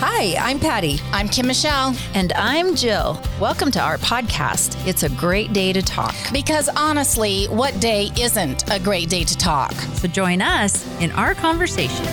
Hi, 0.00 0.36
I'm 0.38 0.60
Patty. 0.60 1.00
I'm 1.10 1.28
Kim 1.28 1.48
Michelle. 1.48 1.92
And 2.14 2.32
I'm 2.34 2.76
Jill. 2.76 3.20
Welcome 3.40 3.72
to 3.72 3.80
our 3.80 3.98
podcast. 3.98 4.86
It's 4.86 5.02
a 5.02 5.08
great 5.08 5.52
day 5.52 5.72
to 5.72 5.82
talk. 5.82 6.14
Because 6.32 6.68
honestly, 6.68 7.46
what 7.46 7.80
day 7.80 8.12
isn't 8.16 8.70
a 8.70 8.78
great 8.78 9.08
day 9.08 9.24
to 9.24 9.36
talk? 9.36 9.72
So 9.72 10.06
join 10.06 10.40
us 10.40 10.86
in 11.00 11.10
our 11.10 11.34
conversation. 11.34 12.06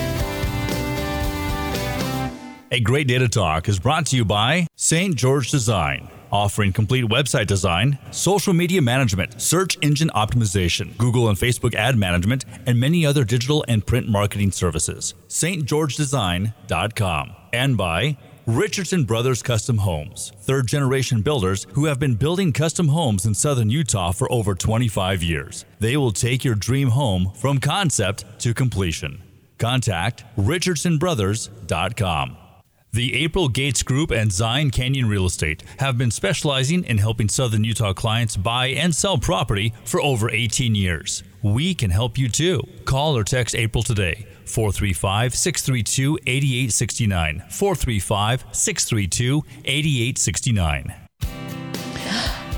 A 2.71 2.79
Great 2.79 3.08
Day 3.08 3.19
to 3.19 3.29
Talk 3.29 3.69
is 3.69 3.78
brought 3.78 4.08
to 4.08 4.15
you 4.15 4.26
by 4.26 4.65
St. 4.76 5.15
George 5.15 5.52
Design, 5.52 6.10
offering 6.36 6.74
complete 6.74 7.06
website 7.06 7.47
design, 7.47 7.97
social 8.12 8.54
media 8.54 8.81
management, 8.81 9.42
search 9.42 9.78
engine 9.81 10.10
optimization, 10.15 10.97
Google 10.97 11.29
and 11.29 11.38
Facebook 11.38 11.74
ad 11.74 11.97
management, 11.97 12.46
and 12.65 12.79
many 12.79 13.06
other 13.06 13.24
digital 13.24 13.63
and 13.67 13.85
print 13.85 14.08
marketing 14.08 14.52
services. 14.52 15.13
stgeorgedesign.com. 15.29 17.35
And 17.53 17.77
by 17.77 18.17
Richardson 18.48 19.05
Brothers 19.05 19.41
Custom 19.41 19.79
Homes, 19.79 20.31
third 20.41 20.67
generation 20.67 21.21
builders 21.21 21.66
who 21.73 21.85
have 21.85 21.99
been 21.99 22.13
building 22.13 22.54
custom 22.54 22.90
homes 22.90 23.26
in 23.26 23.34
southern 23.34 23.71
Utah 23.71 24.12
for 24.12 24.31
over 24.31 24.54
25 24.54 25.23
years. 25.23 25.65
They 25.79 25.98
will 25.98 26.12
take 26.12 26.43
your 26.43 26.54
dream 26.54 26.90
home 26.90 27.31
from 27.34 27.59
concept 27.59 28.23
to 28.41 28.54
completion. 28.54 29.23
Contact 29.57 30.26
richardsonbrothers.com. 30.38 32.38
The 32.95 33.13
April 33.26 33.49
Gates 33.49 33.84
Group 33.84 34.09
and 34.09 34.31
Zion 34.31 34.72
Canyon 34.72 35.09
Real 35.09 35.26
Estate 35.26 35.63
have 35.80 35.98
been 35.98 36.12
specializing 36.12 36.85
in 36.85 36.98
helping 36.98 37.27
Southern 37.27 37.66
Utah 37.66 37.91
clients 37.91 38.38
buy 38.38 38.68
and 38.68 38.95
sell 38.95 39.18
property 39.18 39.73
for 39.84 39.99
over 39.99 40.31
18 40.31 40.76
years. 40.76 41.21
We 41.41 41.76
can 41.76 41.91
help 41.91 42.18
you 42.18 42.30
too. 42.30 42.63
Call 42.85 43.18
or 43.18 43.26
text 43.26 43.54
April 43.54 43.84
today, 43.84 44.26
435 44.45 45.35
632 45.35 46.20
8869. 46.26 47.44
435 47.49 48.46
632 48.54 49.43
8869. 49.65 51.04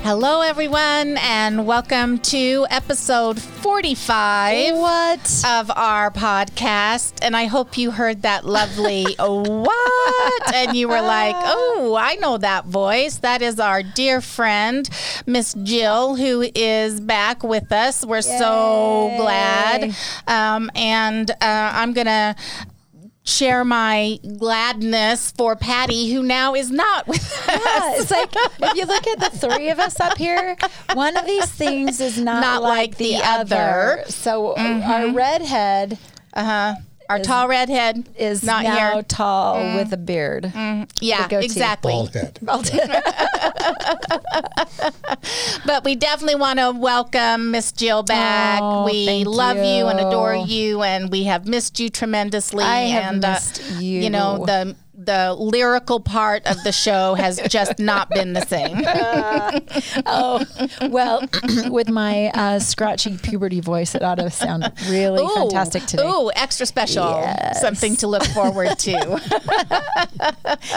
Hello, 0.08 0.40
everyone, 0.40 1.18
and 1.18 1.66
welcome 1.66 2.16
to 2.20 2.66
episode 2.70 3.38
45 3.38 4.74
What? 4.76 5.44
of 5.46 5.70
our 5.76 6.10
podcast. 6.10 7.18
And 7.20 7.36
I 7.36 7.44
hope 7.44 7.76
you 7.76 7.90
heard 7.90 8.22
that 8.22 8.46
lovely 8.46 9.04
what? 9.18 10.54
And 10.54 10.74
you 10.74 10.88
were 10.88 11.02
like, 11.02 11.36
oh, 11.36 11.94
I 12.00 12.14
know 12.14 12.38
that 12.38 12.64
voice. 12.64 13.18
That 13.18 13.42
is 13.42 13.60
our 13.60 13.82
dear 13.82 14.22
friend, 14.22 14.88
Miss 15.26 15.52
Jill, 15.62 16.16
who 16.16 16.48
is 16.54 17.00
back 17.00 17.42
with 17.42 17.70
us. 17.70 18.02
We're 18.02 18.22
so 18.22 19.12
glad. 19.18 19.94
Um, 20.26 20.70
and 20.74 21.30
uh, 21.30 21.34
I'm 21.42 21.92
going 21.92 22.06
to 22.06 22.34
share 23.28 23.64
my 23.64 24.18
gladness 24.38 25.30
for 25.32 25.54
Patty, 25.54 26.12
who 26.12 26.22
now 26.22 26.54
is 26.54 26.70
not 26.70 27.06
with 27.06 27.20
us. 27.20 27.46
Yeah, 27.46 28.00
it's 28.00 28.10
like 28.10 28.34
if 28.34 28.74
you 28.74 28.86
look 28.86 29.06
at 29.06 29.20
the 29.20 29.30
three 29.38 29.68
of 29.68 29.78
us 29.78 30.00
up 30.00 30.16
here, 30.16 30.56
one 30.94 31.16
of 31.16 31.26
these 31.26 31.46
things 31.46 32.00
is 32.00 32.18
not, 32.18 32.40
Not 32.40 32.62
like 32.62 32.96
the 32.96 33.16
other. 33.16 33.54
Mm-hmm. 34.04 34.10
So 34.10 34.56
our 34.56 35.12
redhead 35.12 35.98
Our 37.08 37.20
tall 37.20 37.48
redhead 37.48 38.08
is 38.16 38.42
not 38.42 38.64
now 38.64 38.76
here. 38.76 39.02
Mm. 39.02 39.08
tall 39.08 39.76
with 39.76 39.92
a 39.92 39.96
beard. 39.96 40.52
Yeah, 41.00 41.28
goatee. 41.28 41.46
exactly. 41.46 41.92
Bald 41.92 42.12
head. 42.12 42.38
Bald 42.42 42.68
head. 42.68 43.02
But 45.64 45.84
we 45.84 45.96
definitely 45.96 46.36
want 46.36 46.58
to 46.58 46.72
welcome 46.72 47.50
Miss 47.50 47.72
Jill 47.72 48.02
back. 48.02 48.60
Oh, 48.62 48.84
we 48.84 49.24
love 49.24 49.56
you. 49.56 49.86
and 49.86 49.98
adore 49.98 50.36
you, 50.36 50.82
and 50.82 51.10
we 51.10 51.24
have 51.24 51.46
missed 51.46 51.80
you 51.80 51.90
tremendously. 51.90 52.64
I 52.64 52.82
have 52.82 53.14
and, 53.14 53.24
uh, 53.24 53.32
missed 53.34 53.80
You 53.80 54.10
know 54.10 54.44
the 54.46 54.76
the 55.08 55.34
lyrical 55.38 56.00
part 56.00 56.46
of 56.46 56.62
the 56.64 56.70
show 56.72 57.14
has 57.14 57.40
just 57.48 57.78
not 57.78 58.10
been 58.10 58.34
the 58.34 58.42
same. 58.42 58.84
Oh, 60.06 60.44
well, 60.90 61.22
with 61.70 61.88
my 61.88 62.28
uh, 62.34 62.58
scratchy 62.58 63.16
puberty 63.18 63.60
voice, 63.60 63.94
it 63.94 64.02
ought 64.02 64.16
to 64.16 64.30
sound 64.30 64.70
really 64.88 65.22
Ooh, 65.22 65.28
fantastic 65.34 65.84
today. 65.86 66.04
Ooh, 66.06 66.30
extra 66.34 66.66
special. 66.66 67.04
Yes. 67.04 67.60
Something 67.60 67.96
to 67.96 68.06
look 68.06 68.24
forward 68.26 68.78
to. 68.78 69.20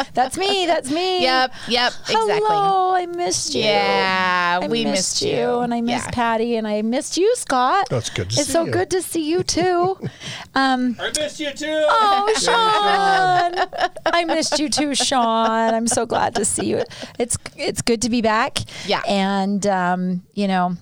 That's 0.13 0.37
me. 0.37 0.65
That's 0.65 0.89
me. 0.91 1.21
yep, 1.23 1.53
yep, 1.67 1.93
exactly. 2.01 2.39
Hello, 2.47 2.93
I 2.95 3.05
missed 3.05 3.53
you. 3.55 3.63
Yeah, 3.63 4.59
I 4.61 4.67
we 4.67 4.83
missed, 4.83 4.95
missed 4.95 5.21
you, 5.23 5.37
you. 5.37 5.59
and 5.59 5.73
I 5.73 5.81
missed 5.81 6.05
Yeah. 6.07 6.11
Patty, 6.11 6.55
and 6.55 6.67
I 6.67 6.81
missed 6.81 7.17
you, 7.17 7.33
Scott. 7.35 7.87
That's 7.89 8.09
good 8.09 8.29
to 8.31 8.39
it's 8.39 8.47
see 8.47 8.53
so 8.53 8.65
you. 8.65 8.71
good 8.71 8.89
to 8.91 9.01
see 9.01 9.29
you 9.29 9.43
too. 9.43 9.97
Um, 10.53 10.97
I 10.99 11.07
missed 11.17 11.39
you 11.39 11.49
too. 11.53 11.65
oh, 11.69 12.33
Sean, 12.37 13.91
I 14.13 14.20
missed 14.25 14.59
you 14.59 14.69
too, 14.69 14.95
Sean. 14.95 15.73
I'm 15.73 15.87
so 15.87 16.05
glad 16.05 16.35
to 16.35 16.45
see 16.45 16.67
you. 16.67 16.83
It's 17.19 17.37
it's 17.57 17.81
good 17.81 18.01
to 18.03 18.09
be 18.09 18.21
back. 18.21 18.59
Yeah. 18.85 19.01
and 19.07 19.65
um, 19.67 20.23
you 20.33 20.47
know. 20.47 20.77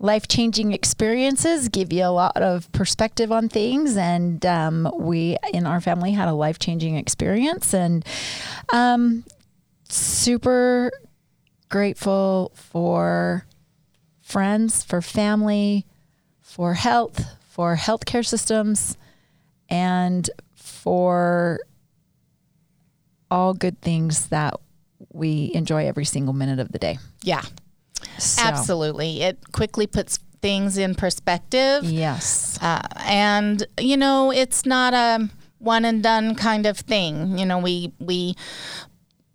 Life 0.00 0.28
changing 0.28 0.72
experiences 0.72 1.70
give 1.70 1.90
you 1.90 2.04
a 2.04 2.12
lot 2.12 2.36
of 2.36 2.70
perspective 2.72 3.32
on 3.32 3.48
things. 3.48 3.96
And 3.96 4.44
um, 4.44 4.90
we 4.98 5.38
in 5.54 5.66
our 5.66 5.80
family 5.80 6.12
had 6.12 6.28
a 6.28 6.34
life 6.34 6.58
changing 6.58 6.96
experience 6.96 7.72
and 7.72 8.04
um, 8.70 9.24
super 9.88 10.90
grateful 11.70 12.52
for 12.54 13.46
friends, 14.20 14.82
for 14.82 15.00
family, 15.00 15.86
for 16.42 16.74
health, 16.74 17.24
for 17.48 17.76
healthcare 17.76 18.26
systems, 18.26 18.98
and 19.70 20.28
for 20.54 21.60
all 23.30 23.54
good 23.54 23.80
things 23.80 24.28
that 24.28 24.54
we 25.12 25.50
enjoy 25.54 25.86
every 25.86 26.04
single 26.04 26.34
minute 26.34 26.58
of 26.60 26.72
the 26.72 26.78
day. 26.78 26.98
Yeah, 27.22 27.42
So, 28.18 28.42
absolutely. 28.42 29.22
It 29.22 29.38
quickly 29.52 29.86
puts 29.86 30.18
things 30.40 30.76
in 30.78 30.94
perspective. 30.94 31.84
Yes. 31.84 32.58
Uh, 32.60 32.82
and 33.04 33.66
you 33.80 33.96
know, 33.96 34.30
it's 34.30 34.66
not 34.66 34.94
a 34.94 35.28
one 35.58 35.84
and 35.84 36.02
done 36.02 36.34
kind 36.34 36.66
of 36.66 36.78
thing. 36.78 37.38
You 37.38 37.46
know, 37.46 37.58
we 37.58 37.92
we 37.98 38.34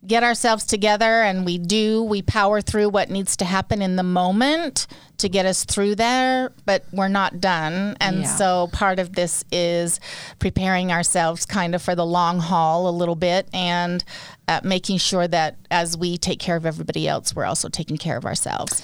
get 0.08 0.24
ourselves 0.24 0.64
together 0.66 1.22
and 1.24 1.46
we 1.46 1.58
do 1.58 2.02
we 2.04 2.22
power 2.22 2.62
through 2.62 2.88
what 2.88 3.10
needs 3.10 3.36
to 3.36 3.44
happen 3.44 3.82
in 3.82 3.98
the 3.98 4.04
moment 4.04 4.88
to 5.18 5.28
get 5.28 5.46
us 5.46 5.66
through 5.66 5.94
there 5.96 6.52
but 6.66 6.86
we're 6.94 7.10
not 7.10 7.42
done. 7.42 7.98
And 8.00 8.22
Yeah. 8.22 8.36
so 8.36 8.70
part 8.72 8.98
of 9.00 9.14
this 9.14 9.44
is 9.52 10.00
preparing 10.40 10.92
ourselves 10.92 11.46
kind 11.46 11.76
of 11.76 11.82
for 11.82 11.96
the 11.96 12.06
long 12.06 12.40
haul 12.40 12.88
a 12.88 12.92
little 12.96 13.16
bit 13.18 13.50
and 13.54 14.04
uh, 14.48 14.62
making 14.64 15.00
sure 15.00 15.28
that 15.28 15.58
as 15.70 15.98
we 15.98 16.18
take 16.18 16.40
care 16.40 16.56
of 16.56 16.66
everybody 16.66 17.08
else 17.08 17.36
we're 17.36 17.46
also 17.46 17.68
taking 17.68 17.98
care 17.98 18.16
of 18.18 18.26
ourselves 18.26 18.82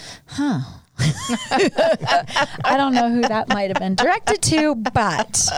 I 0.99 2.75
don't 2.77 2.93
know 2.93 3.09
who 3.11 3.21
that 3.21 3.49
might 3.49 3.69
have 3.69 3.79
been 3.79 3.95
directed 3.95 4.41
to, 4.43 4.75
but 4.75 5.49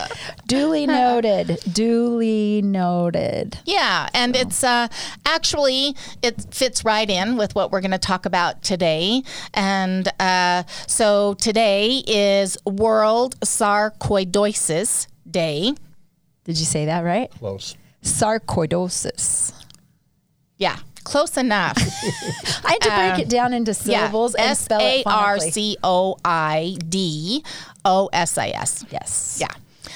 duly 0.47 0.87
noted. 0.87 1.59
Duly 1.71 2.61
noted. 2.63 3.59
Yeah, 3.65 4.09
and 4.13 4.35
it's 4.35 4.63
uh, 4.63 4.87
actually 5.25 5.95
it 6.21 6.53
fits 6.53 6.83
right 6.83 7.09
in 7.09 7.37
with 7.37 7.53
what 7.53 7.71
we're 7.71 7.81
going 7.81 7.91
to 7.91 7.97
talk 7.97 8.25
about 8.25 8.63
today. 8.63 9.23
And 9.53 10.07
uh, 10.19 10.63
so 10.87 11.35
today 11.35 12.03
is 12.07 12.57
World 12.65 13.39
Sarcoidosis 13.41 15.07
Day. 15.29 15.73
Did 16.45 16.57
you 16.57 16.65
say 16.65 16.85
that 16.85 17.01
right? 17.01 17.29
Close. 17.31 17.75
Sarcoidosis. 18.03 19.53
Yeah, 20.57 20.77
close 21.07 21.38
enough. 21.38 21.78
I 22.66 22.73
had 22.73 22.81
to 22.81 22.90
break 22.90 23.25
it 23.25 23.29
down 23.29 23.53
into 23.53 23.73
syllables 23.73 24.35
yeah, 24.38 24.50
and 24.50 24.57
spell 24.57 24.81
it 24.81 25.03
R 25.07 25.38
phonetically. 25.38 25.51
C 25.51 25.78
O 25.84 26.18
I 26.25 26.78
D 26.88 27.44
O 27.85 28.09
S 28.12 28.38
I 28.38 28.50
S. 28.50 28.84
Yes. 28.91 29.38
Yeah. 29.40 29.47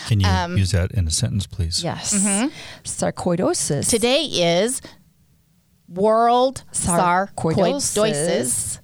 Can 0.08 0.22
you 0.22 0.28
Um, 0.28 0.58
use 0.58 0.72
that 0.72 0.92
in 0.92 1.08
a 1.08 1.12
sentence, 1.12 1.46
please? 1.46 1.84
Yes. 1.84 2.14
Mm-hmm. 2.14 2.48
Sarcoidosis. 2.84 3.90
Today 3.90 4.24
is 4.24 4.82
World 5.90 6.64
Sarcoidosis 6.72 7.82
Sarcoidosis. 7.98 8.80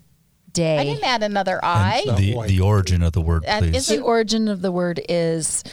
Day. 0.52 0.78
I 0.80 0.84
didn't 0.84 1.04
add 1.04 1.24
another 1.24 1.60
I. 1.64 2.04
The, 2.18 2.44
the 2.48 2.62
origin 2.62 3.04
of 3.04 3.14
the 3.14 3.22
word, 3.22 3.44
please. 3.44 3.76
is 3.76 3.88
the 3.88 4.02
origin 4.02 4.48
of 4.48 4.62
the 4.64 4.72
word 4.72 5.00
is 5.08 5.64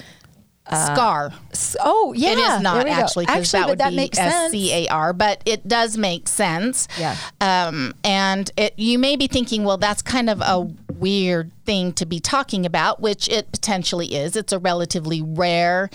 Scar. 0.67 1.31
s- 1.53 1.77
oh 1.85 2.15
yeah 2.17 2.31
it 2.31 2.39
is 2.39 2.63
not 2.63 2.77
there 2.77 2.85
we 2.85 2.91
go. 2.91 2.97
actually 2.97 3.27
because 3.27 3.53
that 3.53 3.69
would 3.69 3.79
that 3.79 3.91
be 3.91 3.97
makes 3.97 4.17
S 4.19 4.51
C 4.51 4.73
A 4.73 4.89
R, 4.89 5.13
but 5.13 5.43
it 5.45 5.69
does 5.69 5.99
make 5.99 6.27
sense. 6.27 6.89
Yeah. 6.99 7.17
Um, 7.41 7.93
and 8.03 8.51
it, 8.57 8.73
you 8.79 8.99
may 8.99 9.17
be 9.17 9.27
thinking, 9.27 9.65
well, 9.65 9.77
that's 9.77 10.01
kind 10.01 10.31
of 10.31 10.41
a 10.41 10.67
weird 10.95 11.53
thing 11.67 11.93
to 11.95 12.07
be 12.07 12.19
talking 12.19 12.65
about, 12.65 13.01
which 13.01 13.29
it 13.29 13.53
potentially 13.53 14.15
is. 14.15 14.37
It's 14.37 14.53
a 14.55 14.59
relatively 14.59 15.21
rare 15.21 15.91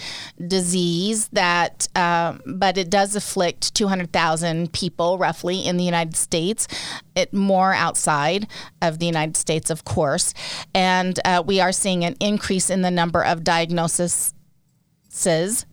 disease 0.48 1.28
that, 1.30 1.88
um, 1.96 2.42
but 2.46 2.78
it 2.78 2.90
does 2.90 3.16
afflict 3.16 3.74
200,000 3.76 4.72
people 4.74 5.18
roughly 5.18 5.66
in 5.66 5.78
the 5.78 5.84
United 5.84 6.16
States. 6.16 6.68
It 7.16 7.34
more 7.34 7.74
outside 7.74 8.48
of 8.82 9.00
the 9.00 9.06
United 9.06 9.38
States, 9.38 9.70
of 9.70 9.84
course, 9.86 10.34
and 10.76 11.20
uh, 11.26 11.44
we 11.46 11.60
are 11.60 11.72
seeing 11.72 12.04
an 12.06 12.16
increase 12.20 12.70
in 12.70 12.82
the 12.82 12.92
number 12.92 13.24
of 13.24 13.44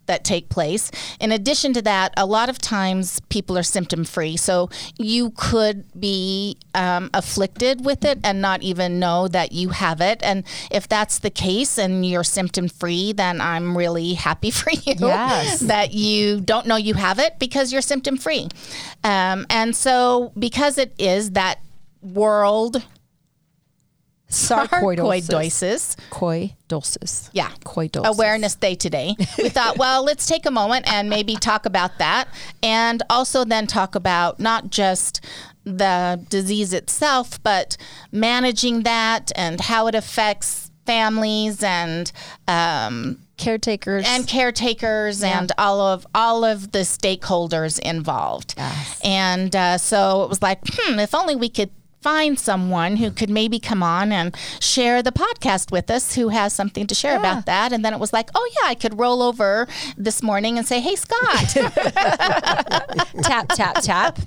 that 0.06 0.25
take 0.25 0.49
place. 0.49 0.91
In 1.21 1.31
addition 1.31 1.73
to 1.75 1.83
that, 1.83 2.12
a 2.17 2.25
lot 2.27 2.49
of 2.49 2.59
times 2.59 3.21
people 3.29 3.56
are 3.59 3.62
symptom 3.62 4.05
free. 4.05 4.37
So 4.37 4.71
you 4.99 5.31
could 5.37 5.85
be 5.99 6.56
um, 6.75 7.11
afflicted 7.15 7.85
with 7.85 8.05
it 8.05 8.19
and 8.25 8.41
not 8.41 8.62
even 8.62 8.99
know 8.99 9.29
that 9.29 9.53
you 9.53 9.69
have 9.71 10.00
it. 10.00 10.23
And 10.23 10.44
if 10.71 10.88
that's 10.88 11.19
the 11.19 11.31
case 11.31 11.79
and 11.79 12.05
you're 12.05 12.25
symptom 12.25 12.69
free, 12.69 13.12
then 13.12 13.41
I'm 13.41 13.77
really 13.77 14.15
happy 14.15 14.50
for 14.61 14.71
you 14.71 14.94
Yes. 14.99 15.61
that 15.61 15.93
you 15.93 16.41
don't 16.41 16.67
know 16.67 16.77
you 16.77 16.94
have 16.94 17.19
it 17.19 17.39
because 17.39 17.73
you're 17.73 17.82
symptom 17.82 18.17
free. 18.17 18.49
Um, 19.05 19.47
and 19.50 19.77
so, 19.77 20.32
because 20.39 20.79
it 20.79 20.94
is 20.99 21.32
that 21.32 21.61
world 22.03 22.82
sarcoidosis, 24.28 25.96
Sarcoidosis. 26.11 27.31
yeah. 27.32 27.50
Coidosis. 27.64 28.06
Awareness 28.06 28.55
Day 28.56 28.75
today. 28.75 29.14
We 29.38 29.49
thought, 29.49 29.78
well, 29.78 30.05
let's 30.05 30.26
take 30.26 30.46
a 30.46 30.50
moment 30.50 30.90
and 30.93 31.08
maybe 31.08 31.34
talk 31.37 31.67
about 31.67 31.99
that. 31.99 32.28
And 32.62 33.02
also 33.11 33.44
then 33.44 33.67
talk 33.67 33.94
about 33.94 34.40
not 34.40 34.70
just 34.70 35.20
the 35.64 36.25
disease 36.28 36.73
itself, 36.73 37.43
but 37.43 37.76
managing 38.12 38.82
that 38.82 39.32
and 39.37 39.61
how 39.61 39.87
it 39.88 39.94
affects 39.94 40.70
families 40.87 41.62
and 41.62 42.11
um, 42.46 43.19
Caretakers. 43.37 44.05
and 44.08 44.26
caretakers 44.26 45.22
and 45.22 45.50
all 45.58 45.81
of 45.81 46.06
all 46.14 46.44
of 46.44 46.70
the 46.72 46.79
stakeholders 46.81 47.79
involved. 47.81 48.55
Yes. 48.56 49.00
And 49.05 49.55
uh, 49.55 49.79
so 49.79 50.22
it 50.22 50.29
was 50.29 50.40
like, 50.40 50.61
hmm, 50.67 50.99
if 51.00 51.14
only 51.14 51.34
we 51.37 51.49
could 51.49 51.70
find 52.00 52.38
someone 52.38 52.96
who 52.96 53.10
could 53.10 53.31
maybe 53.31 53.58
come 53.58 53.82
on 53.82 54.12
and 54.12 54.37
share 54.60 55.02
the 55.02 55.10
podcast 55.10 55.72
with 55.72 55.90
us 55.90 56.14
who 56.14 56.28
has 56.28 56.52
something 56.52 56.87
to 56.87 56.94
share 56.94 57.16
about 57.16 57.46
that. 57.46 57.72
And 57.72 57.84
then 57.84 57.93
it 57.93 57.98
was 57.98 58.12
like, 58.12 58.31
oh 58.34 58.50
yeah, 58.60 58.69
I 58.69 58.75
could 58.75 58.98
roll 58.98 59.22
over 59.22 59.66
this 59.96 60.22
morning 60.22 60.56
and 60.56 60.66
say, 60.66 60.81
hey 60.81 60.94
Scott, 60.94 61.48
tap, 63.22 63.48
tap, 63.48 63.76
tap. 63.82 64.19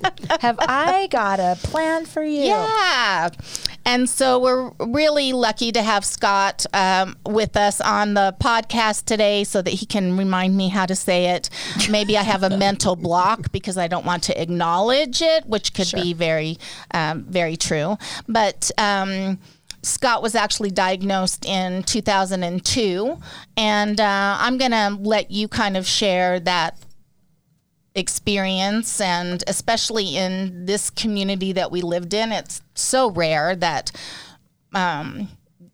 Have 0.42 0.58
I 0.60 1.08
got 1.10 1.40
a 1.40 1.56
plan 1.62 2.04
for 2.04 2.22
you? 2.22 2.44
Yeah. 2.44 3.30
And 3.86 4.10
so 4.10 4.38
we're 4.38 4.70
really 4.78 5.32
lucky 5.32 5.72
to 5.72 5.82
have 5.82 6.04
Scott 6.04 6.66
um, 6.74 7.16
with 7.24 7.56
us 7.56 7.80
on 7.80 8.12
the 8.12 8.36
podcast 8.38 9.06
today 9.06 9.42
so 9.42 9.62
that 9.62 9.70
he 9.70 9.86
can 9.86 10.18
remind 10.18 10.54
me 10.54 10.68
how 10.68 10.84
to 10.84 10.94
say 10.94 11.30
it. 11.30 11.48
Maybe 11.90 12.18
I 12.18 12.22
have 12.22 12.42
a 12.42 12.50
mental 12.58 12.94
block 12.94 13.50
because 13.52 13.78
I 13.78 13.88
don't 13.88 14.04
want 14.04 14.22
to 14.24 14.40
acknowledge 14.40 15.22
it, 15.22 15.46
which 15.46 15.72
could 15.72 15.90
be 15.94 16.12
very, 16.12 16.58
um, 16.92 17.24
very 17.24 17.56
true. 17.56 17.69
But, 18.28 18.70
um, 18.78 19.38
Scott 19.82 20.22
was 20.22 20.34
actually 20.34 20.70
diagnosed 20.70 21.46
in 21.46 21.82
2002, 21.84 23.18
and 23.56 23.98
uh, 23.98 24.36
I'm 24.38 24.58
going 24.58 24.72
to 24.72 24.98
let 25.00 25.30
you 25.30 25.48
kind 25.48 25.74
of 25.74 25.86
share 25.86 26.38
that 26.40 26.76
experience 27.94 29.00
and 29.00 29.42
especially 29.46 30.16
in 30.16 30.64
this 30.64 30.90
community 30.90 31.52
that 31.52 31.72
we 31.72 31.82
lived 31.82 32.14
in 32.14 32.30
it's 32.30 32.62
so 32.74 33.10
rare 33.10 33.56
that 33.56 33.90
um, 34.72 35.28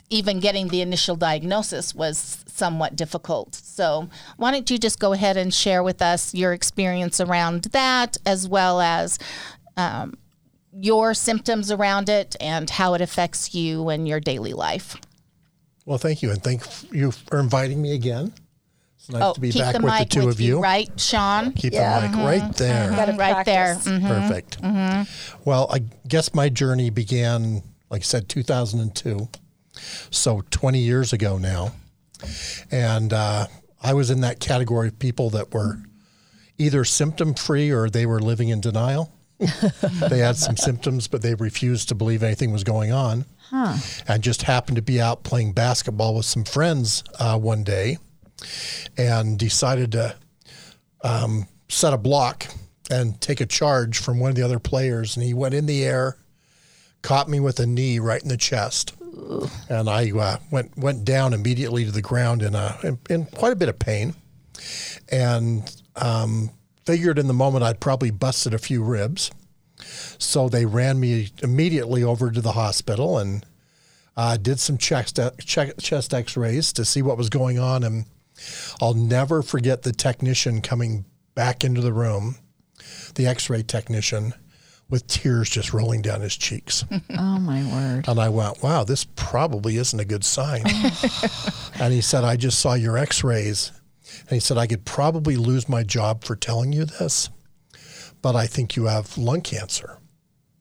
even 0.09 0.41
getting 0.41 0.69
the 0.69 0.81
initial 0.81 1.17
diagnosis 1.17 1.95
was 1.95 2.43
somewhat 2.47 2.97
difficult. 2.97 3.55
So 3.55 4.09
why 4.37 4.51
don't 4.51 4.71
you 4.71 4.79
just 4.79 4.99
go 4.99 5.13
ahead 5.13 5.37
and 5.37 5.53
share 5.53 5.83
with 5.83 6.01
us 6.01 6.33
your 6.33 6.53
experience 6.53 7.21
around 7.21 7.65
that 7.65 8.17
as 8.25 8.49
well 8.49 8.81
as 8.81 9.19
um, 9.77 10.15
your 10.79 11.15
symptoms 11.15 11.71
around 11.71 12.09
it 12.09 12.37
and 12.41 12.69
how 12.69 12.95
it 12.95 13.01
affects 13.01 13.55
you 13.55 13.89
and 13.89 14.07
your 14.07 14.21
daily 14.21 14.53
life 14.53 14.97
Well, 15.87 15.99
thank 15.99 16.23
you, 16.23 16.31
and 16.31 16.43
thank 16.43 16.63
you 16.93 17.13
for 17.13 17.39
inviting 17.41 17.81
me 17.81 17.95
again. 17.95 18.33
It's 18.97 19.09
nice 19.11 19.23
oh 19.23 19.33
to 19.35 19.41
be 19.41 19.51
keep 19.53 19.63
back 19.63 19.75
the 19.77 19.81
with 19.83 19.93
mic 19.93 20.09
the 20.11 20.15
two 20.21 20.27
with 20.27 20.35
of 20.37 20.41
you. 20.41 20.61
right 20.61 20.91
sean 20.99 21.53
Keep 21.53 21.73
Yeah. 21.75 22.01
the 22.01 22.09
mic 22.09 22.17
right 22.27 22.57
there. 22.57 22.91
Gotta 22.91 23.13
right 23.13 23.47
there 23.47 23.75
practice. 23.77 23.93
Mhm. 23.93 24.09
Perfect. 24.09 24.59
Well, 25.45 25.69
I 25.73 25.79
guess 26.09 26.35
my 26.35 26.49
journey 26.49 26.91
began, 26.91 27.63
like 27.89 28.01
I 28.03 28.05
said, 28.05 28.29
2002. 28.29 29.29
So 30.11 30.43
20 30.51 30.81
years 30.81 31.13
ago 31.13 31.39
now. 31.39 31.73
And 32.71 33.13
uh, 33.13 33.47
I 33.83 33.95
was 33.95 34.11
in 34.11 34.23
that 34.23 34.41
category 34.41 34.89
of 34.89 34.99
people 34.99 35.31
that 35.31 35.53
were 35.55 35.79
either 36.59 36.85
symptom 36.85 37.35
free 37.35 37.71
or 37.71 37.89
they 37.91 38.07
were 38.07 38.21
living 38.21 38.49
in 38.49 38.61
denial. 38.61 39.13
they 40.09 40.19
had 40.19 40.37
some 40.37 40.57
symptoms, 40.57 41.09
but 41.09 41.23
they 41.23 41.35
refused 41.35 41.89
to 41.89 41.95
believe 41.95 42.23
anything 42.23 42.53
was 42.53 42.65
going 42.65 42.93
on. 42.93 43.25
And 44.09 44.23
just 44.23 44.43
happened 44.43 44.77
to 44.77 44.83
be 44.83 45.01
out 45.01 45.23
playing 45.23 45.53
basketball 45.53 46.15
with 46.17 46.27
some 46.27 46.45
friends 46.45 47.05
uh, 47.19 47.39
one 47.39 47.63
day 47.65 47.99
and 48.97 49.39
decided 49.39 49.93
to 49.93 50.17
um, 51.03 51.47
set 51.69 51.93
a 51.93 51.99
block 51.99 52.47
and 52.91 53.21
take 53.21 53.41
a 53.41 53.47
charge 53.47 53.99
from 53.99 54.19
one 54.19 54.31
of 54.31 54.37
the 54.37 54.43
other 54.43 54.59
players. 54.59 55.17
And 55.17 55.25
he 55.25 55.35
went 55.35 55.55
in 55.55 55.67
the 55.67 55.85
air, 55.85 56.17
caught 57.03 57.29
me 57.29 57.41
with 57.41 57.61
a 57.61 57.67
knee 57.67 57.99
right 57.99 58.23
in 58.23 58.29
the 58.29 58.37
chest. 58.37 58.95
And 59.69 59.89
I 59.89 60.11
uh, 60.11 60.39
went 60.51 60.77
went 60.77 61.05
down 61.05 61.33
immediately 61.33 61.85
to 61.85 61.91
the 61.91 62.03
ground 62.03 62.43
in 62.43 62.55
a 62.55 62.79
in, 62.83 62.99
in 63.09 63.25
quite 63.27 63.53
a 63.53 63.57
bit 63.57 63.69
of 63.69 63.79
pain, 63.79 64.15
and 65.11 65.63
um, 65.97 66.51
figured 66.87 67.19
in 67.19 67.27
the 67.27 67.35
moment 67.35 67.65
I'd 67.65 67.81
probably 67.81 68.11
busted 68.11 68.55
a 68.55 68.59
few 68.59 68.83
ribs. 68.83 69.31
So 70.19 70.49
they 70.49 70.65
ran 70.65 70.99
me 70.99 71.31
immediately 71.43 72.03
over 72.03 72.31
to 72.31 72.41
the 72.41 72.53
hospital 72.53 73.19
and 73.19 73.45
uh, 74.17 74.39
did 74.39 74.59
some 74.59 74.79
chest 74.79 75.19
check, 75.41 75.77
chest 75.79 76.15
X-rays 76.15 76.73
to 76.73 76.85
see 76.85 77.03
what 77.03 77.19
was 77.19 77.29
going 77.29 77.59
on. 77.59 77.85
And 77.85 78.07
I'll 78.81 78.95
never 78.95 79.43
forget 79.43 79.83
the 79.83 79.93
technician 79.93 80.63
coming 80.63 81.05
back 81.35 81.65
into 81.65 81.83
the 81.83 81.93
room, 81.93 82.37
the 83.17 83.27
X-ray 83.27 83.65
technician, 83.65 84.33
with 84.89 85.07
tears 85.09 85.51
just 85.51 85.75
rolling 85.75 86.01
down 86.01 86.21
his 86.21 86.37
cheeks. 86.37 86.85
Oh 87.19 87.39
my 87.39 87.63
word. 87.65 88.09
And 88.09 88.19
I 88.19 88.29
went, 88.29 88.63
wow, 88.63 88.85
this 88.85 89.05
probably 89.05 89.77
isn't 89.77 89.99
a 89.99 90.05
good 90.05 90.25
sign. 90.25 90.63
and 91.81 91.93
he 91.93 92.01
said, 92.01 92.25
I 92.25 92.37
just 92.37 92.59
saw 92.59 92.75
your 92.75 92.97
x 92.99 93.23
rays. 93.25 93.73
And 94.23 94.31
he 94.31 94.41
said, 94.41 94.59
I 94.59 94.67
could 94.67 94.85
probably 94.85 95.37
lose 95.37 95.69
my 95.69 95.83
job 95.83 96.25
for 96.25 96.37
telling 96.37 96.73
you 96.73 96.85
this, 96.85 97.29
but 98.23 98.35
I 98.37 98.47
think 98.47 98.77
you 98.77 98.87
have 98.87 99.17
lung 99.19 99.41
cancer, 99.43 99.99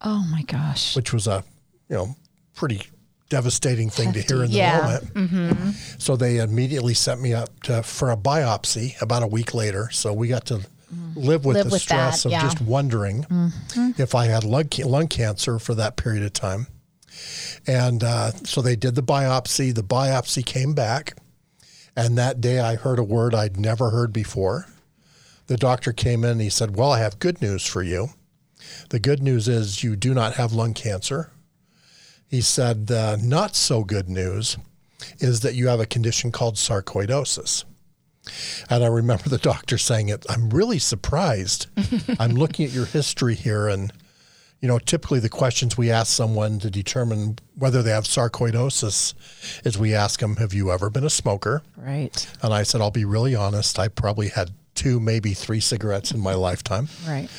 Oh 0.02 0.26
my 0.32 0.44
gosh. 0.44 0.96
which 0.96 1.12
was 1.14 1.28
a, 1.28 1.44
you 1.90 1.96
know, 1.96 2.16
pretty 2.56 2.82
devastating 3.30 3.90
thing 3.90 4.14
to 4.14 4.22
hear 4.22 4.44
in 4.44 4.52
the 4.52 4.58
Yeah. 4.58 5.00
moment. 5.14 5.76
So 5.98 6.16
they 6.16 6.38
immediately 6.38 6.94
sent 6.94 7.22
me 7.22 7.34
up 7.34 7.60
to, 7.64 7.82
for 7.84 8.12
a 8.12 8.18
biopsy 8.18 9.02
about 9.02 9.24
a 9.24 9.28
week 9.28 9.54
later. 9.54 9.90
So 9.92 10.14
we 10.14 10.28
got 10.28 10.46
to 10.46 10.62
live 11.16 11.44
with 11.44 11.56
Live 11.58 11.66
the 11.66 11.72
with 11.72 11.82
stress 11.82 12.24
that, 12.24 12.28
of 12.28 12.32
yeah. 12.34 12.42
just 12.44 12.62
wondering 12.62 13.26
if 13.98 14.14
I 14.14 14.26
had 14.28 14.44
lung, 14.44 14.70
lung 14.84 15.08
cancer 15.08 15.58
for 15.60 15.74
that 15.76 15.96
period 15.98 16.24
of 16.24 16.34
time. 16.34 16.68
And 17.66 18.04
uh, 18.04 18.32
so 18.44 18.62
they 18.62 18.76
did 18.76 18.94
the 18.96 19.02
biopsy. 19.04 19.74
The 19.74 19.84
biopsy 19.84 20.46
came 20.46 20.74
back. 20.76 21.18
And 21.96 22.18
that 22.18 22.42
day 22.42 22.60
I 22.60 22.76
heard 22.76 23.00
a 23.00 23.04
word 23.04 23.34
I'd 23.34 23.58
never 23.58 23.90
heard 23.90 24.12
before. 24.12 24.68
The 25.48 25.58
doctor 25.58 25.94
came 25.94 26.24
in 26.24 26.32
and 26.32 26.42
he 26.42 26.50
said, 26.50 26.76
Well, 26.76 26.92
I 26.92 27.00
have 27.00 27.20
good 27.20 27.42
news 27.42 27.66
for 27.66 27.84
you. 27.84 28.10
The 28.90 29.00
good 29.00 29.22
news 29.22 29.48
is 29.48 29.84
you 29.84 29.96
do 29.96 30.14
not 30.14 30.36
have 30.36 30.54
lung 30.54 30.74
cancer. 30.74 31.32
He 32.28 32.42
said, 32.42 32.88
The 32.88 33.20
not 33.22 33.56
so 33.56 33.84
good 33.84 34.10
news 34.10 34.58
is 35.20 35.42
that 35.42 35.56
you 35.56 35.68
have 35.68 35.80
a 35.80 35.86
condition 35.86 36.32
called 36.32 36.56
sarcoidosis. 36.56 37.64
And 38.70 38.84
I 38.84 38.88
remember 38.88 39.30
the 39.30 39.38
doctor 39.38 39.78
saying 39.78 40.10
it. 40.10 40.26
I'm 40.28 40.50
really 40.50 40.80
surprised. 40.80 41.68
I'm 42.20 42.32
looking 42.32 42.66
at 42.66 42.72
your 42.72 42.86
history 42.86 43.36
here, 43.36 43.68
and 43.68 43.94
you 44.66 44.72
know, 44.72 44.80
typically 44.80 45.20
the 45.20 45.30
questions 45.30 45.78
we 45.78 45.92
ask 45.92 46.12
someone 46.12 46.58
to 46.58 46.72
determine 46.72 47.38
whether 47.54 47.84
they 47.84 47.92
have 47.92 48.06
sarcoidosis 48.06 49.14
is 49.64 49.78
we 49.78 49.94
ask 49.94 50.22
them, 50.22 50.38
"Have 50.38 50.56
you 50.56 50.72
ever 50.72 50.90
been 50.90 51.04
a 51.04 51.10
smoker?" 51.12 51.62
Right. 51.78 52.26
And 52.42 52.52
I 52.52 52.64
said, 52.64 52.82
"I'll 52.82 52.90
be 52.90 53.06
really 53.06 53.36
honest. 53.36 53.78
I 53.78 53.90
probably 53.90 54.30
had 54.30 54.50
two, 54.74 55.00
maybe 55.00 55.36
three 55.36 55.60
cigarettes 55.60 56.10
in 56.10 56.20
my 56.20 56.34
lifetime. 56.34 56.90
Right. 57.08 57.30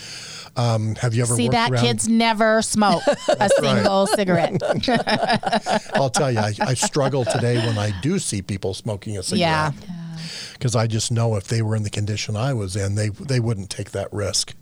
Um, 0.55 0.95
have 0.95 1.15
you 1.15 1.25
ever 1.25 1.35
See 1.35 1.49
that 1.49 1.73
around? 1.73 1.83
kids 1.83 2.07
never 2.07 2.63
smoke 2.63 3.03
a 3.41 3.49
single 3.59 4.07
cigarette. 4.07 4.63
I'll 5.97 6.11
tell 6.11 6.31
you, 6.31 6.39
I, 6.39 6.55
I 6.61 6.75
struggle 6.75 7.25
today 7.25 7.57
when 7.67 7.77
I 7.77 7.93
do 8.03 8.21
see 8.21 8.41
people 8.41 8.73
smoking 8.73 9.19
a 9.19 9.25
cigarette. 9.25 9.75
Yeah. 9.75 10.19
because 10.53 10.77
I 10.77 10.87
just 10.87 11.11
know 11.11 11.35
if 11.35 11.49
they 11.49 11.61
were 11.61 11.75
in 11.75 11.83
the 11.83 11.91
condition 11.91 12.37
I 12.37 12.55
was 12.55 12.77
in, 12.77 12.95
they 12.95 13.09
they 13.09 13.41
wouldn't 13.41 13.69
take 13.69 13.91
that 13.91 14.13
risk. 14.13 14.55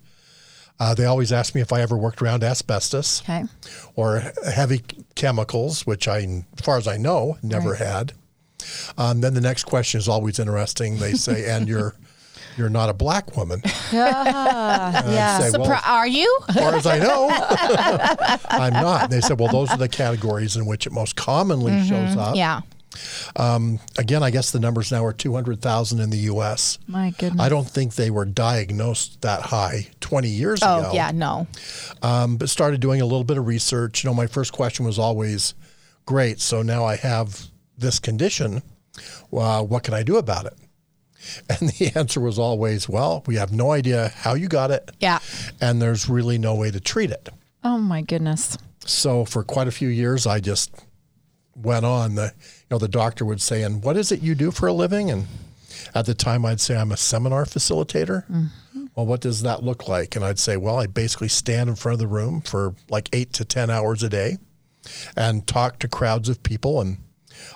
Uh, 0.81 0.93
they 0.95 1.05
always 1.05 1.33
ask 1.33 1.55
me 1.55 1.61
if 1.61 1.73
I 1.73 1.81
ever 1.83 1.97
worked 1.97 2.21
around 2.21 2.43
asbestos 2.43 3.23
Okay. 3.23 3.45
or 3.95 4.21
heavy 4.53 4.83
chemicals, 5.15 5.87
which 5.87 6.09
I, 6.09 6.19
as 6.19 6.65
far 6.65 6.77
as 6.79 6.89
I 6.89 6.97
know, 6.97 7.39
never 7.43 7.77
had. 7.77 8.13
Um, 8.99 9.21
then 9.21 9.35
the 9.35 9.41
next 9.41 9.65
question 9.65 9.99
is 9.99 10.09
always 10.09 10.39
interesting. 10.39 10.99
They 10.99 11.13
say, 11.13 11.49
"And 11.55 11.69
you're 11.69 11.95
you're 12.57 12.71
not 12.71 12.89
a 12.89 12.95
black 12.95 13.37
woman." 13.37 13.63
Ah, 13.97 15.05
yeah. 15.09 15.39
say, 15.39 15.51
well, 15.57 15.69
Surpri- 15.71 15.87
are 15.89 16.07
you? 16.09 16.39
as 16.49 16.55
far 16.57 16.75
as 16.75 16.87
I 16.87 16.99
know, 16.99 17.29
I'm 18.49 18.73
not. 18.73 19.05
And 19.05 19.13
they 19.13 19.21
said, 19.21 19.39
"Well, 19.39 19.53
those 19.53 19.71
are 19.71 19.77
the 19.77 19.89
categories 19.89 20.57
in 20.57 20.67
which 20.67 20.87
it 20.87 20.93
most 20.93 21.15
commonly 21.17 21.87
shows 21.87 22.17
up." 22.17 22.35
Yeah. 22.37 22.63
Again, 23.37 24.23
I 24.23 24.31
guess 24.31 24.51
the 24.51 24.61
numbers 24.61 24.91
now 24.93 25.05
are 25.05 25.13
200,000 25.13 26.01
in 26.01 26.11
the 26.11 26.17
U.S. 26.19 26.79
My 26.87 27.11
goodness. 27.11 27.41
I 27.41 27.49
don't 27.49 27.69
think 27.69 27.95
they 27.95 28.11
were 28.11 28.25
diagnosed 28.25 29.23
that 29.23 29.43
high 29.43 29.89
20 30.01 30.29
years 30.29 30.61
Oh, 30.63 30.79
ago. 30.81 30.89
Oh, 30.91 30.95
yeah, 30.95 31.11
no. 31.13 31.47
Um, 32.03 32.37
but 32.37 32.49
started 32.49 32.81
doing 32.81 33.01
a 33.01 33.05
little 33.07 33.25
bit 33.25 33.39
of 33.39 33.47
research. 33.47 34.05
You 34.05 34.11
know, 34.11 34.15
my 34.15 34.27
first 34.27 34.53
question 34.53 34.85
was 34.85 34.99
always, 34.99 35.55
great, 36.07 36.41
so 36.41 36.63
now 36.63 36.85
I 36.85 36.97
have 36.97 37.47
this 37.79 37.99
condition. 37.99 38.63
Well, 39.31 39.67
what 39.67 39.83
can 39.83 39.95
I 39.95 40.03
do 40.03 40.17
about 40.17 40.47
it? 40.47 40.55
And 41.49 41.71
the 41.71 41.91
answer 41.97 42.21
was 42.21 42.39
always, 42.39 42.87
well, 42.87 43.23
we 43.27 43.37
have 43.37 43.51
no 43.51 43.71
idea 43.73 44.09
how 44.15 44.35
you 44.35 44.47
got 44.47 44.71
it. 44.71 44.91
Yeah. 45.01 45.21
And 45.59 45.81
there's 45.81 46.07
really 46.07 46.37
no 46.37 46.55
way 46.55 46.71
to 46.71 46.79
treat 46.81 47.11
it. 47.11 47.31
oh 47.65 47.79
my 47.79 48.03
goodness. 48.03 48.59
So 48.85 49.25
for 49.25 49.43
quite 49.43 49.67
a 49.67 49.71
few 49.71 49.89
years, 49.89 50.27
I 50.27 50.41
just 50.41 50.71
went 51.55 51.85
on. 51.85 52.15
The 52.15 52.33
you 52.37 52.67
know 52.71 52.79
the 52.79 52.89
doctor 52.89 53.25
would 53.25 53.41
say, 53.41 53.63
"And 53.63 53.83
what 53.83 53.97
is 53.97 54.13
it 54.13 54.21
you 54.21 54.35
do 54.35 54.51
for 54.51 54.67
a 54.67 54.73
living?" 54.73 55.11
And 55.11 55.27
at 55.95 56.07
the 56.07 56.15
time, 56.15 56.45
I'd 56.47 56.61
say 56.61 56.77
I'm 56.77 56.93
a 56.93 56.97
seminar 56.97 57.45
facilitator. 57.45 58.27
Mm-hmm. 58.29 58.87
Well, 58.95 59.07
what 59.07 59.21
does 59.21 59.43
that 59.43 59.63
look 59.63 59.89
like? 59.89 60.15
And 60.15 60.25
I'd 60.25 60.39
say, 60.39 60.57
well, 60.57 60.79
I 60.79 60.87
basically 60.87 61.29
stand 61.29 61.69
in 61.69 61.75
front 61.75 61.95
of 61.95 61.99
the 61.99 62.07
room 62.07 62.41
for 62.41 62.75
like 62.89 63.09
eight 63.13 63.33
to 63.35 63.45
ten 63.45 63.71
hours 63.71 64.03
a 64.03 64.09
day, 64.09 64.39
and 65.17 65.47
talk 65.47 65.79
to 65.81 65.89
crowds 65.89 66.29
of 66.29 66.43
people. 66.43 66.81
And 66.81 66.99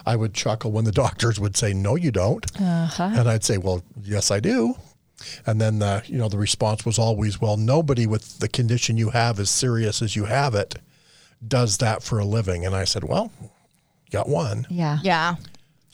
I 0.05 0.17
would 0.17 0.35
chuckle 0.35 0.73
when 0.73 0.85
the 0.85 0.93
doctors 1.05 1.39
would 1.39 1.57
say, 1.57 1.73
"No, 1.73 1.97
you 1.97 2.11
don't," 2.11 2.45
uh-huh. 2.61 3.11
and 3.15 3.29
I'd 3.29 3.45
say, 3.45 3.59
"Well, 3.59 3.83
yes, 4.03 4.31
I 4.31 4.41
do." 4.41 4.75
And 5.47 5.61
then 5.61 5.81
the 5.81 6.03
you 6.07 6.19
know 6.19 6.29
the 6.29 6.39
response 6.39 6.85
was 6.85 6.99
always, 6.99 7.41
"Well, 7.41 7.57
nobody 7.57 8.07
with 8.07 8.39
the 8.39 8.49
condition 8.49 8.97
you 8.97 9.11
have 9.11 9.39
as 9.41 9.51
serious 9.51 10.03
as 10.03 10.17
you 10.17 10.25
have 10.25 10.55
it 10.55 10.77
does 11.47 11.79
that 11.79 12.03
for 12.03 12.19
a 12.19 12.25
living." 12.25 12.67
And 12.67 12.75
I 12.75 12.85
said, 12.85 13.05
"Well, 13.05 13.33
got 14.11 14.29
one." 14.29 14.67
Yeah. 14.71 14.99
Yeah. 15.03 15.37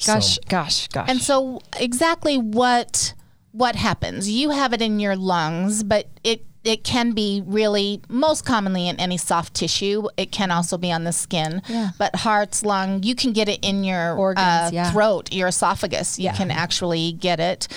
Gosh, 0.04 0.34
So- 0.34 0.40
gosh, 0.48 0.88
gosh. 0.88 1.08
And 1.08 1.20
so 1.20 1.60
exactly 1.78 2.36
what 2.38 3.14
what 3.52 3.76
happens? 3.76 4.28
You 4.28 4.50
have 4.50 4.72
it 4.72 4.82
in 4.82 4.98
your 4.98 5.14
lungs, 5.16 5.82
but 5.84 6.08
it 6.24 6.44
it 6.64 6.82
can 6.82 7.12
be 7.12 7.42
really 7.44 8.00
most 8.08 8.44
commonly 8.46 8.88
in 8.88 8.96
any 8.98 9.18
soft 9.18 9.52
tissue. 9.52 10.08
It 10.16 10.32
can 10.32 10.50
also 10.50 10.78
be 10.78 10.90
on 10.90 11.04
the 11.04 11.12
skin. 11.12 11.60
Yeah. 11.68 11.90
But 11.98 12.16
hearts, 12.16 12.64
lung, 12.64 13.02
you 13.02 13.14
can 13.14 13.32
get 13.34 13.50
it 13.50 13.60
in 13.62 13.84
your 13.84 14.16
Organs, 14.16 14.46
uh, 14.46 14.70
yeah. 14.72 14.90
throat, 14.90 15.30
your 15.30 15.48
esophagus. 15.48 16.18
You 16.18 16.30
can 16.30 16.50
actually 16.50 17.12
get 17.12 17.38
it. 17.38 17.68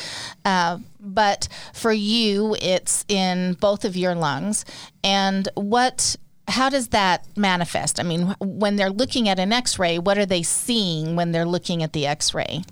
Uh, 0.46 0.78
but 1.02 1.50
for 1.74 1.92
you, 1.92 2.56
it's 2.62 3.04
in 3.10 3.58
both 3.60 3.84
of 3.84 3.98
your 3.98 4.16
lungs. 4.16 4.64
And 5.04 5.50
what 5.56 6.16
how 6.48 6.70
does 6.70 6.90
that 6.90 7.26
manifest? 7.36 8.00
I 8.00 8.04
mean, 8.04 8.34
when 8.40 8.76
they're 8.78 8.90
looking 8.90 9.28
at 9.30 9.40
an 9.40 9.52
X-ray, 9.52 10.00
what 10.00 10.18
are 10.18 10.26
they 10.26 10.44
seeing 10.44 11.16
when 11.16 11.32
they're 11.32 11.46
looking 11.46 11.84
at 11.84 11.94
the 11.94 12.06
X-ray? 12.08 12.64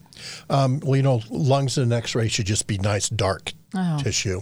Um, 0.49 0.79
well, 0.81 0.95
you 0.95 1.03
know, 1.03 1.21
lungs 1.29 1.77
in 1.77 1.83
an 1.83 1.93
X-ray 1.93 2.27
should 2.29 2.45
just 2.45 2.67
be 2.67 2.77
nice 2.77 3.09
dark 3.09 3.53
tissue. 3.99 4.41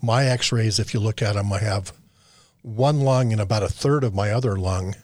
My 0.00 0.26
X-rays, 0.26 0.78
if 0.78 0.94
you 0.94 1.00
look 1.00 1.20
at 1.22 1.34
them, 1.34 1.52
I 1.52 1.58
have 1.58 1.92
one 2.62 3.00
lung 3.00 3.32
and 3.32 3.40
about 3.40 3.62
a 3.64 3.68
third 3.68 4.04
of 4.04 4.14
my 4.14 4.30
other 4.30 4.56
lung. 4.56 4.94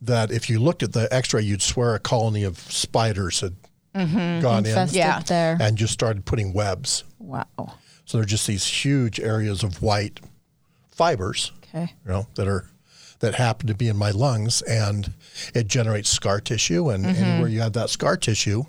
That 0.00 0.30
if 0.30 0.48
you 0.50 0.60
looked 0.60 0.82
at 0.82 0.92
the 0.92 1.08
X-ray, 1.12 1.42
you'd 1.42 1.62
swear 1.62 1.94
a 1.94 1.98
colony 1.98 2.44
of 2.44 2.58
spiders 2.58 3.40
had 3.40 3.56
gone 3.94 4.66
Infested 4.66 4.96
Yeah. 4.96 5.20
there. 5.20 5.54
in 5.54 5.62
and 5.62 5.78
just 5.78 5.94
started 5.94 6.24
putting 6.26 6.52
webs. 6.52 7.02
Wow. 7.18 7.46
So 8.04 8.18
they're 8.18 8.26
just 8.26 8.46
these 8.46 8.66
huge 8.66 9.18
areas 9.18 9.62
of 9.64 9.80
white 9.82 10.20
fibers, 10.90 11.50
Okay. 11.64 11.92
you 12.04 12.12
know, 12.12 12.26
that 12.34 12.46
are 12.46 12.68
that 13.20 13.34
happen 13.34 13.66
to 13.66 13.74
be 13.74 13.88
in 13.88 13.96
my 13.96 14.10
lungs, 14.10 14.62
and 14.62 15.12
it 15.54 15.66
generates 15.66 16.08
scar 16.08 16.40
tissue. 16.40 16.90
And 16.90 17.04
mm-hmm. 17.04 17.22
anywhere 17.22 17.48
you 17.48 17.60
have 17.60 17.72
that 17.74 17.90
scar 17.90 18.16
tissue, 18.16 18.64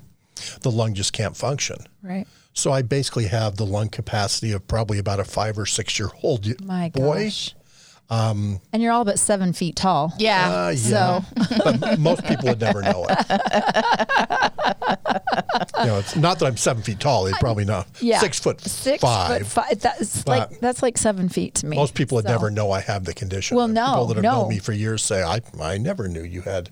the 0.62 0.70
lung 0.70 0.94
just 0.94 1.12
can't 1.12 1.36
function. 1.36 1.78
Right. 2.02 2.26
So 2.52 2.72
I 2.72 2.82
basically 2.82 3.26
have 3.26 3.56
the 3.56 3.66
lung 3.66 3.88
capacity 3.88 4.52
of 4.52 4.66
probably 4.66 4.98
about 4.98 5.20
a 5.20 5.24
five 5.24 5.58
or 5.58 5.66
six 5.66 5.98
year 5.98 6.08
old 6.22 6.60
My 6.64 6.88
boy. 6.88 7.24
gosh. 7.24 7.54
And 8.10 8.60
you're 8.74 8.92
all 8.92 9.04
but 9.04 9.18
seven 9.18 9.52
feet 9.52 9.76
tall. 9.76 10.12
Yeah. 10.18 10.66
Uh, 10.68 10.74
yeah, 10.76 11.20
but 11.80 11.98
most 11.98 12.24
people 12.24 12.48
would 12.48 12.60
never 12.60 12.82
know 12.82 13.06
it. 13.08 13.18
you 15.78 15.86
know, 15.86 15.98
it's 15.98 16.16
not 16.16 16.38
that 16.38 16.46
I'm 16.46 16.56
seven 16.56 16.82
feet 16.82 17.00
tall. 17.00 17.24
They 17.24 17.32
probably 17.32 17.64
know. 17.64 17.84
Yeah. 18.00 18.18
six 18.18 18.38
foot 18.38 18.60
Six 18.60 19.02
five. 19.02 19.46
foot 19.46 19.46
five. 19.46 19.80
That's 19.80 20.26
like 20.26 20.60
that's 20.60 20.82
like 20.82 20.98
seven 20.98 21.28
feet 21.28 21.54
to 21.56 21.66
me. 21.66 21.76
Most 21.76 21.94
people 21.94 22.16
would 22.16 22.24
So- 22.24 22.30
never 22.32 22.50
know 22.50 22.70
I 22.70 22.80
have 22.80 23.04
the 23.04 23.14
condition. 23.14 23.56
Well, 23.56 23.66
And 23.66 23.74
no, 23.74 23.86
people 23.86 24.06
that 24.06 24.14
have 24.16 24.22
no. 24.24 24.40
known 24.42 24.48
me 24.48 24.58
for 24.58 24.72
years 24.72 25.02
say 25.02 25.22
I 25.22 25.40
I 25.60 25.78
never 25.78 26.08
knew 26.08 26.22
you 26.22 26.42
had 26.42 26.70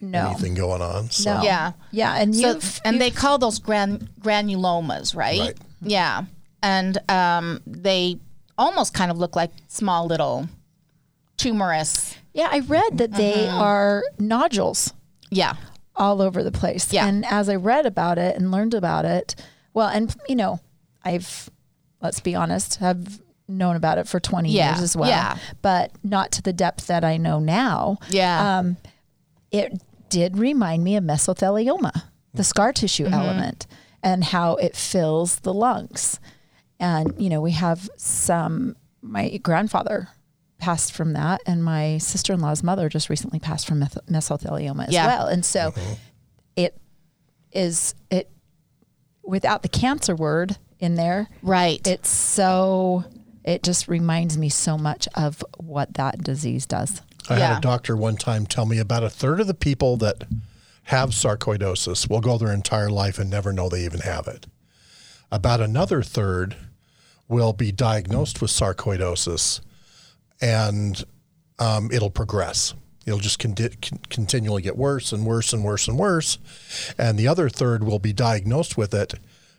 no. 0.00 0.30
anything 0.30 0.54
going 0.54 0.82
on. 0.82 1.10
So 1.10 1.34
No. 1.34 1.42
Yeah. 1.42 1.72
Yeah, 1.92 2.14
and 2.16 2.34
So, 2.34 2.52
you 2.54 2.60
and 2.84 3.00
they 3.00 3.10
call 3.10 3.38
those 3.38 3.58
gran- 3.58 4.08
granulomas, 4.20 5.14
right? 5.16 5.40
Right. 5.40 5.58
Yeah. 5.82 6.24
And 6.62 6.98
um, 7.10 7.60
they 7.66 8.18
almost 8.56 8.94
kind 8.94 9.10
of 9.10 9.18
look 9.18 9.36
like 9.36 9.50
small 9.68 10.06
little 10.06 10.48
tumorous. 11.36 12.16
Yeah, 12.32 12.48
I 12.50 12.60
read 12.60 12.98
that 12.98 13.12
they 13.12 13.46
Mm-hmm. 13.46 13.60
are 13.60 14.02
nodules 14.18 14.92
Yeah. 15.30 15.54
all 15.96 16.20
over 16.22 16.42
the 16.42 16.50
place. 16.52 16.92
Yeah. 16.92 17.06
And 17.06 17.24
as 17.26 17.48
I 17.48 17.54
read 17.56 17.86
about 17.86 18.18
it 18.18 18.36
and 18.36 18.50
learned 18.50 18.74
about 18.74 19.04
it, 19.04 19.34
well, 19.72 19.88
and 19.88 20.14
you 20.28 20.36
know, 20.36 20.60
I've 21.04 21.48
let's 22.00 22.20
be 22.20 22.34
honest, 22.34 22.76
have 22.76 23.20
known 23.48 23.76
about 23.76 23.98
it 23.98 24.06
for 24.08 24.20
20 24.20 24.50
Yeah, 24.50 24.70
years 24.74 24.82
as 24.82 24.96
well, 24.96 25.08
yeah. 25.08 25.38
but 25.62 25.90
not 26.02 26.32
to 26.32 26.42
the 26.42 26.52
depth 26.52 26.86
that 26.88 27.04
I 27.04 27.16
know 27.16 27.38
now. 27.40 27.98
Yeah. 28.10 28.58
Um, 28.58 28.76
it 29.50 29.80
did 30.10 30.36
remind 30.36 30.82
me 30.84 30.96
of 30.96 31.04
mesothelioma, 31.04 32.02
the 32.34 32.44
scar 32.44 32.72
tissue 32.72 33.04
Mm-hmm. 33.04 33.14
element, 33.14 33.66
and 34.02 34.22
how 34.24 34.56
it 34.56 34.76
fills 34.76 35.40
the 35.40 35.54
lungs. 35.54 36.20
And, 36.80 37.14
you 37.18 37.30
know, 37.30 37.40
we 37.40 37.52
have 37.52 37.88
some, 37.96 38.76
my 39.00 39.36
grandfather 39.38 40.08
passed 40.58 40.92
from 40.92 41.12
that, 41.12 41.40
and 41.46 41.62
my 41.64 41.98
sister 41.98 42.32
in 42.32 42.40
law's 42.40 42.62
mother 42.62 42.88
just 42.88 43.10
recently 43.10 43.38
passed 43.38 43.66
from 43.66 43.80
meth- 43.80 43.98
mesothelioma 44.08 44.86
as 44.88 44.94
Yeah. 44.94 45.06
well. 45.06 45.26
And 45.26 45.44
so 45.44 45.74
it 46.56 46.80
is, 47.52 47.94
it, 48.10 48.30
without 49.22 49.62
the 49.62 49.68
cancer 49.68 50.14
word 50.14 50.56
in 50.78 50.94
there, 50.94 51.28
right. 51.42 51.84
it's 51.86 52.08
so, 52.10 53.04
it 53.44 53.62
just 53.62 53.88
reminds 53.88 54.38
me 54.38 54.48
so 54.48 54.78
much 54.78 55.08
of 55.14 55.44
what 55.58 55.94
that 55.94 56.22
disease 56.22 56.66
does. 56.66 57.00
I 57.28 57.38
Yeah. 57.38 57.48
had 57.48 57.58
a 57.58 57.60
doctor 57.60 57.96
one 57.96 58.16
time 58.16 58.46
tell 58.46 58.66
me 58.66 58.78
about 58.78 59.02
a 59.02 59.10
third 59.10 59.40
of 59.40 59.46
the 59.46 59.54
people 59.54 59.96
that 59.98 60.24
have 60.88 61.10
sarcoidosis 61.10 62.08
will 62.08 62.20
go 62.20 62.36
their 62.38 62.52
entire 62.52 62.90
life 62.90 63.18
and 63.18 63.30
never 63.30 63.52
know 63.52 63.68
they 63.68 63.84
even 63.84 64.00
have 64.00 64.28
it. 64.28 64.46
About 65.32 65.60
another 65.60 66.02
third 66.02 66.56
will 67.26 67.54
be 67.54 67.72
diagnosed 67.72 68.40
with 68.42 68.50
sarcoidosis 68.50 69.60
and 70.40 71.02
um, 71.58 71.90
it'll 71.92 72.10
progress. 72.10 72.74
It'll 73.06 73.18
just 73.18 73.38
conti- 73.38 73.76
con- 73.82 74.00
continually 74.08 74.62
get 74.62 74.76
worse 74.76 75.12
and 75.12 75.26
worse 75.26 75.52
and 75.52 75.62
worse 75.62 75.88
and 75.88 75.98
worse. 75.98 76.38
And 76.98 77.18
the 77.18 77.28
other 77.28 77.48
third 77.48 77.84
will 77.84 77.98
be 77.98 78.12
diagnosed 78.12 78.76
with 78.78 78.94
it, 78.94 79.14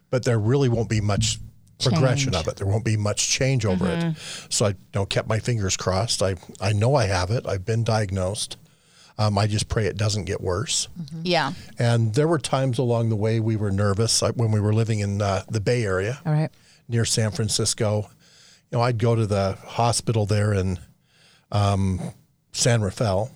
but 0.09 0.25
there 0.25 0.39
really 0.39 0.69
won't 0.69 0.89
be 0.89 1.01
much 1.01 1.37
progression 1.79 2.31
Change. 2.33 2.47
of 2.47 2.51
it. 2.51 2.57
There 2.57 2.65
won't 2.67 2.85
be 2.85 2.97
much 2.97 3.29
change 3.29 3.65
over 3.65 3.85
it. 3.87 4.15
So 4.49 4.65
I 4.65 4.69
you 4.69 4.75
know, 4.95 5.05
kept 5.05 5.27
my 5.27 5.39
fingers 5.39 5.75
crossed. 5.77 6.23
I, 6.23 6.35
I 6.61 6.73
know 6.73 6.95
I 6.95 7.05
have 7.05 7.29
it. 7.31 7.45
I've 7.45 7.65
been 7.65 7.83
diagnosed. 7.83 8.57
Um, 9.17 9.37
I 9.37 9.47
just 9.47 9.69
pray 9.69 9.85
it 9.85 9.95
doesn't 9.97 10.25
get 10.25 10.41
worse. 10.41 10.87
yeah. 11.23 11.53
And 11.79 12.13
there 12.15 12.27
were 12.27 12.39
times 12.39 12.77
along 12.79 13.09
the 13.09 13.15
way 13.15 13.39
we 13.39 13.55
were 13.55 13.71
nervous 13.71 14.21
like 14.21 14.33
when 14.35 14.51
we 14.51 14.59
were 14.59 14.73
living 14.73 14.99
in 14.99 15.21
uh, 15.21 15.43
the 15.49 15.61
Bay 15.61 15.83
Area 15.85 16.19
All 16.25 16.33
right. 16.33 16.49
near 16.89 17.05
San 17.05 17.31
Francisco. 17.31 18.09
You 18.71 18.77
know, 18.77 18.81
I'd 18.81 18.97
go 18.97 19.15
to 19.15 19.25
the 19.25 19.57
hospital 19.65 20.25
there 20.25 20.53
in 20.53 20.79
um, 21.51 22.01
San 22.51 22.81
Rafael 22.81 23.31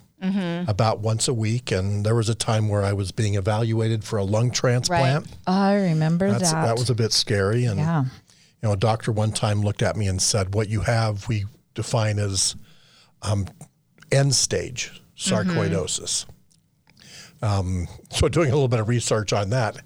about 0.68 1.00
once 1.00 1.28
a 1.28 1.34
week, 1.34 1.72
and 1.72 2.06
there 2.06 2.16
was 2.16 2.30
a 2.30 2.36
time 2.36 2.68
where 2.68 2.84
I 2.84 2.94
was 2.94 3.12
being 3.12 3.36
evaluated 3.36 4.04
for 4.04 4.18
a 4.18 4.24
lung 4.24 4.52
transplant. 4.52 5.28
I 5.48 5.76
remember 5.76 6.30
That's, 6.32 6.52
that. 6.52 6.66
that 6.66 6.78
was 6.78 6.90
a 6.90 6.96
bit 6.96 7.14
scary, 7.14 7.66
and 7.66 7.80
yeah. 7.80 8.04
you 8.04 8.10
know, 8.64 8.74
a 8.74 8.78
doctor 8.78 9.12
one 9.12 9.32
time 9.32 9.62
looked 9.62 9.82
at 9.82 9.96
me 9.96 10.08
and 10.08 10.22
said, 10.22 10.54
"What 10.54 10.68
you 10.68 10.82
have, 10.82 11.28
we 11.28 11.46
define 11.74 12.20
as 12.20 12.56
um, 13.22 13.48
end 14.12 14.36
stage 14.36 15.02
sarcoidosis." 15.16 16.26
Um, 17.42 17.88
so, 18.12 18.28
doing 18.28 18.50
a 18.50 18.54
little 18.54 18.68
bit 18.68 18.82
of 18.82 18.90
research 18.90 19.32
on 19.32 19.52
that. 19.52 19.78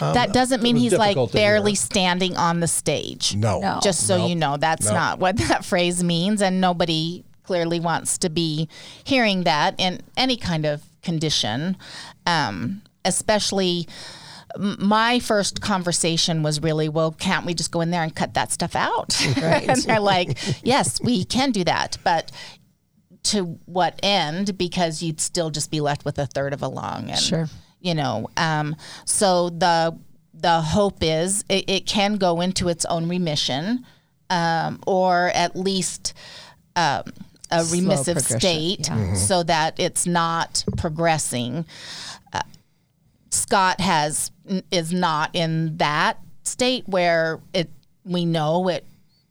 That 0.00 0.32
doesn't 0.32 0.62
mean 0.62 0.76
he's 0.76 0.92
like 0.92 1.16
barely 1.32 1.72
hear. 1.72 1.76
standing 1.76 2.36
on 2.36 2.60
the 2.60 2.68
stage. 2.68 3.34
No, 3.36 3.60
No. 3.60 3.80
Just 3.82 4.06
so 4.06 4.18
Nope. 4.18 4.28
you 4.30 4.36
know, 4.36 4.56
that's 4.56 4.86
Nope. 4.86 4.94
not 4.94 5.18
what 5.18 5.36
that 5.48 5.64
phrase 5.64 6.02
means. 6.02 6.42
And 6.42 6.60
nobody 6.60 7.24
clearly 7.44 7.80
wants 7.80 8.18
to 8.18 8.30
be 8.30 8.68
hearing 9.04 9.44
that 9.44 9.74
in 9.78 10.00
any 10.16 10.36
kind 10.36 10.64
of 10.66 10.82
condition, 11.02 11.76
um, 12.26 12.82
especially. 13.04 13.86
My 14.58 15.18
first 15.18 15.62
conversation 15.62 16.42
was 16.42 16.60
really, 16.60 16.86
well, 16.90 17.10
can't 17.12 17.46
we 17.46 17.54
just 17.54 17.70
go 17.70 17.80
in 17.80 17.90
there 17.90 18.02
and 18.02 18.14
cut 18.14 18.34
that 18.34 18.52
stuff 18.52 18.76
out? 18.76 19.18
Right. 19.40 19.66
and 19.68 19.78
they're 19.84 19.98
like, 19.98 20.36
yes, 20.62 21.00
we 21.00 21.24
can 21.24 21.52
do 21.52 21.64
that, 21.64 21.96
but 22.04 22.30
to 23.22 23.58
what 23.64 23.98
end? 24.02 24.58
Because 24.58 25.02
you'd 25.02 25.22
still 25.22 25.48
just 25.48 25.70
be 25.70 25.80
left 25.80 26.04
with 26.04 26.18
a 26.18 26.26
third 26.26 26.52
of 26.52 26.60
a 26.62 26.68
lung. 26.68 27.08
And 27.08 27.18
Sure. 27.18 27.48
You 27.82 27.94
know. 27.94 28.28
Um, 28.36 28.76
so 29.04 29.50
the 29.50 29.98
the 30.34 30.60
hope 30.60 30.98
is 31.02 31.44
it, 31.48 31.64
it 31.68 31.86
can 31.86 32.16
go 32.16 32.40
into 32.40 32.68
its 32.68 32.84
own 32.86 33.08
remission, 33.08 33.84
um, 34.30 34.80
or 34.86 35.30
at 35.34 35.54
least 35.54 36.14
um, 36.76 37.02
a 37.50 37.64
Slow 37.64 37.78
remissive 37.78 38.20
state, 38.20 38.88
yeah. 38.88 39.14
so 39.14 39.42
that 39.42 39.78
it's 39.78 40.06
not 40.06 40.64
progressing. 40.76 41.66
Uh, 42.32 42.40
Scott 43.30 43.80
has 43.80 44.30
is 44.70 44.92
not 44.92 45.30
in 45.34 45.76
that 45.76 46.18
state 46.44 46.88
where 46.88 47.40
it 47.52 47.70
we 48.04 48.24
know 48.24 48.68
it 48.68 48.86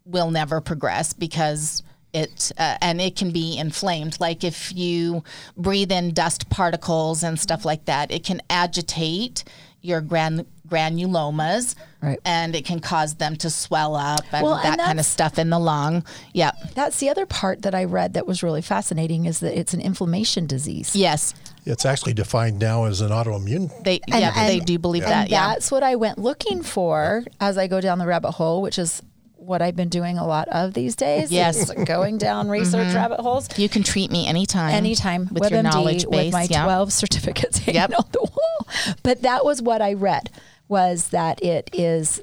will 0.05 0.31
never 0.31 0.61
progress 0.61 1.13
because 1.13 1.83
it 2.13 2.51
uh, 2.57 2.77
and 2.81 2.99
it 2.99 3.15
can 3.15 3.31
be 3.31 3.57
inflamed 3.57 4.19
like 4.19 4.43
if 4.43 4.75
you 4.75 5.23
breathe 5.57 5.91
in 5.91 6.13
dust 6.13 6.49
particles 6.49 7.23
and 7.23 7.39
stuff 7.39 7.63
like 7.65 7.85
that 7.85 8.11
it 8.11 8.23
can 8.25 8.41
agitate 8.49 9.43
your 9.81 10.01
gran- 10.01 10.45
granulomas 10.67 11.75
Right. 12.03 12.19
and 12.25 12.55
it 12.55 12.65
can 12.65 12.79
cause 12.79 13.15
them 13.15 13.35
to 13.37 13.49
swell 13.51 13.95
up 13.95 14.21
and 14.31 14.43
Well, 14.43 14.55
and 14.55 14.73
that 14.79 14.79
kind 14.79 14.99
of 14.99 15.05
stuff 15.05 15.37
in 15.37 15.51
the 15.51 15.59
lung 15.59 16.03
yeah 16.33 16.51
That's 16.73 16.97
the 16.97 17.09
other 17.09 17.27
part 17.27 17.61
that 17.61 17.75
I 17.75 17.83
read 17.83 18.13
that 18.15 18.25
was 18.25 18.41
really 18.41 18.63
fascinating 18.63 19.25
is 19.25 19.39
that 19.41 19.57
it's 19.57 19.75
an 19.75 19.81
inflammation 19.81 20.47
disease. 20.47 20.95
yes 20.95 21.35
It's 21.63 21.85
actually 21.85 22.13
defined 22.13 22.57
now 22.57 22.85
as 22.85 23.01
an 23.01 23.09
autoimmune. 23.11 23.69
they 23.83 23.99
And- 24.11 24.19
yeah 24.21 24.47
they 24.47 24.59
do 24.59 24.79
believe 24.79 25.03
And 25.03 25.11
that 25.11 25.29
yeah 25.29 25.49
that's 25.49 25.71
what 25.71 25.83
I 25.83 25.95
went 25.95 26.17
looking 26.17 26.63
for 26.63 27.23
as 27.39 27.57
I 27.59 27.67
go 27.67 27.79
down 27.81 27.99
the 27.99 28.07
rabbit 28.07 28.31
hole, 28.31 28.61
which 28.63 28.79
is 28.79 29.01
what 29.41 29.61
I've 29.61 29.75
been 29.75 29.89
doing 29.89 30.17
a 30.17 30.25
lot 30.25 30.47
of 30.49 30.73
these 30.73 30.95
days. 30.95 31.31
Yes. 31.31 31.71
going 31.85 32.17
down 32.19 32.47
research 32.47 32.93
rabbit 32.93 33.19
holes. 33.19 33.49
you 33.57 33.67
can 33.69 33.81
treat 33.83 34.11
me 34.11 34.27
anytime 34.27 34.71
Anytime 34.73 35.27
with 35.31 35.49
your 35.51 35.63
knowledge 35.63 36.05
base 36.09 36.25
with 36.27 36.33
my 36.33 36.47
yeah 36.49 36.63
12 36.63 36.93
certificates 36.93 37.57
hanging 37.57 37.81
Yep. 37.81 37.93
on 37.97 38.05
the 38.11 38.19
wall. 38.19 38.67
But 39.03 39.23
that 39.23 39.43
was 39.43 39.61
what 39.61 39.81
I 39.81 39.93
read 39.93 40.29
was 40.67 41.09
that 41.09 41.43
it 41.43 41.69
is 41.73 42.21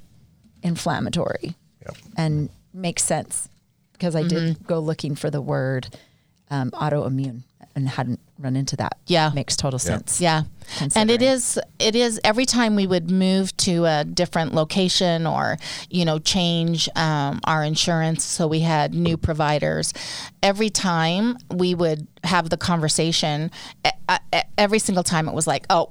inflammatory 0.62 1.54
Yep. 1.82 1.96
and 2.16 2.50
makes 2.72 3.02
sense 3.04 3.48
because 3.92 4.14
I 4.14 4.20
Mm-hmm. 4.22 4.28
did 4.28 4.66
go 4.66 4.78
looking 4.78 5.14
for 5.14 5.30
the 5.30 5.40
word 5.40 5.88
um, 6.50 6.70
autoimmune 6.72 7.42
and 7.74 7.88
hadn't 7.88 8.20
run 8.38 8.56
into 8.56 8.76
that. 8.76 8.98
Yeah. 9.06 9.30
Makes 9.34 9.56
total 9.56 9.78
sense. 9.78 10.20
Yeah. 10.20 10.44
And 10.94 11.10
it 11.10 11.22
is 11.22 11.58
it 11.78 11.96
is 11.96 12.20
every 12.24 12.44
time 12.44 12.76
we 12.76 12.86
would 12.86 13.10
move 13.10 13.56
to 13.58 13.84
a 13.84 14.04
different 14.04 14.54
location 14.54 15.26
or 15.26 15.56
you 15.90 16.04
know 16.04 16.18
change 16.18 16.88
um, 16.94 17.40
our 17.44 17.64
insurance 17.64 18.24
so 18.24 18.46
we 18.46 18.60
had 18.60 18.94
new 18.94 19.16
providers 19.16 19.92
every 20.42 20.70
time 20.70 21.38
we 21.50 21.74
would 21.74 22.06
have 22.24 22.50
the 22.50 22.56
conversation 22.56 23.50
every 24.58 24.78
single 24.78 25.04
time 25.04 25.26
it 25.26 25.34
was 25.34 25.46
like 25.46 25.64
oh 25.70 25.90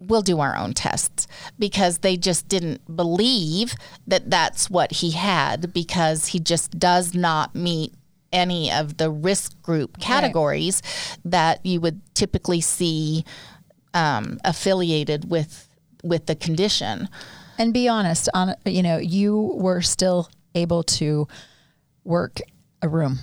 we'll 0.00 0.22
do 0.22 0.40
our 0.40 0.56
own 0.56 0.72
tests 0.72 1.26
because 1.58 1.98
they 1.98 2.16
just 2.16 2.48
didn't 2.48 2.96
believe 2.96 3.74
that 4.06 4.30
that's 4.30 4.70
what 4.70 4.92
he 4.92 5.10
had 5.10 5.72
because 5.72 6.28
he 6.28 6.38
just 6.38 6.78
does 6.78 7.14
not 7.14 7.54
meet 7.54 7.92
any 8.32 8.70
of 8.70 8.96
the 8.96 9.10
risk 9.10 9.60
group 9.62 9.98
categories 9.98 10.82
that 11.24 11.64
you 11.64 11.80
would 11.80 12.00
typically 12.14 12.60
see 12.60 13.24
um, 13.94 14.38
affiliated 14.44 15.30
with 15.30 15.68
with 16.02 16.26
the 16.26 16.36
condition. 16.36 17.08
And 17.58 17.74
be 17.74 17.88
honest, 17.88 18.28
on 18.34 18.54
you 18.64 18.82
know, 18.82 18.98
you 18.98 19.36
were 19.54 19.82
still 19.82 20.30
able 20.54 20.82
to 20.84 21.26
work 22.04 22.40
a 22.82 22.88
room 22.88 23.18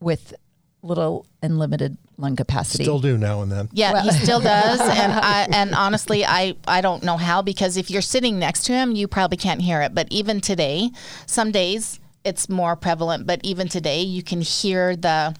with 0.00 0.34
little 0.82 1.26
and 1.42 1.58
limited 1.58 1.96
lung 2.16 2.36
capacity. 2.36 2.84
Still 2.84 3.00
do 3.00 3.16
now 3.18 3.42
and 3.42 3.50
then. 3.50 3.68
Yeah, 3.72 4.02
he 4.02 4.10
still 4.10 4.40
does, 4.54 4.80
and 4.80 5.12
I, 5.12 5.48
and 5.52 5.74
honestly, 5.74 6.24
I 6.24 6.56
I 6.66 6.80
don't 6.80 7.02
know 7.02 7.16
how 7.16 7.42
because 7.42 7.76
if 7.76 7.90
you're 7.90 8.02
sitting 8.02 8.38
next 8.38 8.64
to 8.64 8.72
him, 8.72 8.92
you 8.92 9.06
probably 9.08 9.36
can't 9.36 9.60
hear 9.60 9.82
it. 9.82 9.94
But 9.94 10.08
even 10.10 10.40
today, 10.40 10.90
some 11.26 11.50
days 11.50 12.00
it's 12.24 12.48
more 12.48 12.76
prevalent. 12.76 13.26
But 13.26 13.40
even 13.42 13.68
today, 13.68 14.02
you 14.02 14.22
can 14.22 14.40
hear 14.40 14.96
the 14.96 15.34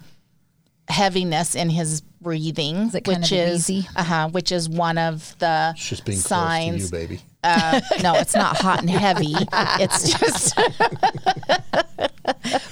heaviness 0.88 1.54
in 1.54 1.70
his 1.70 2.00
breathing, 2.20 2.90
it 2.94 3.04
kind 3.04 3.18
which 3.22 3.32
of 3.32 3.38
is 3.38 3.68
wheezy? 3.68 3.88
uh 3.96 4.02
huh, 4.04 4.28
which 4.30 4.52
is 4.52 4.68
one 4.68 4.98
of 4.98 5.36
the 5.38 5.72
It's 5.76 5.88
just 5.88 6.04
being 6.04 6.18
signs. 6.18 6.90
close 6.90 6.90
to 6.90 6.96
you, 7.00 7.08
baby. 7.08 7.22
Uh, 7.44 7.80
no, 8.02 8.14
it's 8.14 8.34
not 8.34 8.56
hot 8.56 8.80
and 8.80 8.90
heavy. 8.90 9.34
It's 9.80 10.12
just, 10.16 10.54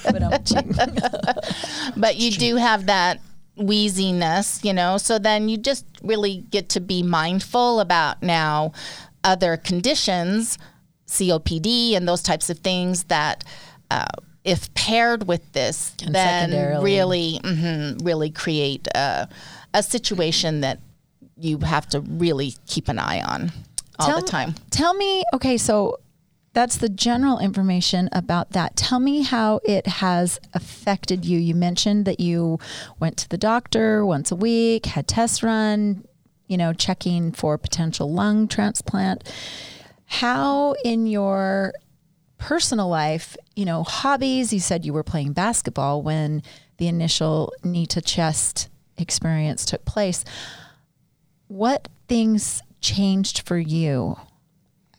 But, 0.05 1.95
but 1.97 2.17
you 2.17 2.31
do 2.33 2.57
have 2.57 2.87
that 2.87 3.21
wheeziness, 3.57 4.65
you 4.65 4.73
know. 4.73 4.97
So 4.99 5.19
then 5.19 5.49
you 5.49 5.57
just 5.59 5.85
really 6.03 6.39
get 6.51 6.69
to 6.71 6.81
be 6.81 7.03
mindful 7.03 7.81
about 7.81 8.23
now 8.23 8.73
other 9.25 9.57
conditions, 9.57 10.59
COPD, 11.09 11.97
and 11.97 12.07
those 12.09 12.23
types 12.23 12.51
of 12.51 12.59
things 12.59 13.05
that. 13.05 13.45
Uh, 13.91 14.07
if 14.45 14.73
paired 14.75 15.27
with 15.27 15.53
this, 15.53 15.95
Can 15.99 16.13
then 16.13 16.83
really, 16.83 17.41
mhm, 17.43 18.05
really 18.05 18.31
create 18.31 18.87
a, 18.95 19.29
a 19.75 19.83
situation 19.83 20.63
that 20.63 20.79
you 21.37 21.59
have 21.59 21.89
to 21.91 22.01
really 22.01 22.55
keep 22.67 22.89
an 22.89 22.99
eye 22.99 23.21
on 23.21 23.53
all 23.99 24.07
tell, 24.07 24.21
the 24.21 24.27
time. 24.27 24.55
Tell 24.71 24.95
me, 24.95 25.25
okay, 25.35 25.57
so 25.57 25.99
that's 26.53 26.79
the 26.79 26.89
general 26.89 27.39
information 27.39 28.09
about 28.13 28.51
that. 28.51 28.77
Tell 28.77 28.99
me 28.99 29.23
how 29.23 29.61
it 29.65 29.87
has 29.87 30.41
affected 30.53 31.25
you. 31.25 31.39
You 31.39 31.55
mentioned 31.55 32.05
that 32.07 32.19
you 32.19 32.59
went 32.99 33.17
to 33.19 33.29
the 33.29 33.39
doctor 33.39 34.05
once 34.05 34.33
a 34.33 34.37
week, 34.37 34.87
had 34.87 35.07
tests 35.07 35.43
run, 35.43 36.05
you 36.49 36.57
know, 36.57 36.73
checking 36.73 37.31
for 37.33 37.57
potential 37.57 38.13
lung 38.13 38.49
transplant. 38.49 39.31
How 40.07 40.75
in 40.85 41.07
your 41.07 41.73
personal 42.41 42.89
life, 42.89 43.37
you 43.55 43.65
know, 43.65 43.85
hobbies, 43.85 44.53
you 44.53 44.59
said 44.59 44.85
you 44.85 44.93
were 44.93 45.05
playing 45.05 45.33
basketball 45.33 46.03
when 46.03 46.43
the 46.79 46.89
initial 46.89 47.53
knee 47.63 47.87
to 47.87 48.01
chest 48.01 48.69
experience 48.99 49.65
took 49.65 49.85
place. 49.85 50.25
What 51.47 51.87
things 52.09 52.63
changed 52.81 53.47
for 53.47 53.59
you 53.59 54.17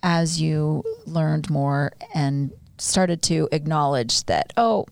as 0.04 0.40
you 0.40 0.84
learned 1.06 1.50
more 1.50 1.94
and 2.14 2.52
started 2.78 3.22
to 3.24 3.50
acknowledge 3.52 4.24
that, 4.26 4.54
oh, 4.56 4.86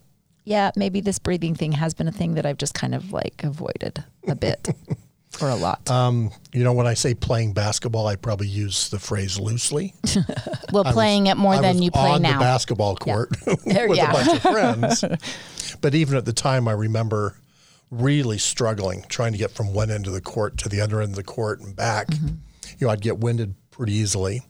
yeah, 0.43 0.71
maybe 0.75 1.01
this 1.01 1.19
breathing 1.19 1.55
thing 1.55 1.73
has 1.73 1.93
been 1.93 2.07
a 2.07 2.11
thing 2.11 2.33
that 2.33 2.45
I've 2.45 2.57
just 2.57 2.73
kind 2.73 2.95
of 2.95 3.13
like 3.13 3.43
avoided 3.43 4.03
a 4.27 4.35
bit 4.35 4.69
or 5.41 5.49
a 5.49 5.55
lot. 5.55 5.81
You 6.53 6.63
know, 6.63 6.73
when 6.73 6.87
I 6.87 6.93
say 6.95 7.13
playing 7.13 7.53
basketball, 7.53 8.07
I 8.07 8.15
probably 8.15 8.47
use 8.47 8.89
the 8.89 8.99
phrase 8.99 9.39
loosely. 9.39 9.93
Well, 10.71 10.83
playing 10.83 11.25
it 11.27 11.35
more 11.35 11.55
I 11.55 11.61
than 11.61 11.77
was 11.77 11.85
you 11.85 11.89
play 11.91 12.11
on 12.11 12.21
now. 12.21 12.33
the 12.33 12.39
basketball 12.43 12.95
court 12.95 13.35
There- 13.65 13.87
with 13.89 13.97
yeah. 13.97 14.11
a 14.11 14.13
bunch 14.13 14.27
of 14.35 14.41
friends. 14.43 15.03
but 15.81 15.95
even 15.95 16.15
at 16.15 16.25
the 16.25 16.33
time, 16.33 16.67
I 16.67 16.73
remember 16.73 17.35
really 17.89 18.37
struggling 18.37 19.03
trying 19.09 19.31
to 19.31 19.39
get 19.39 19.49
from 19.49 19.73
one 19.73 19.89
end 19.89 20.05
of 20.05 20.13
the 20.13 20.21
court 20.21 20.57
to 20.59 20.69
the 20.69 20.79
other 20.79 21.01
end 21.01 21.09
of 21.13 21.15
the 21.15 21.23
court 21.23 21.59
and 21.61 21.75
back. 21.75 22.05
Mm-hmm. 22.09 22.35
You 22.77 22.85
know, 22.85 22.89
I'd 22.89 23.01
get 23.01 23.17
winded 23.17 23.55
pretty 23.71 23.93
easily. 23.93 24.43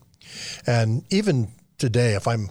And 0.66 1.04
even 1.08 1.48
today, 1.78 2.12
if 2.14 2.28
I'm 2.28 2.50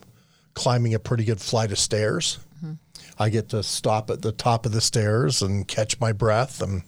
climbing 0.55 0.95
a 0.95 0.99
pretty 0.99 1.25
good 1.25 1.39
flight 1.41 1.71
of 1.71 1.77
stairs, 1.77 2.39
Mm-hmm. 2.63 2.73
I 3.19 3.29
get 3.29 3.49
to 3.49 3.61
stop 3.63 4.09
at 4.09 4.21
the 4.23 4.31
top 4.31 4.65
of 4.65 4.71
the 4.71 4.81
stairs 4.81 5.41
and 5.43 5.67
catch 5.67 5.99
my 5.99 6.11
breath 6.11 6.59
and 6.61 6.81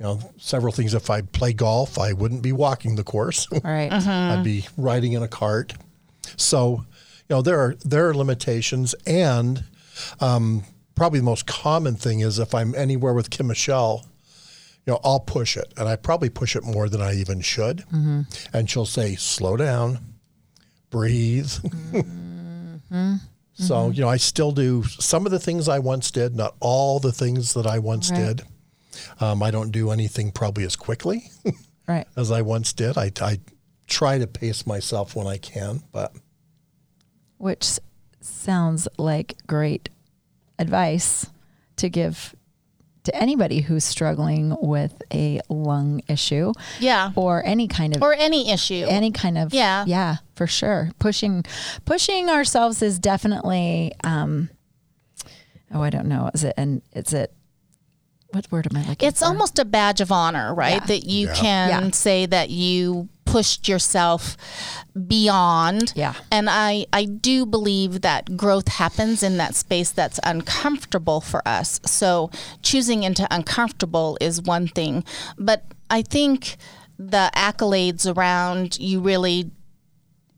you 0.00 0.06
know, 0.06 0.18
several 0.38 0.72
things. 0.72 0.94
If 0.94 1.10
I 1.10 1.20
play 1.20 1.52
golf, 1.52 1.98
I 1.98 2.14
wouldn't 2.14 2.40
be 2.42 2.52
walking 2.52 2.96
the 2.96 3.04
course. 3.04 3.46
All 3.52 3.60
right. 3.64 3.92
Uh-huh. 3.92 4.10
I'd 4.10 4.44
be 4.44 4.66
riding 4.78 5.12
in 5.12 5.22
a 5.22 5.28
cart. 5.28 5.74
So, 6.36 6.84
you 7.28 7.36
know, 7.36 7.42
there 7.42 7.60
are 7.60 7.74
there 7.84 8.08
are 8.08 8.14
limitations, 8.14 8.94
and 9.06 9.62
um, 10.20 10.64
probably 10.94 11.18
the 11.18 11.24
most 11.26 11.46
common 11.46 11.96
thing 11.96 12.20
is 12.20 12.38
if 12.38 12.54
I'm 12.54 12.74
anywhere 12.74 13.12
with 13.12 13.28
Kim 13.28 13.48
Michelle, 13.48 14.06
you 14.86 14.94
know, 14.94 15.00
I'll 15.04 15.20
push 15.20 15.58
it, 15.58 15.70
and 15.76 15.86
I 15.86 15.96
probably 15.96 16.30
push 16.30 16.56
it 16.56 16.64
more 16.64 16.88
than 16.88 17.02
I 17.02 17.14
even 17.16 17.42
should. 17.42 17.78
Mm-hmm. 17.92 18.22
And 18.54 18.70
she'll 18.70 18.86
say, 18.86 19.16
"Slow 19.16 19.56
down, 19.56 19.98
breathe." 20.90 21.52
Mm-hmm. 22.92 23.16
So, 23.54 23.74
mm-hmm. 23.74 23.92
you 23.92 24.00
know, 24.00 24.08
I 24.08 24.16
still 24.16 24.50
do 24.50 24.82
some 24.82 25.24
of 25.24 25.30
the 25.30 25.38
things 25.38 25.68
I 25.68 25.78
once 25.78 26.10
did, 26.10 26.34
not 26.34 26.56
all 26.58 26.98
the 26.98 27.12
things 27.12 27.54
that 27.54 27.68
I 27.68 27.78
once 27.78 28.10
Right. 28.10 28.18
did. 28.36 28.42
Um, 29.20 29.42
I 29.42 29.50
don't 29.50 29.70
do 29.70 29.90
anything 29.90 30.30
probably 30.32 30.64
as 30.64 30.76
quickly 30.76 31.30
Right. 31.88 32.06
as 32.16 32.30
I 32.30 32.42
once 32.42 32.72
did. 32.72 32.96
I, 32.98 33.10
I 33.20 33.38
try 33.86 34.18
to 34.18 34.26
pace 34.26 34.66
myself 34.66 35.14
when 35.16 35.26
I 35.26 35.38
can, 35.38 35.82
but 35.92 36.12
Which 37.38 37.78
sounds 38.20 38.86
like 38.98 39.36
great 39.46 39.88
advice 40.58 41.26
to 41.76 41.88
give 41.88 42.34
to 43.04 43.16
anybody 43.16 43.60
who's 43.62 43.82
struggling 43.84 44.54
with 44.60 45.00
a 45.12 45.40
lung 45.48 46.02
issue 46.06 46.52
Yeah. 46.80 47.12
or 47.16 47.42
any 47.46 47.66
kind 47.66 47.96
of 47.96 48.02
Or 48.02 48.12
any 48.12 48.50
issue. 48.50 48.84
any 48.86 49.10
kind 49.10 49.38
of 49.38 49.54
Yeah. 49.54 49.84
yeah 49.86 50.16
for 50.34 50.46
sure 50.46 50.90
pushing 50.98 51.44
pushing 51.86 52.28
ourselves 52.28 52.82
is 52.82 52.98
definitely 52.98 53.92
um 54.04 54.50
oh 55.72 55.80
i 55.82 55.88
don't 55.90 56.06
know 56.08 56.30
is 56.34 56.44
it 56.44 56.52
and 56.58 56.82
is 56.92 57.12
it 57.14 57.32
what 58.32 58.50
word 58.52 58.68
am 58.70 58.76
I 58.76 58.88
looking 58.88 59.08
It's 59.08 59.20
for? 59.20 59.26
almost 59.26 59.58
a 59.58 59.64
badge 59.64 60.00
of 60.00 60.12
honor, 60.12 60.54
right? 60.54 60.74
Yeah. 60.82 60.86
That 60.86 61.04
you 61.04 61.26
Yeah. 61.28 61.34
can 61.34 61.68
Yeah. 61.86 61.90
say 61.92 62.26
that 62.26 62.50
you 62.50 63.08
pushed 63.24 63.68
yourself 63.68 64.36
beyond. 65.06 65.92
Yeah. 65.94 66.14
And 66.30 66.48
I, 66.50 66.86
I 66.92 67.04
do 67.04 67.46
believe 67.46 68.00
that 68.02 68.36
growth 68.36 68.68
happens 68.68 69.22
in 69.22 69.36
that 69.36 69.54
space 69.54 69.90
that's 69.90 70.18
uncomfortable 70.24 71.20
for 71.20 71.46
us. 71.46 71.80
So 71.84 72.30
choosing 72.62 73.02
into 73.04 73.26
uncomfortable 73.30 74.18
is 74.20 74.42
one 74.42 74.68
thing. 74.68 75.04
But 75.38 75.64
I 75.90 76.02
think 76.02 76.56
the 76.98 77.30
accolades 77.36 78.04
around 78.14 78.78
you 78.78 79.00
really 79.00 79.50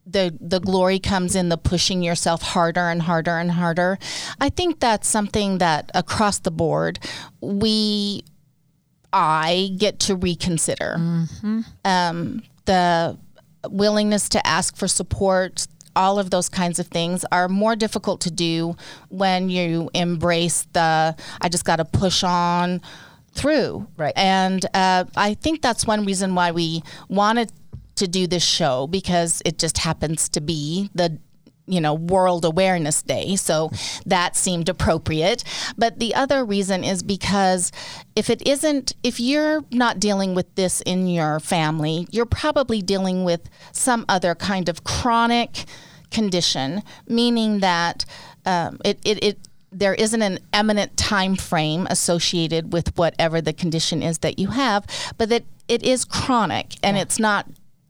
the 0.07 0.37
the 0.41 0.59
glory 0.59 0.99
comes 0.99 1.37
in 1.37 1.49
the 1.49 1.57
pushing 1.57 2.03
yourself 2.03 2.43
harder 2.43 2.89
and 2.89 3.03
harder 3.03 3.39
and 3.39 3.53
harder. 3.53 3.99
I 4.41 4.49
think 4.49 4.81
that's 4.81 5.09
something 5.09 5.59
that 5.59 5.91
across 5.95 6.39
the 6.41 6.51
board 6.51 6.99
we 7.41 8.25
I 9.13 9.75
get 9.77 10.01
to 10.01 10.17
reconsider. 10.17 10.97
Um, 11.85 12.43
the 12.65 13.19
willingness 13.69 14.29
to 14.31 14.45
ask 14.47 14.77
for 14.77 14.89
support, 14.89 15.67
all 15.95 16.19
of 16.19 16.31
those 16.31 16.49
kinds 16.49 16.79
of 16.79 16.87
things 16.89 17.25
are 17.31 17.49
more 17.49 17.77
difficult 17.77 18.21
to 18.23 18.31
do 18.31 18.77
when 19.09 19.51
you 19.51 19.91
embrace 19.95 20.67
the 20.73 21.15
I 21.41 21.49
just 21.49 21.65
got 21.65 21.77
to 21.77 21.85
push 21.85 22.25
on 22.25 22.81
through. 23.35 23.87
Right. 23.97 24.13
And 24.17 24.65
uh, 24.75 25.05
I 25.17 25.35
think 25.35 25.63
that's 25.63 25.87
one 25.87 26.05
reason 26.05 26.35
why 26.35 26.53
we 26.53 26.83
wanted 27.09 27.53
to 27.97 28.09
do 28.09 28.27
this 28.27 28.45
show 28.45 28.87
because 28.87 29.43
it 29.45 29.59
just 29.59 29.79
happens 29.79 30.29
to 30.31 30.41
be 30.41 30.91
the 30.95 31.19
you 31.67 31.81
know 31.81 31.95
world 31.95 32.45
awareness 32.45 33.03
day. 33.03 33.37
So 33.37 33.71
that 34.05 34.37
seemed 34.37 34.69
appropriate. 34.69 35.45
But 35.79 35.99
the 35.99 36.15
other 36.15 36.45
reason 36.45 36.83
is 36.85 37.03
because 37.03 37.71
if 38.17 38.29
it 38.29 38.47
isn't 38.47 38.95
if 39.03 39.21
you're 39.21 39.65
not 39.71 40.01
dealing 40.01 40.35
with 40.35 40.53
this 40.55 40.81
in 40.83 41.07
your 41.07 41.41
family 41.41 42.07
you're 42.11 42.27
probably 42.27 42.83
dealing 42.83 43.25
with 43.25 43.49
some 43.73 44.05
other 44.09 44.35
kind 44.35 44.69
of 44.69 44.85
chronic 44.85 45.65
condition 46.11 46.83
meaning 47.07 47.61
that 47.61 48.05
um, 48.45 48.79
it, 48.85 48.99
it, 49.05 49.25
it 49.25 49.49
there 49.73 49.95
isn't 49.95 50.21
an 50.21 50.39
eminent 50.53 50.97
time 50.97 51.35
frame 51.35 51.87
associated 51.89 52.73
with 52.73 52.97
whatever 52.97 53.41
the 53.41 53.53
condition 53.53 54.03
is 54.03 54.19
that 54.19 54.39
you 54.39 54.49
have, 54.49 54.85
but 55.17 55.31
that 55.31 55.45
it 55.67 55.83
is 55.83 56.05
chronic 56.05 56.75
and 56.83 56.99
it's 56.99 57.19
not 57.19 57.47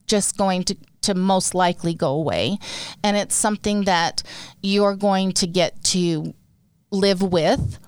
just 0.07 0.37
going 0.37 0.65
to 0.65 0.77
to 1.03 1.15
most 1.15 1.53
likely 1.53 1.95
go 1.95 2.11
away 2.11 2.57
and 3.03 3.17
it's 3.17 3.35
something 3.35 3.83
that 3.85 4.23
you're 4.63 4.95
going 4.95 5.33
to 5.33 5.49
get 5.49 5.83
to 5.83 6.33
live 6.93 7.23
with 7.23 7.81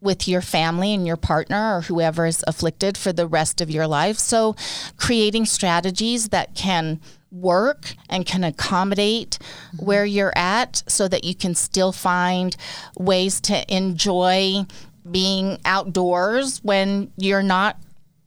with 0.00 0.28
your 0.28 0.40
family 0.40 0.94
and 0.94 1.06
your 1.06 1.16
partner 1.16 1.76
or 1.76 1.80
whoever 1.82 2.26
is 2.26 2.44
afflicted 2.46 2.96
for 2.96 3.12
the 3.12 3.26
rest 3.26 3.60
of 3.60 3.70
your 3.70 3.86
life. 3.86 4.18
So, 4.18 4.54
creating 4.96 5.46
strategies 5.46 6.28
that 6.28 6.54
can 6.54 7.00
work 7.32 7.94
and 8.08 8.24
can 8.24 8.44
accommodate 8.44 9.38
mm-hmm. 9.40 9.84
where 9.84 10.04
you're 10.04 10.36
at 10.36 10.82
so 10.86 11.08
that 11.08 11.24
you 11.24 11.34
can 11.34 11.54
still 11.54 11.92
find 11.92 12.56
ways 12.98 13.40
to 13.42 13.74
enjoy 13.74 14.64
being 15.10 15.58
outdoors 15.64 16.58
when 16.62 17.12
you're 17.16 17.42
not 17.42 17.78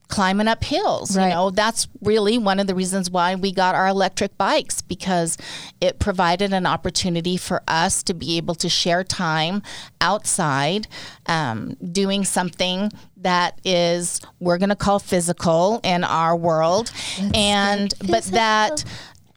climbing 0.09 0.47
up 0.47 0.63
hills. 0.63 1.15
Right. 1.15 1.29
You 1.29 1.33
know, 1.33 1.49
that's 1.51 1.87
really 2.01 2.37
one 2.37 2.59
of 2.59 2.67
the 2.67 2.75
reasons 2.75 3.09
why 3.09 3.35
we 3.35 3.53
got 3.53 3.75
our 3.75 3.87
electric 3.87 4.37
bikes 4.37 4.81
because 4.81 5.37
it 5.79 5.99
provided 5.99 6.51
an 6.51 6.65
opportunity 6.65 7.37
for 7.37 7.61
us 7.67 8.03
to 8.03 8.13
be 8.13 8.35
able 8.37 8.55
to 8.55 8.67
share 8.67 9.03
time 9.03 9.61
outside, 10.01 10.87
um, 11.27 11.75
doing 11.91 12.25
something 12.25 12.91
that 13.17 13.59
is 13.63 14.19
we're 14.39 14.57
going 14.57 14.69
to 14.69 14.75
call 14.75 14.99
physical 14.99 15.79
in 15.83 16.03
our 16.03 16.35
world, 16.35 16.91
and 17.33 17.93
but 18.07 18.23
that. 18.25 18.83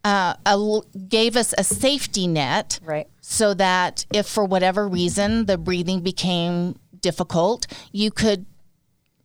Uh, 0.05 0.35
a, 0.47 0.81
gave 1.07 1.37
us 1.37 1.55
a 1.57 1.63
safety 1.63 2.27
net 2.27 2.81
Right. 2.83 3.07
so 3.21 3.55
that 3.55 4.05
if 4.13 4.27
for 4.27 4.45
whatever 4.45 4.89
reason 4.89 5.47
the 5.47 5.57
breathing 5.57 6.01
became 6.01 6.75
difficult, 7.01 7.69
you 7.93 8.11
could 8.11 8.45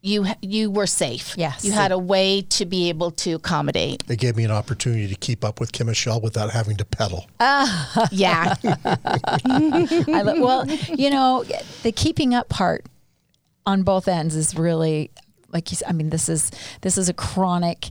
you 0.02 0.26
you 0.42 0.70
were 0.72 0.86
safe. 0.88 1.34
Yes. 1.38 1.66
you 1.66 1.72
had 1.72 1.92
a 1.92 1.98
way 1.98 2.42
to 2.50 2.66
be 2.66 2.90
able 2.90 3.12
to 3.12 3.32
accommodate. 3.34 4.06
They 4.08 4.16
gave 4.16 4.36
me 4.38 4.44
an 4.46 4.52
opportunity 4.52 5.08
to 5.08 5.16
keep 5.16 5.44
up 5.44 5.60
with 5.60 5.72
Kim 5.72 5.88
Michelle 5.88 6.22
without 6.22 6.52
having 6.52 6.78
to 6.78 6.86
pedal. 6.86 7.28
Yeah, 8.12 8.54
I 8.64 10.22
lo- 10.24 10.42
well, 10.42 10.68
you 10.68 11.10
know, 11.10 11.44
the 11.84 11.92
keeping 11.92 12.34
up 12.36 12.48
part 12.50 12.86
on 13.66 13.84
both 13.84 14.08
ends 14.08 14.36
is 14.36 14.56
really 14.56 15.12
like 15.52 15.72
you. 15.72 15.78
I 15.88 15.94
mean, 15.94 16.10
this 16.10 16.30
is 16.30 16.52
this 16.82 16.98
is 16.98 17.10
a 17.10 17.14
chronic 17.14 17.88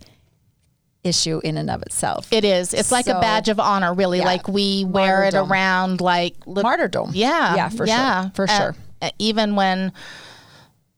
issue 1.05 1.41
in 1.45 1.57
and 1.57 1.71
of 1.71 1.83
itself. 1.83 2.33
it 2.33 2.45
is. 2.45 2.75
It's 2.75 2.91
like 2.91 3.05
So- 3.07 3.17
a 3.19 3.21
badge 3.21 3.49
of 3.49 3.61
honor, 3.61 3.95
really. 3.95 4.19
Yeah. 4.19 4.25
Like 4.25 4.49
we 4.49 4.85
wear 4.85 5.25
it 5.25 5.35
around, 5.35 6.01
like 6.01 6.35
look, 6.47 6.63
Martyrdom. 6.65 7.11
Yeah, 7.15 7.55
Yeah, 7.57 7.69
for 7.69 7.87
yeah. 7.87 8.23
sure. 8.23 8.31
For 8.35 8.45
Uh, 8.51 8.59
sure. 8.59 8.77
uh, 9.03 9.11
even 9.19 9.55
when, 9.55 9.93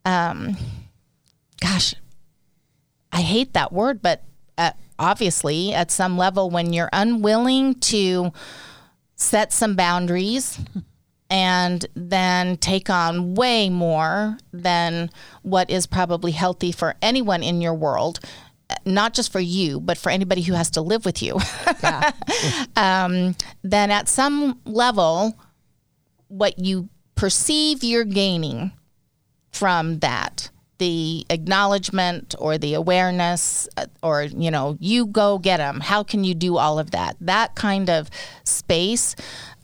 um, 0.06 0.56
gosh, 1.60 1.94
I 3.12 3.20
hate 3.22 3.52
that 3.54 3.72
word, 3.72 4.02
but 4.02 4.24
uh, 4.56 4.72
obviously, 4.98 5.72
at 5.72 5.90
some 5.90 6.18
level, 6.18 6.50
when 6.50 6.72
you're 6.72 6.90
unwilling 6.92 7.74
to 7.76 8.32
set 9.16 9.52
some 9.52 9.74
boundaries 9.74 10.58
and 11.30 11.84
then 11.94 12.56
take 12.56 12.88
on 12.88 13.34
way 13.34 13.68
more 13.68 14.38
than 14.52 15.10
what 15.42 15.70
is 15.70 15.86
probably 15.86 16.32
healthy 16.32 16.72
for 16.72 16.94
anyone 17.02 17.42
in 17.42 17.60
your 17.60 17.74
world, 17.74 18.20
not 18.84 19.14
just 19.14 19.32
for 19.32 19.40
you, 19.40 19.80
but 19.80 19.98
for 19.98 20.10
anybody 20.10 20.42
who 20.42 20.54
has 20.54 20.70
to 20.70 20.80
live 20.80 21.04
with 21.04 21.22
you, 21.22 21.38
um, 22.76 23.34
then 23.62 23.90
at 23.90 24.08
some 24.08 24.60
level, 24.64 25.38
what 26.28 26.58
you 26.58 26.88
perceive 27.14 27.82
you're 27.82 28.04
gaining 28.04 28.72
from 29.50 29.98
that 29.98 30.50
the 30.78 31.26
acknowledgement 31.28 32.34
or 32.38 32.56
the 32.56 32.74
awareness 32.74 33.68
uh, 33.76 33.86
or 34.02 34.22
you 34.22 34.50
know 34.50 34.76
you 34.78 35.06
go 35.06 35.38
get 35.38 35.56
them 35.56 35.80
how 35.80 36.02
can 36.02 36.24
you 36.24 36.34
do 36.34 36.56
all 36.56 36.78
of 36.78 36.92
that? 36.92 37.16
That 37.20 37.54
kind 37.54 37.90
of 37.90 38.08
space 38.44 39.16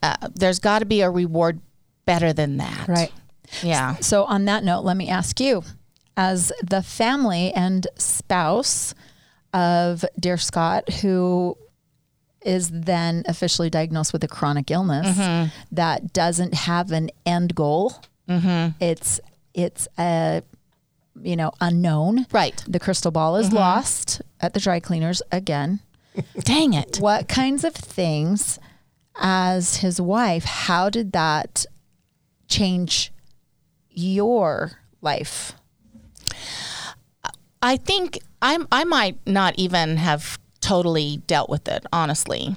uh, 0.05 0.29
there's 0.35 0.59
got 0.59 0.81
to 0.81 0.85
be 0.85 1.01
a 1.01 1.11
reward 1.11 1.61
better 2.05 2.33
than 2.35 2.59
that. 2.59 2.87
Right. 2.89 3.13
yeah. 3.63 3.95
So, 3.97 4.25
on 4.25 4.45
that 4.45 4.63
note, 4.63 4.85
let 4.85 4.99
me 4.99 5.09
ask 5.09 5.41
you, 5.41 5.63
as 6.17 6.53
the 6.63 6.83
family 6.83 7.53
and 7.55 7.87
spouse 7.97 8.95
of 9.55 10.05
dear 10.21 10.37
Scott, 10.37 10.91
who 11.01 11.57
is 12.45 12.69
then 12.71 13.23
officially 13.27 13.71
diagnosed 13.71 14.13
with 14.13 14.23
a 14.25 14.29
chronic 14.29 14.71
illness 14.71 15.17
that 15.73 16.13
doesn't 16.13 16.53
have 16.53 16.93
an 16.93 17.09
end 17.25 17.55
goal. 17.55 17.95
It's 18.81 19.21
it's 19.55 19.89
a 19.99 20.43
you 21.21 21.37
know 21.37 21.53
unknown. 21.61 22.27
right 22.33 22.63
The 22.67 22.81
crystal 22.81 23.11
ball 23.11 23.37
is 23.37 23.49
mm-hmm. 23.49 23.57
lost 23.57 24.23
at 24.41 24.55
the 24.55 24.61
dry 24.61 24.81
cleaners 24.81 25.23
again. 25.31 25.81
dang 26.41 26.75
it 26.75 26.99
What 26.99 27.29
kinds 27.29 27.65
of 27.65 27.75
things, 27.75 28.59
as 29.17 29.77
his 29.77 30.01
wife, 30.01 30.45
how 30.45 30.91
did 30.91 31.13
that 31.13 31.67
change 32.49 33.13
your 33.91 34.73
life? 35.01 35.53
I 37.63 37.77
think 37.77 38.19
I'm 38.43 38.69
I 38.71 38.85
might 38.85 39.19
not 39.27 39.55
even 39.57 39.97
have 39.97 40.39
totally 40.61 41.19
dealt 41.27 41.51
with 41.51 41.69
it, 41.69 41.85
honestly. 41.93 42.55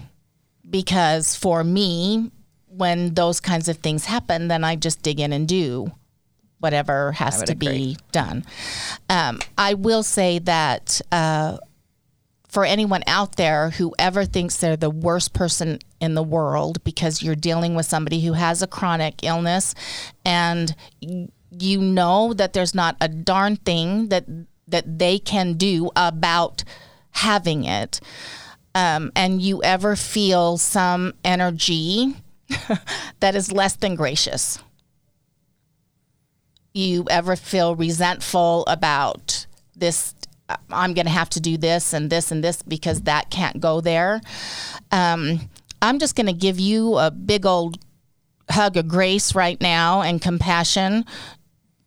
Because 0.70 1.36
for 1.36 1.64
me, 1.64 2.32
when 2.68 3.14
those 3.14 3.40
kinds 3.40 3.70
of 3.70 3.78
things 3.78 4.06
happen, 4.06 4.50
then 4.50 4.64
I 4.64 4.76
just 4.76 5.02
dig 5.02 5.20
in 5.20 5.32
and 5.32 5.48
do 5.48 5.92
whatever 6.60 7.12
has 7.14 7.44
to 7.44 7.56
be 7.56 7.98
done. 8.12 8.44
Um, 9.10 9.40
I 9.58 9.76
will 9.76 10.04
say 10.04 10.40
that 10.40 11.02
uh, 11.12 11.58
for 12.48 12.66
anyone 12.66 13.04
out 13.08 13.36
there 13.36 13.72
who 13.72 13.94
ever 14.00 14.26
thinks 14.26 14.58
they're 14.58 14.78
the 14.78 14.90
worst 14.90 15.34
person 15.34 15.80
in 16.00 16.16
the 16.16 16.24
world 16.24 16.84
because 16.84 17.22
you're 17.22 17.36
dealing 17.36 17.76
with 17.76 17.86
somebody 17.86 18.22
who 18.22 18.34
has 18.34 18.62
a 18.62 18.68
chronic 18.68 19.24
illness 19.24 19.76
and 20.26 20.76
you 21.00 21.82
know 21.82 22.34
that 22.34 22.54
there's 22.54 22.74
not 22.74 22.96
a 23.02 23.08
darn 23.08 23.56
thing 23.58 24.10
that 24.10 24.26
that 24.68 25.00
they 25.00 25.20
can 25.20 25.54
do 25.54 25.90
about 25.96 26.64
having 27.12 27.64
it 27.64 28.00
um, 28.76 29.12
and 29.16 29.42
you 29.42 29.62
ever 29.64 29.96
feel 29.96 30.58
some 30.58 31.14
energy 31.24 32.16
that 33.20 33.36
is 33.36 33.52
less 33.52 33.76
than 33.76 33.96
gracious 33.96 34.60
you 36.78 37.06
ever 37.10 37.36
feel 37.36 37.76
resentful 37.76 38.64
about 38.68 39.46
this 39.76 40.14
uh, 40.50 40.56
i'm 40.70 40.94
going 40.94 41.06
to 41.06 41.12
have 41.12 41.30
to 41.30 41.40
do 41.40 41.58
this 41.58 41.94
and 41.94 42.10
this 42.10 42.32
and 42.32 42.44
this 42.44 42.62
because 42.62 43.02
that 43.02 43.30
can't 43.30 43.60
go 43.60 43.82
there 43.82 44.22
um, 44.92 45.50
i'm 45.82 46.00
just 46.00 46.16
going 46.16 46.28
to 46.28 46.34
give 46.34 46.60
you 46.60 46.98
a 46.98 47.12
big 47.12 47.46
old 47.46 47.78
hug 48.50 48.78
of 48.78 48.88
grace 48.88 49.36
right 49.36 49.60
now 49.60 50.02
and 50.02 50.22
compassion 50.22 51.04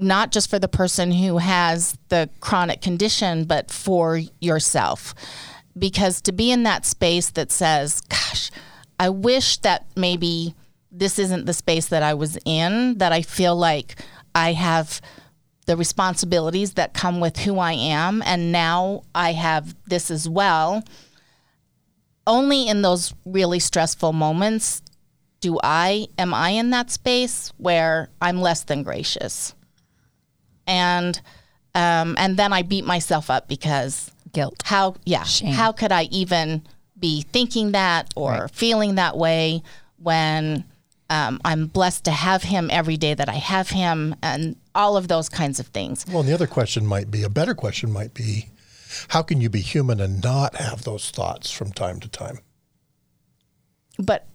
not 0.01 0.33
just 0.33 0.49
for 0.49 0.59
the 0.59 0.69
person 0.69 1.13
who 1.13 1.39
has 1.39 1.97
the 2.09 2.29
chronic 2.41 2.81
condition, 2.81 3.45
but 3.45 3.71
for 3.71 4.21
yourself. 4.41 5.15
Because 5.79 6.21
to 6.23 6.33
be 6.33 6.51
in 6.51 6.63
that 6.65 6.87
space 6.87 7.31
that 7.31 7.53
says, 7.53 8.01
gosh, 8.03 8.51
I 8.99 9.11
wish 9.11 9.59
that 9.59 9.87
maybe 9.97 10.55
this 10.91 11.19
isn't 11.19 11.47
the 11.47 11.53
space 11.53 11.87
that 11.89 12.03
I 12.03 12.15
was 12.15 12.39
in, 12.45 12.99
that 12.99 13.13
I 13.13 13.23
feel 13.23 13.55
like 13.55 13.97
I 14.35 14.53
have 14.53 15.01
the 15.67 15.77
responsibilities 15.77 16.75
that 16.75 16.95
come 16.95 17.21
with 17.21 17.39
who 17.39 17.59
I 17.59 17.73
am, 17.73 18.23
and 18.25 18.51
now 18.53 19.03
I 19.15 19.33
have 19.33 19.75
this 19.87 20.11
as 20.11 20.29
well. 20.29 20.83
Only 22.27 22.69
in 22.69 22.83
those 22.83 23.15
really 23.25 23.59
stressful 23.59 24.13
moments 24.13 24.83
do 25.41 25.59
I 25.63 26.09
am 26.19 26.35
I 26.35 26.51
in 26.51 26.71
that 26.71 26.91
space 26.91 27.53
where 27.57 28.11
I'm 28.21 28.41
less 28.41 28.65
than 28.65 28.83
gracious, 28.83 29.55
and 30.67 31.21
um, 31.75 32.17
and 32.19 32.37
then 32.37 32.53
I 32.53 32.63
beat 32.63 32.85
myself 32.85 33.31
up 33.31 33.49
because 33.49 34.11
Guilt. 34.33 34.63
how 34.65 34.97
yeah 35.05 35.23
Shame. 35.25 35.53
how 35.53 35.73
could 35.73 35.93
I 35.93 36.05
even 36.05 36.63
be 36.99 37.23
thinking 37.23 37.73
that 37.73 38.13
or 38.17 38.49
feeling 38.49 38.97
that 38.97 39.17
way 39.17 39.63
when 39.97 40.65
um, 41.11 41.41
I'm 41.45 41.67
blessed 41.67 42.05
to 42.05 42.13
have 42.13 42.45
him 42.45 42.71
every 42.73 42.97
day 42.97 43.15
that 43.15 43.29
I 43.29 43.35
have 43.35 43.69
him 43.69 44.15
and 44.23 44.57
all 44.75 44.97
of 44.97 45.09
those 45.09 45.29
kinds 45.29 45.59
of 45.61 45.67
things. 45.67 46.07
Well, 46.07 46.21
and 46.21 46.29
the 46.29 46.33
other 46.35 46.47
question 46.47 46.87
might 46.87 47.11
be 47.11 47.25
a 47.25 47.29
better 47.29 47.55
question 47.55 47.93
might 47.93 48.15
be 48.15 48.49
how 49.09 49.23
can 49.23 49.41
you 49.41 49.51
be 49.51 49.61
human 49.61 50.01
and 50.01 50.23
not 50.23 50.57
have 50.57 50.85
those 50.85 51.11
thoughts 51.11 51.51
from 51.51 51.73
time 51.73 52.01
to 52.01 52.09
time? 52.09 52.39
But 53.99 54.27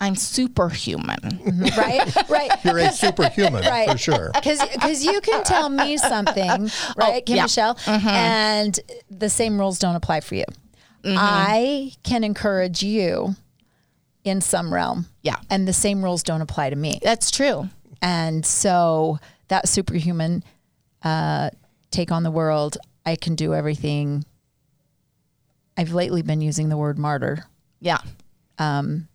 I'm 0.00 0.16
superhuman. 0.16 1.18
Mm-hmm. 1.20 1.80
right? 1.80 2.28
Right. 2.28 2.50
You're 2.64 2.78
a 2.78 2.92
superhuman 2.92 3.64
Right. 3.64 3.90
for 3.90 3.96
sure. 3.96 4.30
Because 4.34 5.04
you 5.04 5.20
can 5.20 5.44
tell 5.44 5.68
me 5.68 5.96
something, 5.98 6.50
oh, 6.50 6.92
right, 6.96 7.24
Kim 7.24 7.36
yeah. 7.36 7.42
Michelle, 7.44 7.74
mm-hmm. 7.76 8.08
and 8.08 8.80
the 9.10 9.30
same 9.30 9.58
rules 9.58 9.78
don't 9.78 9.94
apply 9.94 10.20
for 10.20 10.34
you. 10.34 10.44
Mm-hmm. 11.04 11.16
I 11.18 11.92
can 12.02 12.24
encourage 12.24 12.82
you 12.82 13.36
in 14.24 14.40
some 14.40 14.72
realm. 14.72 15.06
Yeah. 15.22 15.36
And 15.50 15.68
the 15.68 15.72
same 15.72 16.02
rules 16.02 16.22
don't 16.22 16.40
apply 16.40 16.70
to 16.70 16.76
me. 16.76 16.98
That's 17.02 17.30
true. 17.30 17.68
And 18.02 18.44
so 18.44 19.18
that 19.48 19.68
superhuman 19.68 20.42
uh, 21.02 21.50
take 21.90 22.10
on 22.10 22.22
the 22.22 22.30
world, 22.30 22.76
I 23.06 23.16
can 23.16 23.34
do 23.34 23.54
everything. 23.54 24.24
I've 25.76 25.92
lately 25.92 26.22
been 26.22 26.40
using 26.40 26.68
the 26.68 26.76
word 26.76 26.98
martyr, 26.98 27.44
Yeah. 27.80 27.98
Um, 28.58 29.08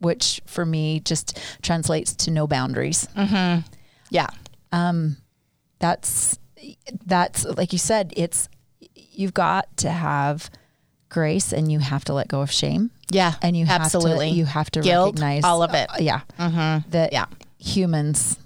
which 0.00 0.40
for 0.46 0.66
me 0.66 1.00
just 1.00 1.38
translates 1.62 2.14
to 2.16 2.30
no 2.30 2.46
boundaries. 2.46 3.08
Mm-hmm. 3.16 3.66
Yeah. 4.10 4.26
Um, 4.72 5.16
That's 5.78 6.38
that's 7.06 7.44
like 7.44 7.72
you 7.72 7.78
said, 7.78 8.12
it's 8.16 8.48
you've 8.94 9.32
got 9.32 9.74
to 9.78 9.90
have 9.90 10.50
grace 11.08 11.52
and 11.52 11.70
you 11.72 11.78
have 11.78 12.04
to 12.04 12.12
let 12.12 12.28
go 12.28 12.40
of 12.42 12.50
shame. 12.50 12.90
Yeah. 13.10 13.34
And 13.42 13.56
you 13.56 13.66
have 13.66 13.80
to- 13.80 13.84
absolutely 13.84 14.30
you 14.30 14.44
have 14.44 14.70
to 14.72 14.80
Guilt, 14.80 15.14
recognize 15.14 15.44
all 15.44 15.62
of 15.62 15.74
it. 15.74 15.88
uh, 15.90 15.96
yeah. 16.00 16.20
That 16.90 17.12
Yeah. 17.12 17.26
humans 17.58 18.38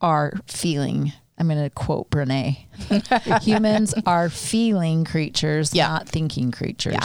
are 0.00 0.32
feeling 0.46 1.12
I'm 1.36 1.48
going 1.48 1.60
to 1.64 1.68
quote 1.70 2.10
Brene. 2.10 2.58
Humans 3.42 3.92
are 4.06 4.28
feeling 4.30 5.04
creatures, 5.04 5.74
Yeah. 5.74 5.88
not 5.88 6.08
thinking 6.08 6.52
creatures. 6.52 6.92
Yeah. 6.94 7.04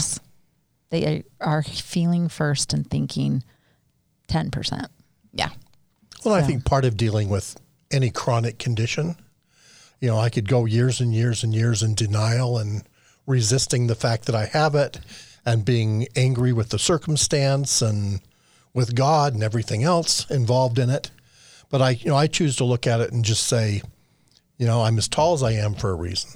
They 0.91 1.23
are 1.41 1.63
feeling 1.63 2.29
first 2.29 2.71
and 2.71 2.87
thinking 2.87 3.43
10%. 4.27 4.85
Yeah. 5.33 5.49
Well, 6.23 6.35
I 6.35 6.43
think 6.43 6.63
part 6.63 6.85
of 6.85 6.95
dealing 6.95 7.27
with 7.29 7.59
any 7.89 8.11
chronic 8.11 8.59
condition, 8.59 9.15
you 9.99 10.09
know, 10.09 10.19
I 10.19 10.29
could 10.29 10.47
go 10.47 10.65
years 10.65 11.01
and 11.01 11.11
years 11.13 11.43
and 11.43 11.53
years 11.53 11.81
in 11.81 11.95
denial 11.95 12.59
and 12.59 12.83
resisting 13.29 13.87
the 13.87 13.95
fact 13.95 14.25
that 14.25 14.35
I 14.35 14.45
have 14.45 14.75
it 14.75 14.99
and 15.45 15.63
being 15.63 16.07
angry 16.15 16.51
with 16.51 16.69
the 16.69 16.79
circumstance 16.79 17.81
and 17.81 18.19
with 18.73 18.95
God 18.95 19.33
and 19.33 19.43
everything 19.43 19.83
else 19.83 20.29
involved 20.29 20.79
in 20.79 20.89
it. 20.89 21.11
But 21.69 21.81
I, 21.81 21.91
you 21.91 22.09
know, 22.09 22.15
I 22.15 22.27
choose 22.27 22.55
to 22.57 22.65
look 22.65 22.87
at 22.87 22.99
it 22.99 23.11
and 23.11 23.23
just 23.23 23.47
say, 23.47 23.83
you 24.57 24.65
know, 24.65 24.81
I'm 24.81 24.97
as 24.97 25.07
tall 25.07 25.33
as 25.33 25.43
I 25.43 25.51
am 25.51 25.75
for 25.75 25.91
a 25.91 25.95
reason. 25.95 26.31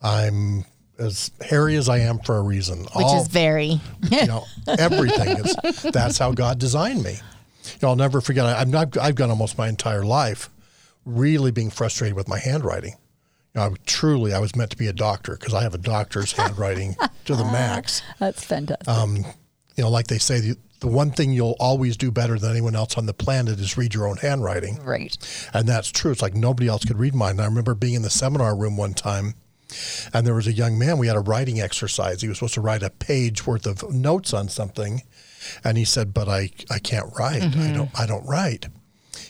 I'm 0.00 0.64
as 0.98 1.32
hairy 1.40 1.76
as 1.76 1.88
I 1.88 1.98
am 1.98 2.20
for 2.20 2.36
a 2.36 2.42
reason. 2.42 2.78
Which 2.80 2.90
All- 2.94 3.20
is 3.20 3.28
very 3.28 3.80
you 4.10 4.26
know, 4.26 4.44
everything 4.66 5.38
is 5.38 5.82
that's 5.92 6.18
how 6.18 6.32
God 6.32 6.58
designed 6.58 7.02
me. 7.02 7.18
You 7.64 7.78
know, 7.82 7.88
I'll 7.88 7.96
never 7.96 8.20
forget. 8.20 8.46
I, 8.46 8.60
I'm 8.60 8.70
not. 8.70 8.96
I've 8.98 9.14
gone 9.14 9.30
almost 9.30 9.58
my 9.58 9.68
entire 9.68 10.04
life 10.04 10.50
really 11.04 11.50
being 11.50 11.70
frustrated 11.70 12.14
with 12.14 12.28
my 12.28 12.38
handwriting. 12.38 12.96
I, 13.56 13.70
truly, 13.86 14.32
I 14.32 14.40
was 14.40 14.56
meant 14.56 14.70
to 14.72 14.76
be 14.76 14.88
a 14.88 14.92
doctor 14.92 15.36
because 15.38 15.54
I 15.54 15.62
have 15.62 15.74
a 15.74 15.78
doctor's 15.78 16.32
handwriting 16.32 16.96
to 17.26 17.36
the 17.36 17.44
ah, 17.44 17.52
max. 17.52 18.02
That's 18.18 18.44
fantastic. 18.44 18.88
Um, 18.88 19.18
you 19.76 19.84
know, 19.84 19.90
like 19.90 20.08
they 20.08 20.18
say, 20.18 20.40
the, 20.40 20.56
the 20.80 20.88
one 20.88 21.12
thing 21.12 21.32
you'll 21.32 21.56
always 21.60 21.96
do 21.96 22.10
better 22.10 22.38
than 22.38 22.50
anyone 22.50 22.74
else 22.74 22.98
on 22.98 23.06
the 23.06 23.14
planet 23.14 23.58
is 23.60 23.76
read 23.76 23.94
your 23.94 24.08
own 24.08 24.16
handwriting. 24.16 24.82
right. 24.84 25.16
And 25.54 25.68
that's 25.68 25.90
true. 25.90 26.10
It's 26.10 26.22
like 26.22 26.34
nobody 26.34 26.68
else 26.68 26.84
could 26.84 26.98
read 26.98 27.14
mine. 27.14 27.32
And 27.32 27.42
I 27.42 27.46
remember 27.46 27.74
being 27.74 27.94
in 27.94 28.02
the 28.02 28.10
seminar 28.10 28.56
room 28.56 28.76
one 28.76 28.94
time, 28.94 29.34
and 30.12 30.26
there 30.26 30.34
was 30.34 30.46
a 30.46 30.52
young 30.52 30.78
man. 30.78 30.98
We 30.98 31.06
had 31.06 31.16
a 31.16 31.20
writing 31.20 31.60
exercise. 31.60 32.22
He 32.22 32.28
was 32.28 32.38
supposed 32.38 32.54
to 32.54 32.60
write 32.60 32.82
a 32.82 32.90
page 32.90 33.46
worth 33.46 33.66
of 33.66 33.92
notes 33.92 34.34
on 34.34 34.48
something, 34.48 35.02
and 35.64 35.78
he 35.78 35.84
said, 35.84 36.12
"But 36.12 36.28
I, 36.28 36.50
I 36.70 36.78
can't 36.78 37.10
write. 37.18 37.42
I 37.42 37.46
mm-hmm. 37.46 37.74
don't, 37.74 37.98
I 37.98 38.06
don't 38.06 38.26
write." 38.26 38.66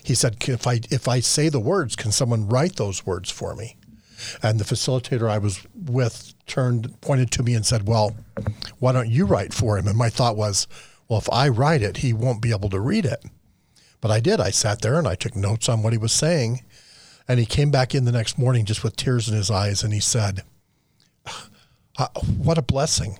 He 0.03 0.13
said, 0.13 0.37
"If 0.47 0.67
I, 0.67 0.81
if 0.91 1.07
I 1.07 1.19
say 1.19 1.49
the 1.49 1.59
words, 1.59 1.95
can 1.95 2.11
someone 2.11 2.47
write 2.47 2.75
those 2.75 3.05
words 3.05 3.31
for 3.31 3.55
me?" 3.55 3.77
And 4.43 4.59
the 4.59 4.63
facilitator 4.63 5.29
I 5.29 5.37
was 5.37 5.65
with 5.75 6.33
turned, 6.45 6.99
pointed 7.01 7.31
to 7.31 7.43
me, 7.43 7.53
and 7.55 7.65
said, 7.65 7.87
"Well, 7.87 8.15
why 8.79 8.91
don't 8.91 9.09
you 9.09 9.25
write 9.25 9.53
for 9.53 9.77
him?" 9.77 9.87
And 9.87 9.97
my 9.97 10.09
thought 10.09 10.35
was, 10.37 10.67
"Well, 11.07 11.19
if 11.19 11.29
I 11.31 11.47
write 11.47 11.81
it, 11.81 11.97
he 11.97 12.13
won't 12.13 12.41
be 12.41 12.51
able 12.51 12.69
to 12.69 12.79
read 12.79 13.05
it." 13.05 13.23
But 14.01 14.11
I 14.11 14.19
did. 14.19 14.39
I 14.39 14.51
sat 14.51 14.81
there 14.81 14.99
and 14.99 15.07
I 15.07 15.15
took 15.15 15.35
notes 15.35 15.67
on 15.69 15.81
what 15.81 15.93
he 15.93 15.97
was 15.97 16.11
saying. 16.11 16.63
And 17.27 17.39
he 17.39 17.45
came 17.47 17.71
back 17.71 17.95
in 17.95 18.05
the 18.05 18.11
next 18.11 18.37
morning 18.37 18.65
just 18.65 18.83
with 18.83 18.95
tears 18.95 19.27
in 19.27 19.35
his 19.35 19.49
eyes 19.49 19.83
and 19.83 19.91
he 19.91 19.99
said, 19.99 20.43
"Uh, 21.97 22.07
What 22.37 22.57
a 22.57 22.61
blessing. 22.61 23.17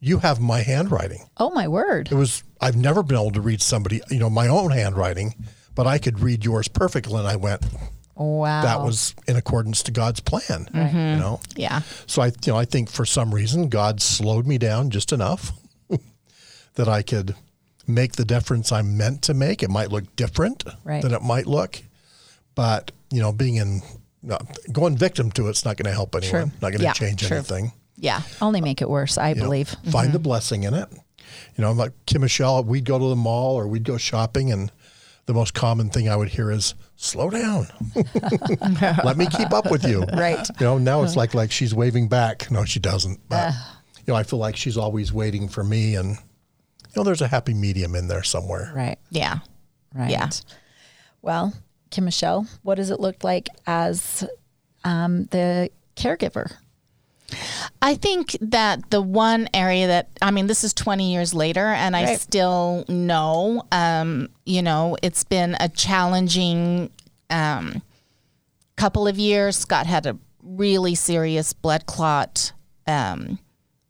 You 0.00 0.18
have 0.18 0.40
my 0.40 0.62
handwriting. 0.62 1.28
Oh, 1.36 1.50
my 1.50 1.68
word. 1.68 2.08
It 2.10 2.16
was, 2.16 2.42
I've 2.60 2.76
never 2.76 3.02
been 3.02 3.16
able 3.16 3.30
to 3.30 3.40
read 3.40 3.62
somebody, 3.62 4.02
you 4.10 4.18
know, 4.18 4.28
my 4.28 4.48
own 4.48 4.72
handwriting, 4.72 5.34
but 5.76 5.86
I 5.86 5.98
could 5.98 6.18
read 6.20 6.44
yours 6.44 6.66
perfectly. 6.66 7.18
And 7.20 7.28
I 7.28 7.36
went, 7.36 7.62
Wow. 8.14 8.62
that 8.62 8.80
was 8.80 9.14
in 9.26 9.36
accordance 9.36 9.82
to 9.84 9.90
God's 9.90 10.20
plan, 10.20 10.66
mm-hmm. 10.72 10.96
you 10.96 11.16
know? 11.16 11.40
yeah. 11.56 11.80
So 12.06 12.22
I, 12.22 12.26
you 12.26 12.52
know, 12.52 12.56
I 12.56 12.64
think 12.64 12.90
for 12.90 13.04
some 13.04 13.34
reason 13.34 13.68
God 13.68 14.00
slowed 14.02 14.46
me 14.46 14.58
down 14.58 14.90
just 14.90 15.12
enough 15.12 15.52
that 16.74 16.88
I 16.88 17.02
could 17.02 17.34
make 17.86 18.12
the 18.12 18.24
difference 18.24 18.70
I'm 18.70 18.96
meant 18.96 19.22
to 19.22 19.34
make. 19.34 19.62
It 19.62 19.70
might 19.70 19.90
look 19.90 20.14
different 20.16 20.64
Right. 20.84 21.02
than 21.02 21.12
it 21.14 21.22
might 21.22 21.46
look, 21.46 21.82
but 22.54 22.92
you 23.10 23.20
know, 23.20 23.32
being 23.32 23.56
in 23.56 23.82
no, 24.22 24.38
going 24.70 24.96
victim 24.96 25.30
to 25.32 25.48
it's 25.48 25.64
not 25.64 25.76
going 25.76 25.86
to 25.90 25.92
help 25.92 26.14
anyone. 26.14 26.30
True. 26.30 26.50
Not 26.60 26.68
going 26.70 26.78
to 26.78 26.84
Yeah, 26.84 26.92
change 26.92 27.26
true. 27.26 27.38
anything. 27.38 27.72
Yeah. 27.96 28.22
only 28.40 28.60
make 28.60 28.80
it 28.82 28.88
worse, 28.88 29.18
I 29.18 29.30
You 29.30 29.34
know, 29.36 29.44
believe. 29.44 29.68
find 29.90 30.12
the 30.12 30.18
mm-hmm. 30.18 30.22
blessing 30.22 30.62
in 30.64 30.74
it. 30.74 30.88
You 31.56 31.62
know, 31.62 31.70
I'm 31.70 31.76
like 31.76 31.92
Kim 32.06 32.20
Michelle, 32.22 32.62
we'd 32.62 32.84
go 32.84 32.98
to 32.98 33.08
the 33.08 33.16
mall 33.16 33.54
or 33.56 33.66
we'd 33.66 33.84
go 33.84 33.96
shopping, 33.96 34.52
and 34.52 34.70
the 35.26 35.34
most 35.34 35.54
common 35.54 35.88
thing 35.90 36.08
I 36.08 36.16
would 36.16 36.28
hear 36.28 36.50
is 36.50 36.74
"Slow 36.96 37.30
down, 37.30 37.68
let 39.04 39.16
me 39.16 39.26
keep 39.26 39.52
up 39.52 39.70
with 39.70 39.84
you." 39.84 40.02
Right. 40.12 40.46
You 40.60 40.66
know, 40.66 40.78
now 40.78 41.02
it's 41.02 41.16
like 41.16 41.34
like 41.34 41.50
she's 41.50 41.74
waving 41.74 42.08
back. 42.08 42.50
No, 42.50 42.64
she 42.64 42.80
doesn't. 42.80 43.20
But 43.28 43.54
you 43.98 44.12
know, 44.12 44.14
I 44.14 44.22
feel 44.24 44.38
like 44.38 44.56
she's 44.56 44.76
always 44.76 45.12
waiting 45.12 45.48
for 45.48 45.62
me, 45.62 45.96
and 45.96 46.10
you 46.10 46.92
know, 46.96 47.04
there's 47.04 47.22
a 47.22 47.28
happy 47.28 47.54
medium 47.54 47.94
in 47.94 48.08
there 48.08 48.22
somewhere. 48.22 48.72
Right. 48.74 48.98
Yeah. 49.10 49.38
Right. 49.94 50.10
Yeah. 50.10 50.30
Well, 51.22 51.52
Kim 51.90 52.04
Michelle, 52.04 52.46
what 52.62 52.76
does 52.76 52.90
it 52.90 52.98
look 52.98 53.22
like 53.22 53.48
as 53.66 54.24
um, 54.84 55.26
the 55.26 55.70
caregiver? 55.96 56.52
I 57.80 57.94
think 57.94 58.36
that 58.40 58.90
the 58.90 59.00
one 59.00 59.48
area 59.54 59.86
that 59.86 60.08
I 60.20 60.30
mean, 60.30 60.46
this 60.46 60.64
is 60.64 60.74
20 60.74 61.12
years 61.12 61.34
later, 61.34 61.66
and 61.66 61.96
I 61.96 62.14
still 62.16 62.84
know, 62.88 63.64
um, 63.72 64.28
you 64.44 64.62
know, 64.62 64.96
it's 65.02 65.24
been 65.24 65.56
a 65.60 65.68
challenging 65.68 66.90
um, 67.30 67.82
couple 68.76 69.06
of 69.06 69.18
years. 69.18 69.56
Scott 69.56 69.86
had 69.86 70.06
a 70.06 70.16
really 70.42 70.94
serious 70.94 71.52
blood 71.52 71.86
clot, 71.86 72.52
um, 72.86 73.38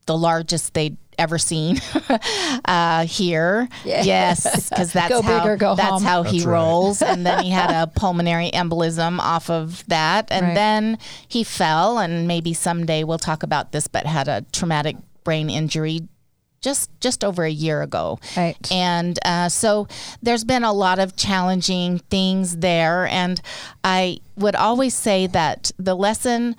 the 0.07 0.17
largest 0.17 0.75
they'd 0.75 0.97
ever 1.23 1.39
seen 1.39 1.81
uh, 2.65 3.07
here. 3.07 3.69
Yeah. 3.85 4.03
Yes, 4.03 4.69
because 4.69 4.93
that's 4.99 5.09
Go 5.13 5.23
big 5.23 5.31
how 5.31 5.47
or 5.47 5.57
go 5.57 5.75
that's 5.75 5.89
home. 5.91 6.03
how 6.03 6.23
he 6.23 6.39
That's 6.39 6.47
right. 6.47 6.53
rolls. 6.53 7.03
And 7.03 7.25
then 7.25 7.43
he 7.45 7.51
had 7.51 7.71
a 7.71 7.87
pulmonary 7.95 8.51
embolism 8.53 9.19
off 9.19 9.49
of 9.51 9.85
that, 9.89 10.31
and 10.31 10.47
Right. 10.49 10.55
then 10.55 10.99
he 11.29 11.45
fell. 11.45 11.99
And 11.99 12.27
maybe 12.29 12.53
someday 12.55 13.05
we'll 13.05 13.19
talk 13.19 13.43
about 13.43 13.73
this, 13.73 13.87
but 13.89 14.07
had 14.07 14.29
a 14.29 14.43
traumatic 14.53 14.97
brain 15.25 15.49
injury 15.51 16.01
just 16.61 16.91
just 17.01 17.25
over 17.25 17.43
a 17.45 17.51
year 17.51 17.83
ago. 17.83 18.19
Right. 18.37 18.57
And 18.71 19.19
uh, 19.25 19.49
so 19.49 19.89
there's 20.23 20.45
been 20.45 20.63
a 20.65 20.73
lot 20.73 20.99
of 21.01 21.17
challenging 21.17 21.99
things 22.11 22.59
there, 22.59 23.07
and 23.07 23.41
I 23.83 24.19
would 24.37 24.55
always 24.55 24.95
say 24.95 25.27
that 25.29 25.71
the 25.79 25.95
lesson. 25.95 26.57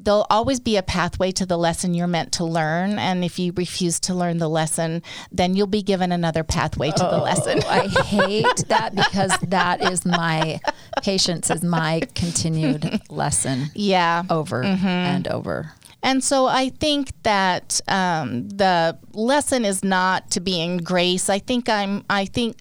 There'll 0.00 0.26
always 0.30 0.60
be 0.60 0.76
a 0.76 0.82
pathway 0.82 1.32
to 1.32 1.44
the 1.44 1.56
lesson 1.58 1.92
you're 1.92 2.06
meant 2.06 2.32
to 2.34 2.44
learn. 2.44 2.98
And 2.98 3.24
if 3.24 3.38
you 3.38 3.52
refuse 3.56 3.98
to 4.00 4.14
learn 4.14 4.38
the 4.38 4.48
lesson, 4.48 5.02
then 5.32 5.54
you'll 5.54 5.66
be 5.66 5.82
given 5.82 6.12
another 6.12 6.44
pathway 6.44 6.90
to 6.92 6.98
the 7.02 7.18
lesson. 7.18 7.60
I 7.68 7.88
hate 7.88 8.64
that 8.68 8.94
because 8.94 9.32
that 9.48 9.82
is 9.90 10.06
my 10.06 10.60
patience 11.02 11.50
is 11.50 11.62
my 11.62 12.02
continued 12.14 13.00
lesson 13.10 13.66
Yeah. 13.74 14.22
over 14.30 14.62
and 14.62 15.26
over. 15.28 15.72
And 16.02 16.22
so 16.22 16.46
I 16.46 16.68
think 16.68 17.10
that 17.24 17.80
um, 17.88 18.48
the 18.50 18.96
lesson 19.12 19.64
is 19.64 19.82
not 19.82 20.30
to 20.30 20.40
be 20.40 20.60
in 20.60 20.76
grace. 20.78 21.28
I 21.28 21.40
think 21.40 21.68
I'm. 21.68 22.04
I 22.08 22.24
think 22.24 22.56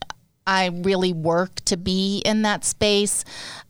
I 0.47 0.67
really 0.67 1.13
work 1.13 1.55
to 1.65 1.77
be 1.77 2.19
in 2.25 2.41
that 2.43 2.63
space. 2.63 3.25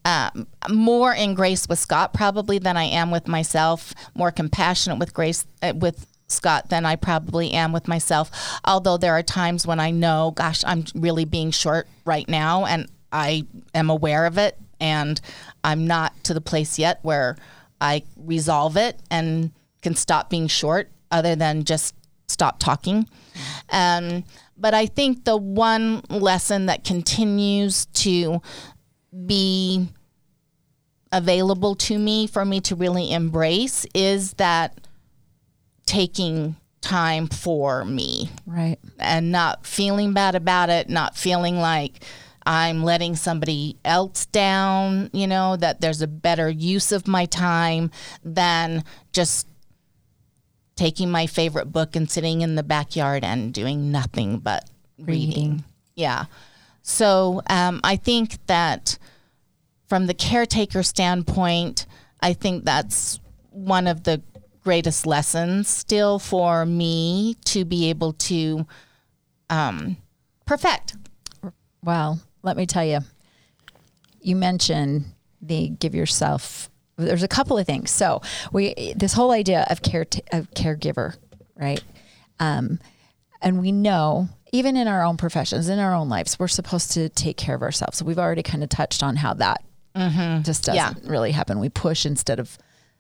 Um, 0.06 0.48
more 0.70 1.14
in 1.14 1.34
grace 1.34 1.68
with 1.68 1.80
Scott 1.80 2.14
probably 2.14 2.60
than 2.60 2.78
I 2.78 2.84
am 2.84 3.12
with 3.12 3.28
myself. 3.28 3.94
More 4.16 4.32
compassionate 4.32 5.00
with 5.00 5.14
grace 5.14 5.46
uh, 5.62 5.74
with 5.76 6.06
Scott 6.28 6.70
than 6.70 6.86
I 6.86 6.96
probably 6.96 7.52
am 7.54 7.72
with 7.72 7.88
myself. 7.88 8.30
Although 8.64 8.98
there 8.98 9.14
are 9.14 9.24
times 9.24 9.66
when 9.66 9.80
I 9.80 9.92
know, 9.92 10.32
gosh, 10.36 10.64
I'm 10.66 10.86
really 10.94 11.26
being 11.26 11.52
short 11.52 11.88
right 12.06 12.28
now, 12.30 12.66
and 12.66 12.88
I 13.12 13.46
am 13.74 13.90
aware 13.90 14.26
of 14.26 14.38
it, 14.38 14.58
and 14.80 15.20
I'm 15.64 15.88
not 15.88 16.14
to 16.26 16.34
the 16.34 16.42
place 16.42 16.78
yet 16.78 17.00
where 17.02 17.38
I 17.82 18.04
resolve 18.18 18.78
it 18.78 19.00
and 19.10 19.52
can 19.82 19.96
stop 19.96 20.30
being 20.30 20.48
short, 20.48 20.92
other 21.12 21.36
than 21.36 21.64
just 21.64 21.96
stop 22.28 22.60
talking. 22.60 23.08
Um, 23.70 24.26
but 24.58 24.74
I 24.74 24.86
think 24.88 25.26
the 25.26 25.38
one 25.38 26.02
lesson 26.10 26.66
that 26.68 26.84
continues 26.84 27.86
to 27.88 28.42
be 29.26 29.88
available 31.12 31.76
to 31.76 31.98
me 31.98 32.28
for 32.28 32.44
me 32.44 32.60
to 32.62 32.76
really 32.76 33.12
embrace 33.12 33.86
is 33.94 34.34
that 34.34 34.78
taking 35.86 36.56
time 36.82 37.28
for 37.28 37.86
me 37.86 38.30
Right. 38.46 38.78
and 39.00 39.32
not 39.32 39.66
feeling 39.66 40.14
bad 40.14 40.36
about 40.36 40.70
it, 40.70 40.90
not 40.90 41.16
feeling 41.16 41.58
like 41.60 42.04
I'm 42.46 42.84
letting 42.84 43.16
somebody 43.16 43.78
else 43.84 44.26
down, 44.28 45.10
you 45.12 45.28
know, 45.28 45.58
that 45.58 45.82
there's 45.82 46.02
a 46.02 46.08
better 46.08 46.50
use 46.50 46.92
of 46.94 47.08
my 47.08 47.26
time 47.26 47.92
than 48.24 48.84
just 49.12 49.47
taking 50.78 51.12
my 51.12 51.28
favorite 51.28 51.72
book 51.72 51.96
and 51.96 52.10
sitting 52.10 52.42
in 52.42 52.56
the 52.56 52.64
backyard 52.64 53.24
and 53.24 53.54
doing 53.54 53.92
nothing 53.92 54.38
but 54.40 54.70
reading. 54.98 55.28
Reading. 55.28 55.64
Yeah. 55.96 56.26
So 56.84 57.42
um, 57.50 57.82
I 57.84 57.98
think 57.98 58.38
that 58.48 58.98
from 59.88 60.08
the 60.08 60.14
caretaker 60.14 60.84
standpoint, 60.84 61.86
I 62.22 62.34
think 62.34 62.64
that's 62.64 63.20
one 63.50 63.88
of 63.88 64.04
the 64.04 64.22
greatest 64.64 65.06
lessons 65.06 65.68
still 65.68 66.20
for 66.20 66.66
me 66.66 67.36
to 67.46 67.66
be 67.66 67.90
able 67.90 68.14
to 68.14 68.66
um, 69.50 69.98
perfect. 70.46 70.96
Well, 71.84 72.20
let 72.44 72.58
me 72.58 72.66
tell 72.66 72.86
you, 72.86 73.00
you 74.22 74.36
mentioned 74.36 75.06
the 75.42 75.70
give 75.70 75.96
yourself. 75.96 76.70
There's 76.98 77.24
a 77.24 77.28
couple 77.28 77.58
of 77.58 77.66
things. 77.66 77.92
So 77.92 78.22
we 78.52 78.94
this 78.96 79.14
whole 79.14 79.32
idea 79.32 79.66
of 79.70 79.82
care 79.82 80.06
of 80.32 80.50
caregiver, 80.52 81.16
right? 81.56 81.84
Um, 82.40 82.80
and 83.42 83.60
we 83.60 83.72
know 83.72 84.30
even 84.52 84.76
in 84.78 84.88
our 84.88 85.04
own 85.04 85.18
professions, 85.18 85.70
in 85.70 85.78
our 85.80 85.94
own 85.94 86.10
lives, 86.10 86.40
we're 86.40 86.48
supposed 86.48 86.92
to 86.94 87.10
take 87.10 87.38
care 87.38 87.54
of 87.56 87.62
ourselves. 87.62 87.98
So 88.00 88.06
we've 88.06 88.18
already 88.18 88.44
kind 88.44 88.64
of 88.64 88.70
touched 88.70 89.04
on 89.04 89.16
how 89.18 89.34
that 89.36 89.62
just 90.44 90.64
doesn't 90.64 90.76
Yeah. 90.76 90.94
really 91.04 91.32
happen. 91.32 91.60
We 91.60 91.70
push 91.70 92.06
instead 92.06 92.40
of 92.40 92.58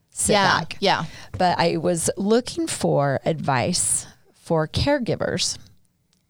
sit 0.09 0.33
yeah, 0.33 0.59
back. 0.59 0.77
yeah. 0.79 1.05
But 1.37 1.57
I 1.59 1.77
was 1.77 2.09
looking 2.17 2.67
for 2.67 3.19
advice 3.25 4.07
for 4.33 4.67
caregivers, 4.67 5.57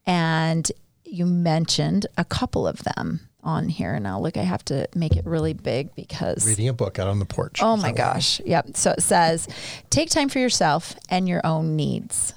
and 0.06 0.69
you 1.06 1.25
mentioned 1.25 2.06
a 2.17 2.25
couple 2.25 2.67
of 2.67 2.84
them 2.84 3.26
on 3.47 3.69
here. 3.69 3.97
Now, 3.99 4.19
look, 4.19 4.38
I 4.38 4.43
have 4.43 4.63
to 4.65 4.88
make 4.93 5.15
it 5.15 5.25
really 5.25 5.53
big 5.53 5.95
because. 5.95 6.45
Reading 6.45 6.67
a 6.67 6.73
book 6.73 6.99
out 6.99 7.07
on 7.07 7.17
the 7.19 7.25
porch. 7.25 7.60
Oh 7.63 7.77
my 7.77 7.83
that 7.83 8.07
what- 8.07 8.13
gosh. 8.13 8.41
Yep. 8.45 8.75
So 8.75 8.91
it 8.91 9.01
says 9.01 9.47
take 9.89 10.10
time 10.12 10.29
for 10.29 10.38
yourself 10.39 10.95
and 11.10 11.27
your 11.27 11.41
own 11.45 11.75
needs. 11.75 12.33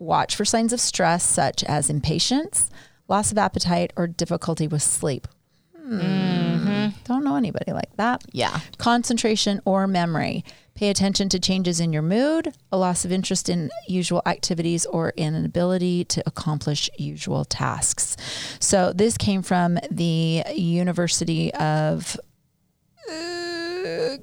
Watch 0.00 0.34
for 0.34 0.44
signs 0.44 0.72
of 0.72 0.80
stress 0.80 1.22
such 1.22 1.62
as 1.64 1.88
impatience, 1.90 2.70
loss 3.08 3.30
of 3.32 3.38
appetite, 3.38 3.92
or 3.96 4.06
difficulty 4.06 4.66
with 4.66 4.82
sleep. 4.82 5.28
Hmm. 5.78 6.88
Don't 7.04 7.22
know 7.24 7.36
anybody 7.36 7.72
like 7.72 7.94
that 7.96 8.22
Yeah. 8.32 8.60
concentration 8.78 9.60
or 9.64 9.86
memory. 9.86 10.44
Pay 10.76 10.90
attention 10.90 11.28
to 11.30 11.40
changes 11.40 11.80
in 11.80 11.92
your 11.92 12.02
mood, 12.02 12.54
a 12.70 12.76
loss 12.76 13.04
of 13.06 13.10
interest 13.10 13.48
in 13.48 13.70
usual 13.88 14.20
activities, 14.26 14.84
or 14.86 15.14
an 15.16 15.34
inability 15.34 16.04
to 16.04 16.22
accomplish 16.26 16.90
usual 16.98 17.44
tasks. 17.46 18.16
So, 18.60 18.92
this 18.92 19.16
came 19.16 19.42
from 19.42 19.78
the 19.90 20.44
University 20.54 21.52
of 21.54 22.16
uh, 23.10 24.16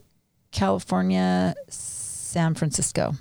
California, 0.52 1.56
San 1.70 2.54
Francisco, 2.54 3.16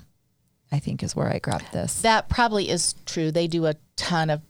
I 0.71 0.77
think 0.79 1.01
is 1.03 1.15
where 1.15 1.27
I 1.33 1.39
grabbed 1.39 1.71
this. 1.73 2.01
That 2.01 2.29
probably 2.29 2.69
is 2.69 2.93
true. 3.05 3.31
They 3.31 3.47
do 3.47 3.65
a 3.65 3.73
ton 3.95 4.29
of 4.29 4.41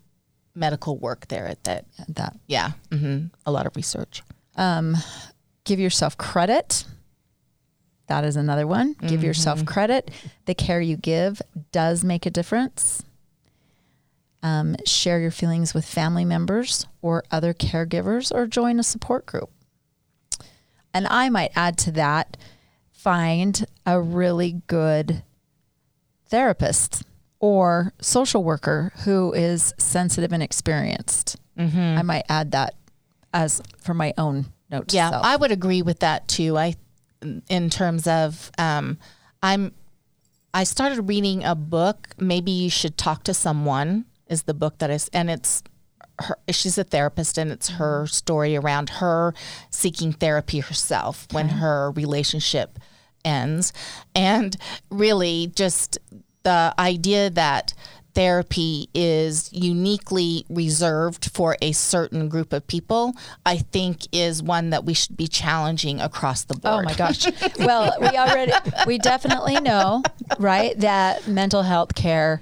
medical 0.56 0.98
work 0.98 1.28
there 1.30 1.48
at 1.48 1.64
that. 1.64 1.86
That 2.10 2.36
Yeah. 2.48 2.72
hmm 2.92 3.28
A 3.46 3.52
lot 3.52 3.66
of 3.66 3.76
research. 3.78 4.24
give 4.58 5.80
yourself 5.80 6.18
credit. 6.18 6.84
That 8.08 8.24
is 8.26 8.36
another 8.36 8.68
one. 8.68 8.94
Give 9.08 9.24
yourself 9.24 9.66
credit. 9.66 10.12
The 10.46 10.54
care 10.56 10.82
you 10.82 10.98
give 10.98 11.42
does 11.72 12.04
make 12.04 12.26
a 12.26 12.30
difference. 12.30 13.04
Um, 14.42 14.76
share 14.86 15.20
your 15.22 15.32
feelings 15.32 15.74
with 15.74 15.86
family 15.86 16.26
members 16.26 16.86
or 17.02 17.24
other 17.32 17.54
caregivers 17.54 18.30
or 18.34 18.46
join 18.46 18.78
a 18.78 18.84
support 18.84 19.26
group. 19.26 19.50
And 20.94 21.08
I 21.08 21.30
might 21.30 21.52
add 21.56 21.78
to 21.80 21.92
that 21.94 22.36
find 22.92 23.66
a 23.86 24.00
really 24.02 24.62
good 24.68 25.24
therapist 26.28 27.04
or 27.40 27.94
social 28.02 28.44
worker 28.44 28.92
who 29.06 29.34
is 29.34 29.74
sensitive 29.78 30.32
and 30.34 30.44
experienced. 30.44 31.38
I 31.58 32.02
might 32.02 32.26
add 32.30 32.52
that 32.52 32.76
as 33.34 33.62
for 33.80 33.94
my 33.94 34.14
own 34.18 34.48
note 34.70 34.90
to 34.90 34.96
Yeah. 34.96 35.12
I 35.24 35.36
would 35.36 35.52
agree 35.52 35.82
with 35.82 36.00
that 36.00 36.28
too. 36.28 36.58
I, 36.58 36.76
in 37.50 37.70
terms 37.70 38.08
of, 38.08 38.52
um, 38.58 38.98
I'm, 39.42 39.74
I 40.54 40.64
started 40.64 41.02
reading 41.04 41.44
a 41.44 41.56
book. 41.56 42.10
Maybe 42.18 42.52
you 42.52 42.70
should 42.70 42.98
talk 42.98 43.24
to 43.24 43.34
someone. 43.34 44.06
Is 44.28 44.44
the 44.44 44.54
book 44.54 44.78
that 44.80 44.90
is, 44.90 45.10
and 45.14 45.30
it's 45.30 45.62
her. 46.18 46.38
She's 46.50 46.78
a 46.78 46.84
therapist, 46.84 47.38
and 47.38 47.52
it's 47.52 47.70
her 47.70 48.08
story 48.08 48.56
around 48.56 48.90
her 48.90 49.34
seeking 49.70 50.14
therapy 50.14 50.60
herself 50.60 51.28
when 51.32 51.50
her 51.50 51.92
relationship 51.92 52.80
ends, 53.26 53.74
and 54.16 54.56
really 54.90 55.52
just 55.56 56.00
the 56.44 56.74
idea 56.80 57.30
that 57.32 57.74
therapy 58.14 58.90
is 58.94 59.52
uniquely 59.52 60.46
reserved 60.50 61.32
for 61.34 61.58
a 61.62 61.72
certain 61.72 62.30
group 62.30 62.54
of 62.54 62.66
people, 62.68 63.14
I 63.46 63.58
think 63.58 64.08
is 64.12 64.42
one 64.44 64.70
that 64.72 64.86
we 64.86 64.94
should 64.94 65.18
be 65.18 65.28
challenging 65.28 66.00
across 66.00 66.44
the 66.44 66.56
oh 66.56 66.60
board. 66.60 66.86
Oh 66.86 66.90
my 66.90 66.94
gosh. 66.96 67.26
Well, 67.60 67.96
we 68.00 68.08
already, 68.10 68.52
we 68.86 68.98
definitely 68.98 69.60
know, 69.60 70.04
right, 70.40 70.78
that 70.80 71.28
mental 71.28 71.64
health 71.64 71.96
care 71.96 72.42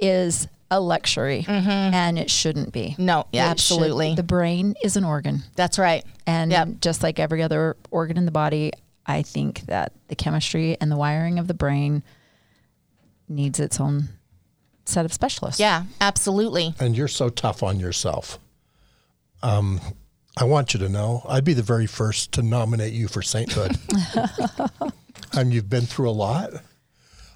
is 0.00 0.48
a 0.70 0.80
luxury 0.80 1.44
mm-hmm. 1.46 1.68
and 1.68 2.18
it 2.18 2.30
shouldn't 2.30 2.72
be. 2.72 2.94
No, 2.98 3.26
yeah, 3.32 3.50
It 3.50 3.58
should- 3.60 3.74
absolutely. 3.74 4.14
the 4.14 4.22
brain 4.22 4.74
is 4.82 4.96
an 4.96 5.04
organ. 5.04 5.42
That's 5.56 5.78
right. 5.78 6.04
And 6.26 6.52
Yep. 6.52 6.68
just 6.80 7.02
like 7.02 7.18
every 7.18 7.42
other 7.42 7.76
organ 7.90 8.16
in 8.16 8.24
the 8.24 8.30
body, 8.30 8.72
I 9.06 9.22
think 9.22 9.62
that 9.62 9.92
the 10.08 10.14
chemistry 10.14 10.76
and 10.80 10.90
the 10.90 10.96
wiring 10.96 11.38
of 11.38 11.48
the 11.48 11.54
brain 11.54 12.02
needs 13.28 13.58
its 13.60 13.80
own 13.80 14.08
set 14.90 15.04
of 15.04 15.12
specialists. 15.12 15.60
Yeah, 15.60 15.84
absolutely. 16.00 16.74
and 16.80 16.96
you're 16.96 17.08
so 17.08 17.28
tough 17.30 17.62
on 17.62 17.80
yourself. 17.80 18.38
Um, 19.42 19.80
I 20.36 20.44
want 20.44 20.74
you 20.74 20.80
to 20.80 20.88
know 20.88 21.22
I'd 21.28 21.44
be 21.44 21.54
the 21.54 21.62
very 21.62 21.86
first 21.86 22.32
to 22.32 22.42
nominate 22.42 22.92
you 22.92 23.08
for 23.08 23.22
sainthood. 23.22 23.76
and 25.32 25.52
you've 25.52 25.68
been 25.70 25.86
through 25.86 26.10
a 26.10 26.12
lot. 26.12 26.50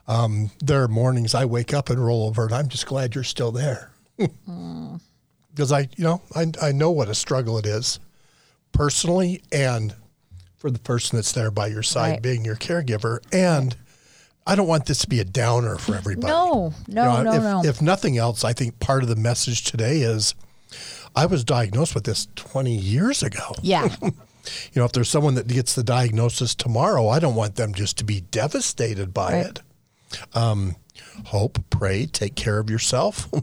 Um, 0.07 0.51
there 0.61 0.83
are 0.83 0.89
mornings 0.89 1.35
I 1.35 1.45
wake 1.47 1.73
up 1.73 1.89
and 1.91 2.05
roll 2.05 2.27
over, 2.27 2.45
and 2.45 2.55
I'm 2.55 2.69
just 2.69 2.87
glad 2.87 3.15
you're 3.15 3.25
still 3.25 3.53
there. 3.53 3.91
Because 4.19 5.73
I, 5.73 5.81
you 5.97 6.05
know, 6.05 6.23
I, 6.35 6.47
I 6.61 6.73
know 6.73 6.91
what 6.91 7.09
a 7.09 7.15
struggle 7.15 7.59
it 7.59 7.67
is, 7.67 7.99
personally, 8.73 9.43
and 9.51 9.95
for 10.57 10.71
the 10.71 10.79
person 10.79 11.17
that's 11.17 11.33
there 11.33 11.51
by 11.51 11.69
your 11.69 11.83
side, 11.83 12.11
Right. 12.11 12.23
being 12.23 12.45
your 12.45 12.57
caregiver, 12.57 13.19
and 13.33 13.77
I 14.47 14.57
don't 14.57 14.67
want 14.69 14.87
this 14.87 14.99
to 14.99 15.09
be 15.09 15.21
a 15.21 15.25
downer 15.25 15.77
for 15.77 15.95
everybody. 15.95 16.33
No, 16.33 16.75
no, 16.89 17.19
You 17.19 17.25
know, 17.25 17.31
no, 17.31 17.33
if, 17.33 17.43
no. 17.43 17.65
If 17.65 17.83
nothing 17.83 18.19
else, 18.19 18.45
I 18.45 18.53
think 18.53 18.79
part 18.79 19.03
of 19.03 19.09
the 19.09 19.17
message 19.17 19.65
today 19.65 20.01
is 20.03 20.35
I 21.17 21.27
was 21.27 21.45
diagnosed 21.45 21.95
with 21.95 22.05
this 22.05 22.29
20 22.37 22.75
years 22.75 23.23
ago. 23.23 23.55
Yeah. 23.63 23.95
You 24.75 24.81
know, 24.81 24.85
if 24.85 24.93
there's 24.93 25.09
someone 25.09 25.37
that 25.37 25.47
gets 25.49 25.75
the 25.75 25.83
diagnosis 25.83 26.55
tomorrow, 26.55 27.09
I 27.09 27.19
don't 27.19 27.35
want 27.35 27.55
them 27.57 27.73
just 27.73 27.97
to 27.97 28.05
be 28.05 28.21
devastated 28.21 29.15
by 29.15 29.33
Right. 29.33 29.47
it. 29.47 29.61
Um, 30.37 30.77
hope, 31.25 31.59
pray, 31.71 32.05
take 32.05 32.35
care 32.35 32.59
of 32.59 32.69
yourself. 32.69 33.27
you 33.33 33.43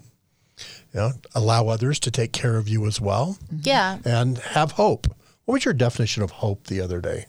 know, 0.94 1.12
allow 1.34 1.70
others 1.70 2.00
to 2.02 2.12
take 2.12 2.34
care 2.34 2.56
of 2.56 2.68
you 2.70 2.86
as 2.86 3.02
well, 3.02 3.40
yeah. 3.64 3.98
and 4.06 4.38
have 4.38 4.74
hope. 4.74 5.08
What 5.46 5.54
was 5.54 5.66
your 5.66 5.74
definition 5.74 6.22
of 6.22 6.30
hope 6.30 6.68
the 6.68 6.82
other 6.82 7.02
day? 7.02 7.26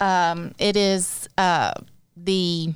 It 0.00 0.74
is 0.78 1.28
uh, 1.36 1.72
the 2.24 2.74